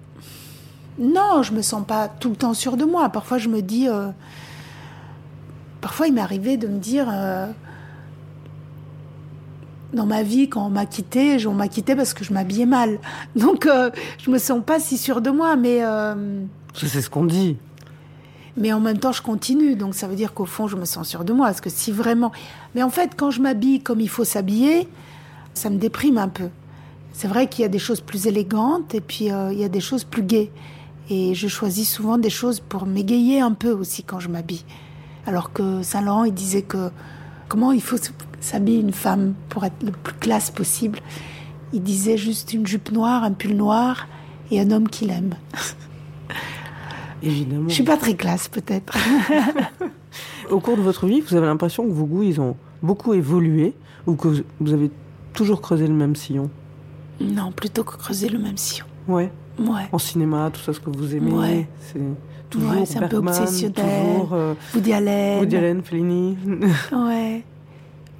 Non, 0.98 1.42
je 1.42 1.52
me 1.52 1.60
sens 1.62 1.84
pas 1.86 2.08
tout 2.08 2.30
le 2.30 2.36
temps 2.36 2.54
sûre 2.54 2.76
de 2.76 2.84
moi. 2.84 3.08
Parfois, 3.10 3.38
je 3.38 3.48
me 3.48 3.60
dis. 3.60 3.88
euh, 3.88 4.08
Parfois, 5.80 6.06
il 6.06 6.14
m'est 6.14 6.20
arrivé 6.22 6.56
de 6.56 6.66
me 6.66 6.78
dire. 6.78 7.06
euh, 7.12 7.46
Dans 9.92 10.06
ma 10.06 10.22
vie, 10.22 10.48
quand 10.48 10.66
on 10.66 10.70
m'a 10.70 10.86
quitté, 10.86 11.46
on 11.46 11.52
m'a 11.54 11.68
quitté 11.68 11.94
parce 11.94 12.14
que 12.14 12.24
je 12.24 12.32
m'habillais 12.32 12.66
mal. 12.66 12.98
Donc, 13.36 13.66
euh, 13.66 13.90
je 14.24 14.30
me 14.30 14.38
sens 14.38 14.62
pas 14.64 14.80
si 14.80 14.96
sûre 14.96 15.20
de 15.20 15.30
moi, 15.30 15.56
mais. 15.56 15.84
euh, 15.84 16.42
Ça, 16.74 16.86
C'est 16.86 17.02
ce 17.02 17.10
qu'on 17.10 17.24
dit. 17.24 17.56
Mais 18.56 18.72
en 18.72 18.80
même 18.80 18.96
temps, 18.98 19.12
je 19.12 19.20
continue. 19.20 19.76
Donc, 19.76 19.94
ça 19.94 20.06
veut 20.08 20.16
dire 20.16 20.32
qu'au 20.32 20.46
fond, 20.46 20.66
je 20.66 20.76
me 20.78 20.86
sens 20.86 21.06
sûre 21.06 21.24
de 21.24 21.34
moi. 21.34 21.46
Parce 21.48 21.60
que 21.60 21.68
si 21.68 21.92
vraiment. 21.92 22.32
Mais 22.74 22.82
en 22.82 22.88
fait, 22.88 23.10
quand 23.14 23.30
je 23.30 23.42
m'habille 23.42 23.80
comme 23.82 24.00
il 24.00 24.08
faut 24.08 24.24
s'habiller, 24.24 24.88
ça 25.52 25.68
me 25.68 25.76
déprime 25.76 26.16
un 26.16 26.28
peu. 26.28 26.48
C'est 27.18 27.28
vrai 27.28 27.48
qu'il 27.48 27.62
y 27.62 27.64
a 27.64 27.68
des 27.68 27.78
choses 27.78 28.02
plus 28.02 28.26
élégantes 28.26 28.94
et 28.94 29.00
puis 29.00 29.32
euh, 29.32 29.50
il 29.50 29.58
y 29.58 29.64
a 29.64 29.70
des 29.70 29.80
choses 29.80 30.04
plus 30.04 30.22
gaies. 30.22 30.50
Et 31.08 31.34
je 31.34 31.48
choisis 31.48 31.90
souvent 31.90 32.18
des 32.18 32.28
choses 32.28 32.60
pour 32.60 32.84
m'égayer 32.84 33.40
un 33.40 33.52
peu 33.52 33.70
aussi 33.70 34.02
quand 34.02 34.20
je 34.20 34.28
m'habille. 34.28 34.64
Alors 35.24 35.50
que 35.54 35.80
Saint-Laurent, 35.82 36.24
il 36.24 36.34
disait 36.34 36.60
que 36.60 36.90
comment 37.48 37.72
il 37.72 37.80
faut 37.80 37.96
s'habiller 38.40 38.80
une 38.80 38.92
femme 38.92 39.32
pour 39.48 39.64
être 39.64 39.82
le 39.82 39.92
plus 39.92 40.12
classe 40.12 40.50
possible. 40.50 40.98
Il 41.72 41.82
disait 41.82 42.18
juste 42.18 42.52
une 42.52 42.66
jupe 42.66 42.92
noire, 42.92 43.24
un 43.24 43.32
pull 43.32 43.56
noir 43.56 44.06
et 44.50 44.60
un 44.60 44.70
homme 44.70 44.88
qui 44.90 45.06
l'aime. 45.06 45.36
Évidemment. 47.22 47.68
Je 47.68 47.74
suis 47.74 47.82
pas 47.82 47.96
très 47.96 48.14
classe 48.14 48.48
peut-être. 48.48 48.94
Au 50.50 50.60
cours 50.60 50.76
de 50.76 50.82
votre 50.82 51.06
vie, 51.06 51.22
vous 51.22 51.34
avez 51.34 51.46
l'impression 51.46 51.84
que 51.86 51.92
vos 51.92 52.04
goûts, 52.04 52.24
ils 52.24 52.42
ont 52.42 52.56
beaucoup 52.82 53.14
évolué 53.14 53.72
ou 54.06 54.16
que 54.16 54.28
vous- 54.28 54.42
vous 54.60 54.72
avez 54.74 54.90
toujours 55.32 55.62
creusé 55.62 55.86
le 55.86 55.94
même 55.94 56.14
sillon? 56.14 56.50
Non, 57.20 57.50
plutôt 57.52 57.84
que 57.84 57.96
creuser 57.96 58.28
le 58.28 58.38
même 58.38 58.56
sillon. 58.56 58.86
Ouais. 59.08 59.30
Ouais. 59.58 59.88
En 59.92 59.98
cinéma, 59.98 60.50
tout 60.52 60.60
ça, 60.60 60.72
ce 60.72 60.80
que 60.80 60.90
vous 60.90 61.14
aimez, 61.14 61.32
Ouais. 61.32 61.68
c'est 61.80 62.00
toujours 62.50 62.70
Ouais, 62.72 62.84
c'est 62.86 62.98
un 63.02 63.08
peu 63.08 63.16
obsessionnel. 63.16 63.72
toujours 63.72 64.34
euh, 64.34 64.54
Woody 64.74 64.92
Allen. 64.92 65.38
Woody 65.40 65.56
Allen, 65.56 65.82
Fellini, 65.82 66.36
Ouais. 66.92 67.42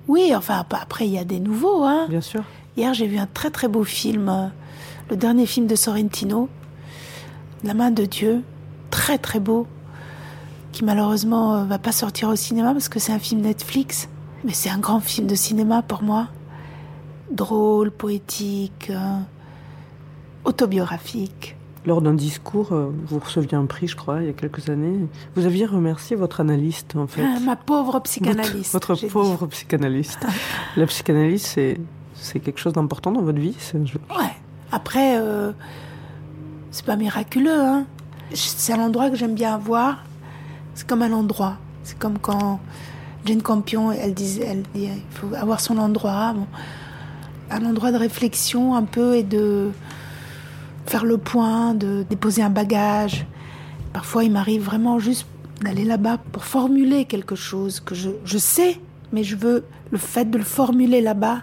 Oui, 0.09 0.33
enfin, 0.35 0.61
ap- 0.61 0.75
après, 0.81 1.07
il 1.07 1.13
y 1.13 1.19
a 1.19 1.25
des 1.25 1.41
nouveaux. 1.41 1.83
Hein. 1.85 2.07
bien 2.09 2.21
sûr. 2.21 2.43
Hier, 2.77 2.95
j'ai 2.95 3.07
vu 3.07 3.19
un 3.19 3.27
très 3.27 3.51
très 3.51 3.69
beau 3.69 3.85
film, 3.85 4.29
euh, 4.29 4.47
le 5.11 5.17
dernier 5.17 5.47
film 5.47 5.67
de 5.67 5.75
Sorrentino, 5.75 6.49
La 7.65 7.75
main 7.75 7.91
de 7.91 8.05
Dieu. 8.05 8.43
Très 8.91 9.19
très 9.19 9.41
beau. 9.41 9.67
Qui 10.73 10.85
malheureusement 10.85 11.57
euh, 11.57 11.65
va 11.65 11.79
pas 11.79 11.93
sortir 11.93 12.29
au 12.29 12.37
cinéma 12.37 12.73
parce 12.73 12.89
que 12.89 12.99
c'est 13.01 13.13
un 13.13 13.19
film 13.19 13.41
Netflix. 13.41 14.09
Mais 14.45 14.53
c'est 14.53 14.71
un 14.71 14.79
grand 14.79 15.01
film 15.01 15.27
de 15.27 15.35
cinéma 15.35 15.83
pour 15.83 16.03
moi. 16.03 16.29
Drôle, 17.31 17.91
poétique, 17.91 18.89
euh, 18.91 19.19
autobiographique. 20.45 21.57
Lors 21.85 22.03
d'un 22.03 22.15
discours, 22.15 22.73
euh, 22.73 22.91
vous 23.07 23.19
receviez 23.21 23.55
un 23.57 23.67
prix, 23.67 23.87
je 23.87 23.95
crois, 23.97 24.21
il 24.21 24.27
y 24.27 24.31
a 24.31 24.33
quelques 24.33 24.69
années. 24.69 25.07
Vous 25.37 25.47
aviez 25.47 25.67
remercié 25.67 26.17
votre 26.17 26.41
analyste, 26.41 26.97
en 26.97 27.07
fait. 27.07 27.23
Ah, 27.25 27.39
ma 27.41 27.55
pauvre 27.57 28.01
psychanalyste. 28.01 28.73
Votre, 28.73 28.95
dit. 28.95 29.07
pauvre 29.07 29.47
psychanalyste. 29.47 30.27
La 30.77 30.87
psychanalyse, 30.87 31.43
c'est, 31.43 31.79
c'est 32.15 32.41
quelque 32.41 32.59
chose 32.59 32.73
d'important 32.73 33.13
dans 33.13 33.23
votre 33.23 33.39
vie 33.39 33.55
c'est- 33.59 33.77
Ouais. 33.79 34.33
Après, 34.73 35.17
euh, 35.19 35.53
c'est 36.73 36.85
pas 36.85 36.97
miraculeux, 36.97 37.61
hein. 37.61 37.87
C'est 38.35 38.73
un 38.73 38.81
endroit 38.81 39.09
que 39.11 39.15
j'aime 39.17 39.35
bien 39.37 39.55
avoir. 39.55 40.05
C'est 40.75 40.87
comme 40.89 41.03
un 41.03 41.13
endroit. 41.13 41.57
C'est 41.85 41.97
comme 41.97 42.19
quand 42.19 42.59
Jane 43.25 43.43
Campion, 43.43 43.93
elle 43.93 44.15
disait, 44.15 44.45
elle 44.45 44.63
dit, 44.75 44.89
il 44.93 45.17
faut 45.17 45.33
avoir 45.37 45.61
son 45.61 45.79
endroit. 45.79 46.33
Bon. 46.33 46.47
Un 47.51 47.65
endroit 47.65 47.93
de 47.93 47.97
réflexion 47.97 48.75
un 48.75 48.85
peu 48.85 49.17
et 49.17 49.23
de 49.23 49.71
faire 50.87 51.05
le 51.05 51.19
point, 51.19 51.75
de 51.75 52.05
déposer 52.09 52.43
un 52.43 52.51
bagage. 52.51 53.27
Parfois, 53.93 54.25
il 54.25 54.33
m'arrive 54.33 54.63
vraiment 54.63 54.99
juste 54.99 55.27
d'aller 55.61 55.85
là-bas 55.85 56.19
pour 56.33 56.45
formuler 56.45 57.05
quelque 57.07 57.35
chose 57.35 57.81
que 57.81 57.95
je, 57.95 58.11
je 58.25 58.39
sais, 58.39 58.81
mais 59.13 59.25
je 59.25 59.37
veux 59.37 59.65
le 59.91 59.99
fait 59.99 60.31
de 60.31 60.39
le 60.39 60.45
formuler 60.45 61.01
là-bas 61.01 61.43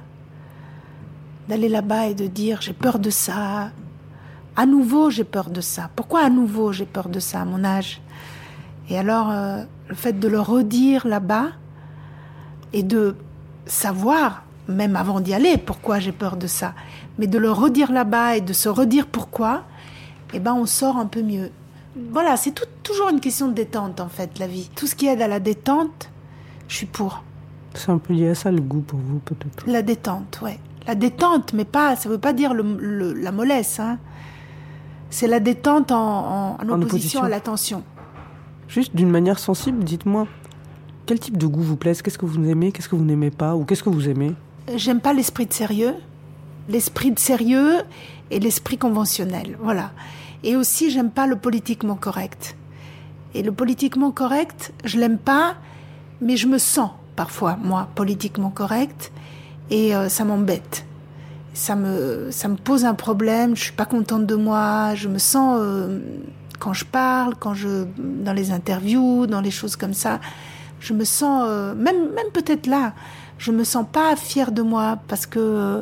d'aller 1.47 1.69
là-bas 1.69 2.07
et 2.07 2.13
de 2.13 2.27
dire 2.27 2.61
j'ai 2.61 2.73
peur 2.73 2.99
de 2.99 3.09
ça. 3.09 3.71
À 4.55 4.65
nouveau, 4.65 5.09
j'ai 5.09 5.23
peur 5.23 5.49
de 5.49 5.61
ça. 5.61 5.89
Pourquoi 5.95 6.21
à 6.21 6.29
nouveau 6.29 6.71
j'ai 6.71 6.85
peur 6.85 7.09
de 7.09 7.19
ça 7.19 7.41
à 7.41 7.45
mon 7.45 7.63
âge? 7.63 8.01
Et 8.89 8.97
alors, 8.97 9.29
euh, 9.31 9.63
le 9.87 9.95
fait 9.95 10.13
de 10.13 10.27
le 10.27 10.39
redire 10.39 11.08
là-bas 11.08 11.47
et 12.71 12.83
de 12.83 13.15
savoir, 13.65 14.43
même 14.67 14.95
avant 14.95 15.19
d'y 15.19 15.33
aller, 15.33 15.57
pourquoi 15.57 15.99
j'ai 15.99 16.11
peur 16.11 16.37
de 16.37 16.47
ça, 16.47 16.73
mais 17.19 17.27
de 17.27 17.37
le 17.37 17.51
redire 17.51 17.91
là-bas 17.91 18.37
et 18.37 18.41
de 18.41 18.53
se 18.53 18.69
redire 18.69 19.07
pourquoi, 19.07 19.63
eh 20.33 20.39
ben 20.39 20.53
on 20.53 20.65
sort 20.65 20.97
un 20.97 21.05
peu 21.05 21.21
mieux. 21.21 21.49
Voilà, 22.11 22.37
c'est 22.37 22.51
tout- 22.51 22.65
toujours 22.81 23.09
une 23.09 23.19
question 23.19 23.47
de 23.47 23.53
détente 23.53 23.99
en 23.99 24.07
fait, 24.09 24.39
la 24.39 24.47
vie. 24.47 24.69
Tout 24.75 24.87
ce 24.87 24.95
qui 24.95 25.05
aide 25.07 25.21
à 25.21 25.27
la 25.27 25.39
détente, 25.39 26.09
je 26.67 26.75
suis 26.77 26.85
pour. 26.87 27.23
C'est 27.75 27.91
un 27.91 27.97
peu 27.97 28.13
lié 28.13 28.29
à 28.29 28.35
ça 28.35 28.51
le 28.51 28.61
goût 28.61 28.81
pour 28.81 28.99
vous 28.99 29.19
peut-être. 29.19 29.63
La 29.67 29.81
détente, 29.81 30.39
ouais. 30.41 30.59
La 30.87 30.95
détente, 30.95 31.53
mais 31.53 31.65
pas, 31.65 31.95
ça 31.95 32.09
veut 32.09 32.17
pas 32.17 32.33
dire 32.33 32.53
le, 32.53 32.63
le- 32.79 33.13
la 33.13 33.31
mollesse. 33.31 33.79
Hein. 33.79 33.97
C'est 35.09 35.27
la 35.27 35.39
détente 35.39 35.91
en, 35.91 35.97
en- 35.97 36.51
en 36.55 36.69
opposition, 36.69 36.73
opposition. 36.87 37.23
à 37.23 37.29
l'attention. 37.29 37.83
Juste 38.67 38.95
d'une 38.95 39.09
manière 39.09 39.37
sensible, 39.39 39.83
dites-moi, 39.83 40.27
quel 41.05 41.19
type 41.19 41.37
de 41.37 41.45
goût 41.47 41.61
vous 41.61 41.75
plaise 41.77 42.01
Qu'est-ce 42.01 42.17
que 42.17 42.25
vous 42.25 42.43
aimez 42.49 42.71
Qu'est-ce 42.71 42.89
que 42.89 42.95
vous 42.95 43.03
n'aimez 43.05 43.29
pas? 43.29 43.55
Ou 43.55 43.65
qu'est-ce 43.65 43.83
que 43.83 43.89
vous 43.89 44.09
aimez? 44.09 44.33
J'aime 44.75 45.01
pas 45.01 45.13
l'esprit 45.13 45.45
de 45.45 45.53
sérieux, 45.53 45.95
l'esprit 46.69 47.11
de 47.11 47.19
sérieux 47.19 47.81
et 48.31 48.39
l'esprit 48.39 48.77
conventionnel, 48.77 49.57
voilà. 49.59 49.91
Et 50.43 50.55
aussi, 50.55 50.89
j'aime 50.89 51.11
pas 51.11 51.27
le 51.27 51.35
politiquement 51.35 51.95
correct. 51.95 52.55
Et 53.33 53.43
le 53.43 53.51
politiquement 53.51 54.11
correct, 54.11 54.73
je 54.85 54.99
l'aime 54.99 55.17
pas, 55.17 55.55
mais 56.21 56.37
je 56.37 56.47
me 56.47 56.57
sens 56.57 56.91
parfois, 57.15 57.57
moi, 57.61 57.89
politiquement 57.95 58.49
correct, 58.49 59.11
et 59.69 59.95
euh, 59.95 60.07
ça 60.07 60.23
m'embête. 60.23 60.85
Ça 61.53 61.75
me, 61.75 62.29
ça 62.31 62.47
me 62.47 62.55
pose 62.55 62.85
un 62.85 62.95
problème, 62.95 63.55
je 63.55 63.63
suis 63.63 63.73
pas 63.73 63.85
contente 63.85 64.25
de 64.25 64.35
moi, 64.35 64.95
je 64.95 65.09
me 65.09 65.17
sens, 65.17 65.59
euh, 65.61 65.99
quand 66.59 66.73
je 66.73 66.85
parle, 66.85 67.35
quand 67.35 67.53
je, 67.53 67.85
dans 67.97 68.33
les 68.33 68.51
interviews, 68.51 69.27
dans 69.27 69.41
les 69.41 69.51
choses 69.51 69.75
comme 69.75 69.93
ça, 69.93 70.19
je 70.79 70.93
me 70.93 71.03
sens, 71.03 71.45
euh, 71.47 71.75
même, 71.75 72.13
même 72.13 72.31
peut-être 72.33 72.65
là, 72.65 72.93
je 73.44 73.52
me 73.52 73.65
sens 73.65 73.85
pas 73.91 74.15
fière 74.15 74.54
de 74.54 74.62
moi 74.62 75.00
parce 75.10 75.25
que 75.25 75.37
euh, 75.39 75.81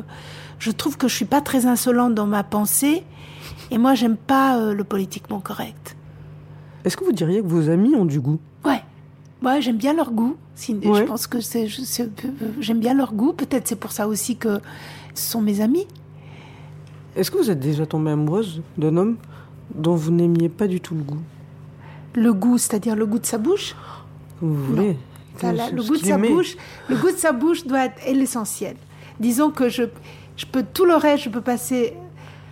je 0.58 0.72
trouve 0.72 0.96
que 0.96 1.06
je 1.06 1.14
suis 1.14 1.24
pas 1.24 1.40
très 1.40 1.64
insolente 1.66 2.12
dans 2.12 2.26
ma 2.26 2.42
pensée 2.42 3.04
et 3.70 3.78
moi 3.78 3.94
j'aime 3.94 4.16
pas 4.16 4.58
euh, 4.58 4.74
le 4.74 4.82
politiquement 4.82 5.38
correct. 5.38 5.96
Est-ce 6.84 6.96
que 6.96 7.04
vous 7.04 7.12
diriez 7.12 7.40
que 7.40 7.46
vos 7.46 7.70
amis 7.70 7.94
ont 7.94 8.04
du 8.04 8.18
goût? 8.20 8.40
Ouais, 8.64 8.82
ouais, 9.44 9.62
j'aime 9.62 9.76
bien 9.76 9.94
leur 9.94 10.10
goût. 10.10 10.34
Ouais. 10.68 10.80
Je 11.00 11.02
pense 11.04 11.28
que 11.28 11.40
c'est- 11.40 11.68
j'aime 12.60 12.80
bien 12.80 12.94
leur 12.94 13.14
goût. 13.14 13.32
Peut-être 13.32 13.68
c'est 13.68 13.76
pour 13.76 13.92
ça 13.92 14.08
aussi 14.08 14.36
que 14.36 14.58
ce 15.14 15.30
sont 15.30 15.40
mes 15.40 15.60
amis. 15.60 15.86
Est-ce 17.14 17.30
que 17.30 17.38
vous 17.38 17.48
êtes 17.50 17.60
déjà 17.60 17.86
tombée 17.86 18.10
amoureuse 18.10 18.60
d'un 18.76 18.96
homme 18.96 19.16
dont 19.74 19.94
vous 19.94 20.10
n'aimiez 20.10 20.48
pas 20.48 20.66
du 20.66 20.80
tout 20.80 20.94
le 20.96 21.02
goût? 21.02 21.22
Le 22.14 22.32
goût, 22.34 22.58
c'est-à-dire 22.58 22.96
le 22.96 23.06
goût 23.06 23.18
de 23.20 23.26
sa 23.26 23.38
bouche? 23.38 23.74
Comme 24.40 24.52
vous 24.54 24.64
voulez 24.64 24.96
Ça, 25.38 25.52
là, 25.52 25.70
le 25.70 25.82
goût 25.82 25.96
de 25.96 26.04
sa 26.04 26.18
bouche, 26.18 26.56
le 26.88 26.96
goût 26.96 27.10
de 27.10 27.16
sa 27.16 27.32
bouche 27.32 27.66
doit 27.66 27.86
être 27.86 28.06
est 28.06 28.12
l'essentiel. 28.12 28.76
Disons 29.18 29.50
que 29.50 29.68
je, 29.68 29.84
je 30.36 30.46
peux 30.46 30.62
tout 30.62 30.84
le 30.84 30.94
reste, 30.94 31.24
je 31.24 31.28
peux 31.30 31.40
passer 31.40 31.94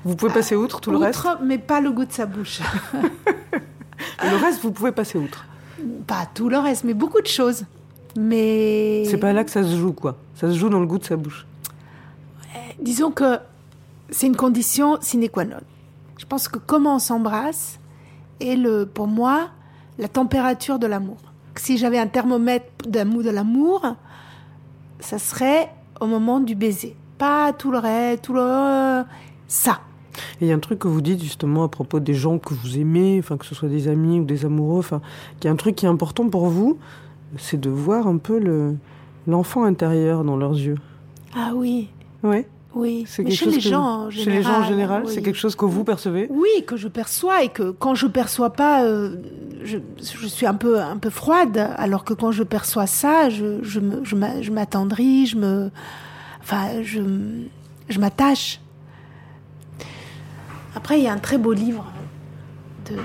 Vous 0.04 0.16
pouvez 0.16 0.32
passer 0.32 0.56
outre 0.56 0.80
tout 0.80 0.90
le 0.90 0.96
reste? 0.98 1.18
outre, 1.20 1.38
mais 1.42 1.58
pas 1.58 1.80
le 1.80 1.92
goût 1.92 2.04
de 2.04 2.12
sa 2.12 2.26
bouche. 2.26 2.60
Et 4.24 4.30
le 4.30 4.36
reste, 4.36 4.60
vous 4.62 4.72
pouvez 4.72 4.92
passer 4.92 5.18
outre? 5.18 5.44
pas 6.06 6.26
tout 6.34 6.48
le 6.50 6.58
reste, 6.58 6.84
mais 6.84 6.92
beaucoup 6.94 7.20
de 7.22 7.26
choses. 7.26 7.64
Mais 8.18 9.04
C'est 9.06 9.16
pas 9.18 9.32
là 9.32 9.44
que 9.44 9.50
ça 9.50 9.62
se 9.62 9.74
joue, 9.76 9.92
quoi. 9.92 10.16
Ça 10.34 10.48
se 10.50 10.54
joue 10.58 10.68
dans 10.68 10.80
le 10.80 10.86
goût 10.86 10.98
de 10.98 11.04
sa 11.04 11.16
bouche. 11.16 11.46
disons 12.80 13.10
que 13.10 13.38
c'est 14.10 14.26
une 14.26 14.36
condition 14.36 14.98
sine 15.00 15.28
qua 15.28 15.44
non. 15.44 15.60
Je 16.18 16.26
pense 16.26 16.48
que 16.48 16.58
comment 16.58 16.96
on 16.96 16.98
s'embrasse 16.98 17.78
est 18.40 18.56
le, 18.56 18.84
pour 18.84 19.06
moi, 19.06 19.48
la 19.98 20.08
température 20.08 20.78
de 20.78 20.86
l'amour. 20.86 21.16
Si 21.60 21.76
j'avais 21.76 21.98
un 21.98 22.06
thermomètre 22.06 22.88
d'amour 22.88 23.22
de 23.22 23.28
l'amour, 23.28 23.84
ça 24.98 25.18
serait 25.18 25.68
au 26.00 26.06
moment 26.06 26.40
du 26.40 26.54
baiser. 26.54 26.96
Pas 27.18 27.52
tout 27.52 27.70
le 27.70 27.76
reste, 27.76 28.22
tout 28.22 28.32
le 28.32 29.02
ça. 29.46 29.80
Et 30.40 30.46
il 30.46 30.48
y 30.48 30.52
a 30.52 30.54
un 30.54 30.58
truc 30.58 30.78
que 30.78 30.88
vous 30.88 31.02
dites 31.02 31.22
justement 31.22 31.62
à 31.62 31.68
propos 31.68 32.00
des 32.00 32.14
gens 32.14 32.38
que 32.38 32.54
vous 32.54 32.78
aimez, 32.78 33.18
enfin 33.18 33.36
que 33.36 33.44
ce 33.44 33.54
soit 33.54 33.68
des 33.68 33.88
amis 33.88 34.20
ou 34.20 34.24
des 34.24 34.46
amoureux, 34.46 34.78
enfin, 34.78 35.02
qu'il 35.38 35.48
y 35.48 35.50
a 35.50 35.52
un 35.52 35.56
truc 35.56 35.76
qui 35.76 35.84
est 35.84 35.88
important 35.90 36.30
pour 36.30 36.46
vous, 36.46 36.78
c'est 37.36 37.60
de 37.60 37.68
voir 37.68 38.06
un 38.06 38.16
peu 38.16 38.38
le 38.38 38.76
l'enfant 39.26 39.64
intérieur 39.64 40.24
dans 40.24 40.38
leurs 40.38 40.54
yeux. 40.54 40.78
Ah 41.36 41.52
oui, 41.54 41.90
Ouais. 42.22 42.48
Oui. 42.74 43.04
C'est 43.06 43.28
chez 43.30 43.44
chose 43.44 43.54
les 43.56 43.60
que 43.62 43.68
gens, 43.68 43.82
en 44.06 44.10
chez 44.10 44.30
les 44.30 44.42
gens 44.42 44.60
en 44.60 44.64
général, 44.64 45.02
oui. 45.06 45.12
c'est 45.12 45.22
quelque 45.22 45.38
chose 45.38 45.56
que 45.56 45.64
vous 45.64 45.84
percevez. 45.84 46.26
Oui, 46.30 46.48
que 46.66 46.76
je 46.76 46.88
perçois 46.88 47.42
et 47.42 47.48
que 47.48 47.70
quand 47.72 47.94
je 47.94 48.06
perçois 48.06 48.50
pas, 48.50 48.84
euh, 48.84 49.16
je, 49.64 49.78
je 50.00 50.26
suis 50.26 50.46
un 50.46 50.54
peu 50.54 50.80
un 50.80 50.96
peu 50.98 51.10
froide, 51.10 51.70
alors 51.76 52.04
que 52.04 52.14
quand 52.14 52.32
je 52.32 52.42
perçois 52.44 52.86
ça, 52.86 53.28
je 53.30 53.62
je 53.62 53.80
me- 53.80 54.04
je 54.04 54.14
m'a- 54.16 54.40
je 54.42 54.50
m'attendris, 54.52 55.26
je 55.26 55.36
me, 55.36 55.70
enfin 56.42 56.82
je 56.82 57.00
je 57.88 57.98
m'attache. 57.98 58.60
Après, 60.74 60.98
il 61.00 61.04
y 61.04 61.08
a 61.08 61.12
un 61.12 61.18
très 61.18 61.38
beau 61.38 61.52
livre 61.52 61.84
de 62.88 62.96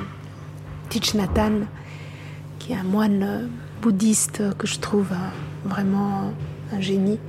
Thich 0.90 1.16
Nhat 1.16 1.30
Hanh, 1.38 1.66
qui 2.60 2.74
est 2.74 2.76
un 2.76 2.84
moine 2.84 3.24
euh, 3.24 3.48
bouddhiste 3.82 4.44
que 4.58 4.68
je 4.68 4.80
trouve 4.80 5.12
euh, 5.12 5.68
vraiment 5.70 6.32
un 6.72 6.80
génie, 6.80 7.20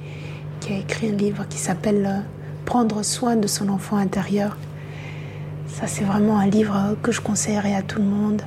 qui 0.66 0.72
a 0.72 0.78
écrit 0.78 1.08
un 1.10 1.12
livre 1.12 1.46
qui 1.48 1.58
s'appelle 1.58 2.06
euh, 2.06 2.20
Prendre 2.64 3.04
soin 3.04 3.36
de 3.36 3.46
son 3.46 3.68
enfant 3.68 3.96
intérieur. 3.96 4.56
Ça, 5.68 5.86
c'est 5.86 6.02
vraiment 6.04 6.38
un 6.38 6.46
livre 6.48 6.96
que 7.02 7.12
je 7.12 7.20
conseillerais 7.20 7.74
à 7.76 7.82
tout 7.82 7.98
le 8.00 8.04
monde. 8.06 8.42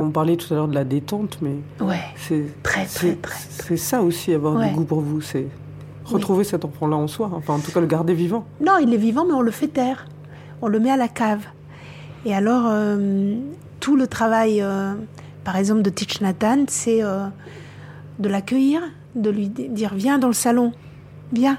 On 0.00 0.08
parlait 0.10 0.36
tout 0.36 0.52
à 0.54 0.56
l'heure 0.56 0.68
de 0.68 0.74
la 0.74 0.84
détente, 0.84 1.38
mais 1.42 1.56
Ouais, 1.84 2.00
c'est 2.16 2.46
Très, 2.62 2.86
très, 2.86 3.12
très. 3.16 3.38
C'est 3.50 3.76
ça 3.76 4.00
aussi 4.02 4.32
avoir 4.32 4.54
Ouais. 4.56 4.68
du 4.70 4.74
goût 4.74 4.84
pour 4.84 5.00
vous, 5.00 5.20
c'est 5.20 5.46
retrouver 6.06 6.44
cet 6.44 6.64
enfant-là 6.64 6.96
en 6.96 7.06
soi, 7.08 7.30
enfin 7.34 7.54
en 7.54 7.58
tout 7.58 7.72
cas 7.72 7.80
le 7.80 7.86
garder 7.86 8.14
vivant. 8.14 8.46
Non, 8.60 8.78
il 8.80 8.92
est 8.94 8.98
vivant, 8.98 9.24
mais 9.26 9.34
on 9.34 9.40
le 9.42 9.50
fait 9.50 9.68
taire. 9.68 10.06
On 10.62 10.68
le 10.68 10.80
met 10.80 10.90
à 10.90 10.96
la 10.96 11.08
cave. 11.08 11.44
Et 12.24 12.34
alors, 12.34 12.64
euh, 12.68 13.34
tout 13.80 13.96
le 13.96 14.06
travail, 14.06 14.62
euh, 14.62 14.94
par 15.44 15.56
exemple, 15.56 15.82
de 15.82 15.90
Thich 15.90 16.20
Nhat 16.22 16.42
Hanh, 16.42 16.64
c'est 16.68 17.02
euh, 17.02 17.26
de 18.18 18.28
l'accueillir, 18.30 18.80
de 19.14 19.28
lui 19.30 19.48
di- 19.50 19.68
dire 19.68 19.92
Viens 19.94 20.18
dans 20.18 20.28
le 20.28 20.32
salon, 20.34 20.72
viens, 21.34 21.58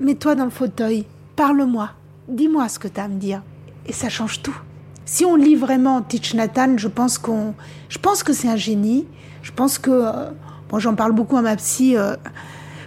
mets-toi 0.00 0.34
dans 0.34 0.44
le 0.44 0.50
fauteuil, 0.50 1.06
parle-moi, 1.36 1.90
dis-moi 2.28 2.68
ce 2.68 2.78
que 2.78 2.88
tu 2.88 3.00
as 3.00 3.04
à 3.04 3.08
me 3.08 3.18
dire. 3.18 3.42
Et 3.86 3.92
ça 3.92 4.08
change 4.08 4.42
tout. 4.42 4.56
Si 5.04 5.24
on 5.24 5.36
lit 5.36 5.54
vraiment 5.54 6.02
Thich 6.02 6.34
Nhat 6.34 6.48
Hanh, 6.56 6.76
je 6.78 6.88
pense, 6.88 7.18
qu'on, 7.18 7.54
je 7.88 7.98
pense 7.98 8.22
que 8.22 8.32
c'est 8.32 8.48
un 8.48 8.56
génie. 8.56 9.06
Je 9.42 9.52
pense 9.52 9.78
que. 9.78 9.90
euh, 9.90 10.30
moi, 10.72 10.80
j'en 10.80 10.96
parle 10.96 11.12
beaucoup 11.12 11.36
à 11.36 11.42
ma 11.42 11.54
psy. 11.56 11.96
euh, 11.96 12.16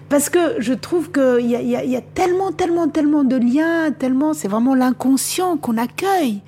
parce 0.10 0.30
que 0.30 0.60
je 0.60 0.74
trouve 0.74 1.12
qu'il 1.12 1.46
y 1.46 1.52
y, 1.54 1.96
a, 1.96 2.02
tellement, 2.02 2.52
tellement, 2.52 2.88
tellement 2.90 3.24
de 3.24 3.36
liens, 3.38 3.92
tellement, 3.92 4.34
c'est 4.34 4.48
vraiment 4.48 4.76
l'inconscient 4.76 5.56
qu'on 5.56 5.78
accueille. 5.78 6.42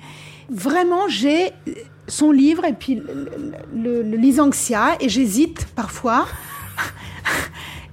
Vraiment, 0.50 1.08
j'ai 1.08 1.52
son 2.08 2.32
livre 2.32 2.64
et 2.64 2.72
puis 2.72 2.96
le, 2.96 3.30
le, 3.74 4.02
le 4.02 4.16
Lysanxia, 4.16 4.96
et 5.00 5.08
j'hésite 5.08 5.66
parfois. 5.76 6.26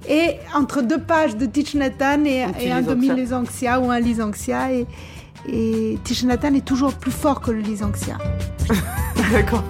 Et 0.08 0.36
entre 0.54 0.82
deux 0.82 1.00
pages 1.00 1.36
de 1.36 1.46
Thich 1.46 1.74
Nhat 1.74 1.90
Hanh 2.00 2.24
et, 2.26 2.42
Un 2.42 2.48
un 2.48 2.52
Lysanxia. 2.52 2.82
demi-Lysanxia 2.94 3.80
ou 3.80 3.90
un 3.90 4.00
Lysanxia, 4.00 4.72
et, 4.72 4.86
et 5.48 5.98
Thich 6.04 6.24
Nhat 6.24 6.38
Hanh 6.44 6.54
est 6.56 6.64
toujours 6.64 6.94
plus 6.94 7.12
fort 7.12 7.40
que 7.40 7.50
le 7.50 7.60
Lysanxia. 7.60 8.18
D'accord. 9.32 9.64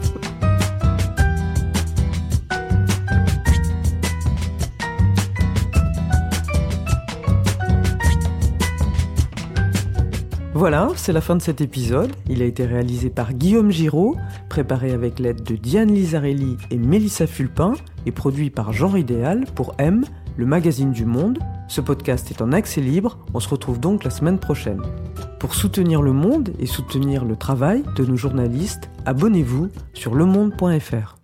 Voilà, 10.61 10.88
c'est 10.94 11.14
la 11.14 11.22
fin 11.22 11.36
de 11.36 11.40
cet 11.40 11.62
épisode. 11.62 12.12
Il 12.28 12.42
a 12.42 12.44
été 12.44 12.66
réalisé 12.66 13.08
par 13.08 13.32
Guillaume 13.32 13.70
Giraud, 13.70 14.18
préparé 14.50 14.92
avec 14.92 15.18
l'aide 15.18 15.42
de 15.42 15.56
Diane 15.56 15.90
Lizarelli 15.90 16.58
et 16.70 16.76
Mélissa 16.76 17.26
Fulpin, 17.26 17.72
et 18.04 18.12
produit 18.12 18.50
par 18.50 18.70
Genre 18.70 18.98
Idéal 18.98 19.46
pour 19.54 19.74
M, 19.78 20.04
le 20.36 20.44
magazine 20.44 20.92
du 20.92 21.06
Monde. 21.06 21.38
Ce 21.66 21.80
podcast 21.80 22.30
est 22.30 22.42
en 22.42 22.52
accès 22.52 22.82
libre, 22.82 23.20
on 23.32 23.40
se 23.40 23.48
retrouve 23.48 23.80
donc 23.80 24.04
la 24.04 24.11
semaine 24.11 24.38
prochaine. 24.38 24.82
Pour 25.38 25.54
soutenir 25.54 26.02
le 26.02 26.12
monde 26.12 26.50
et 26.58 26.66
soutenir 26.66 27.24
le 27.24 27.36
travail 27.36 27.82
de 27.96 28.04
nos 28.04 28.16
journalistes, 28.16 28.90
abonnez-vous 29.06 29.70
sur 29.94 30.14
lemonde.fr. 30.14 31.20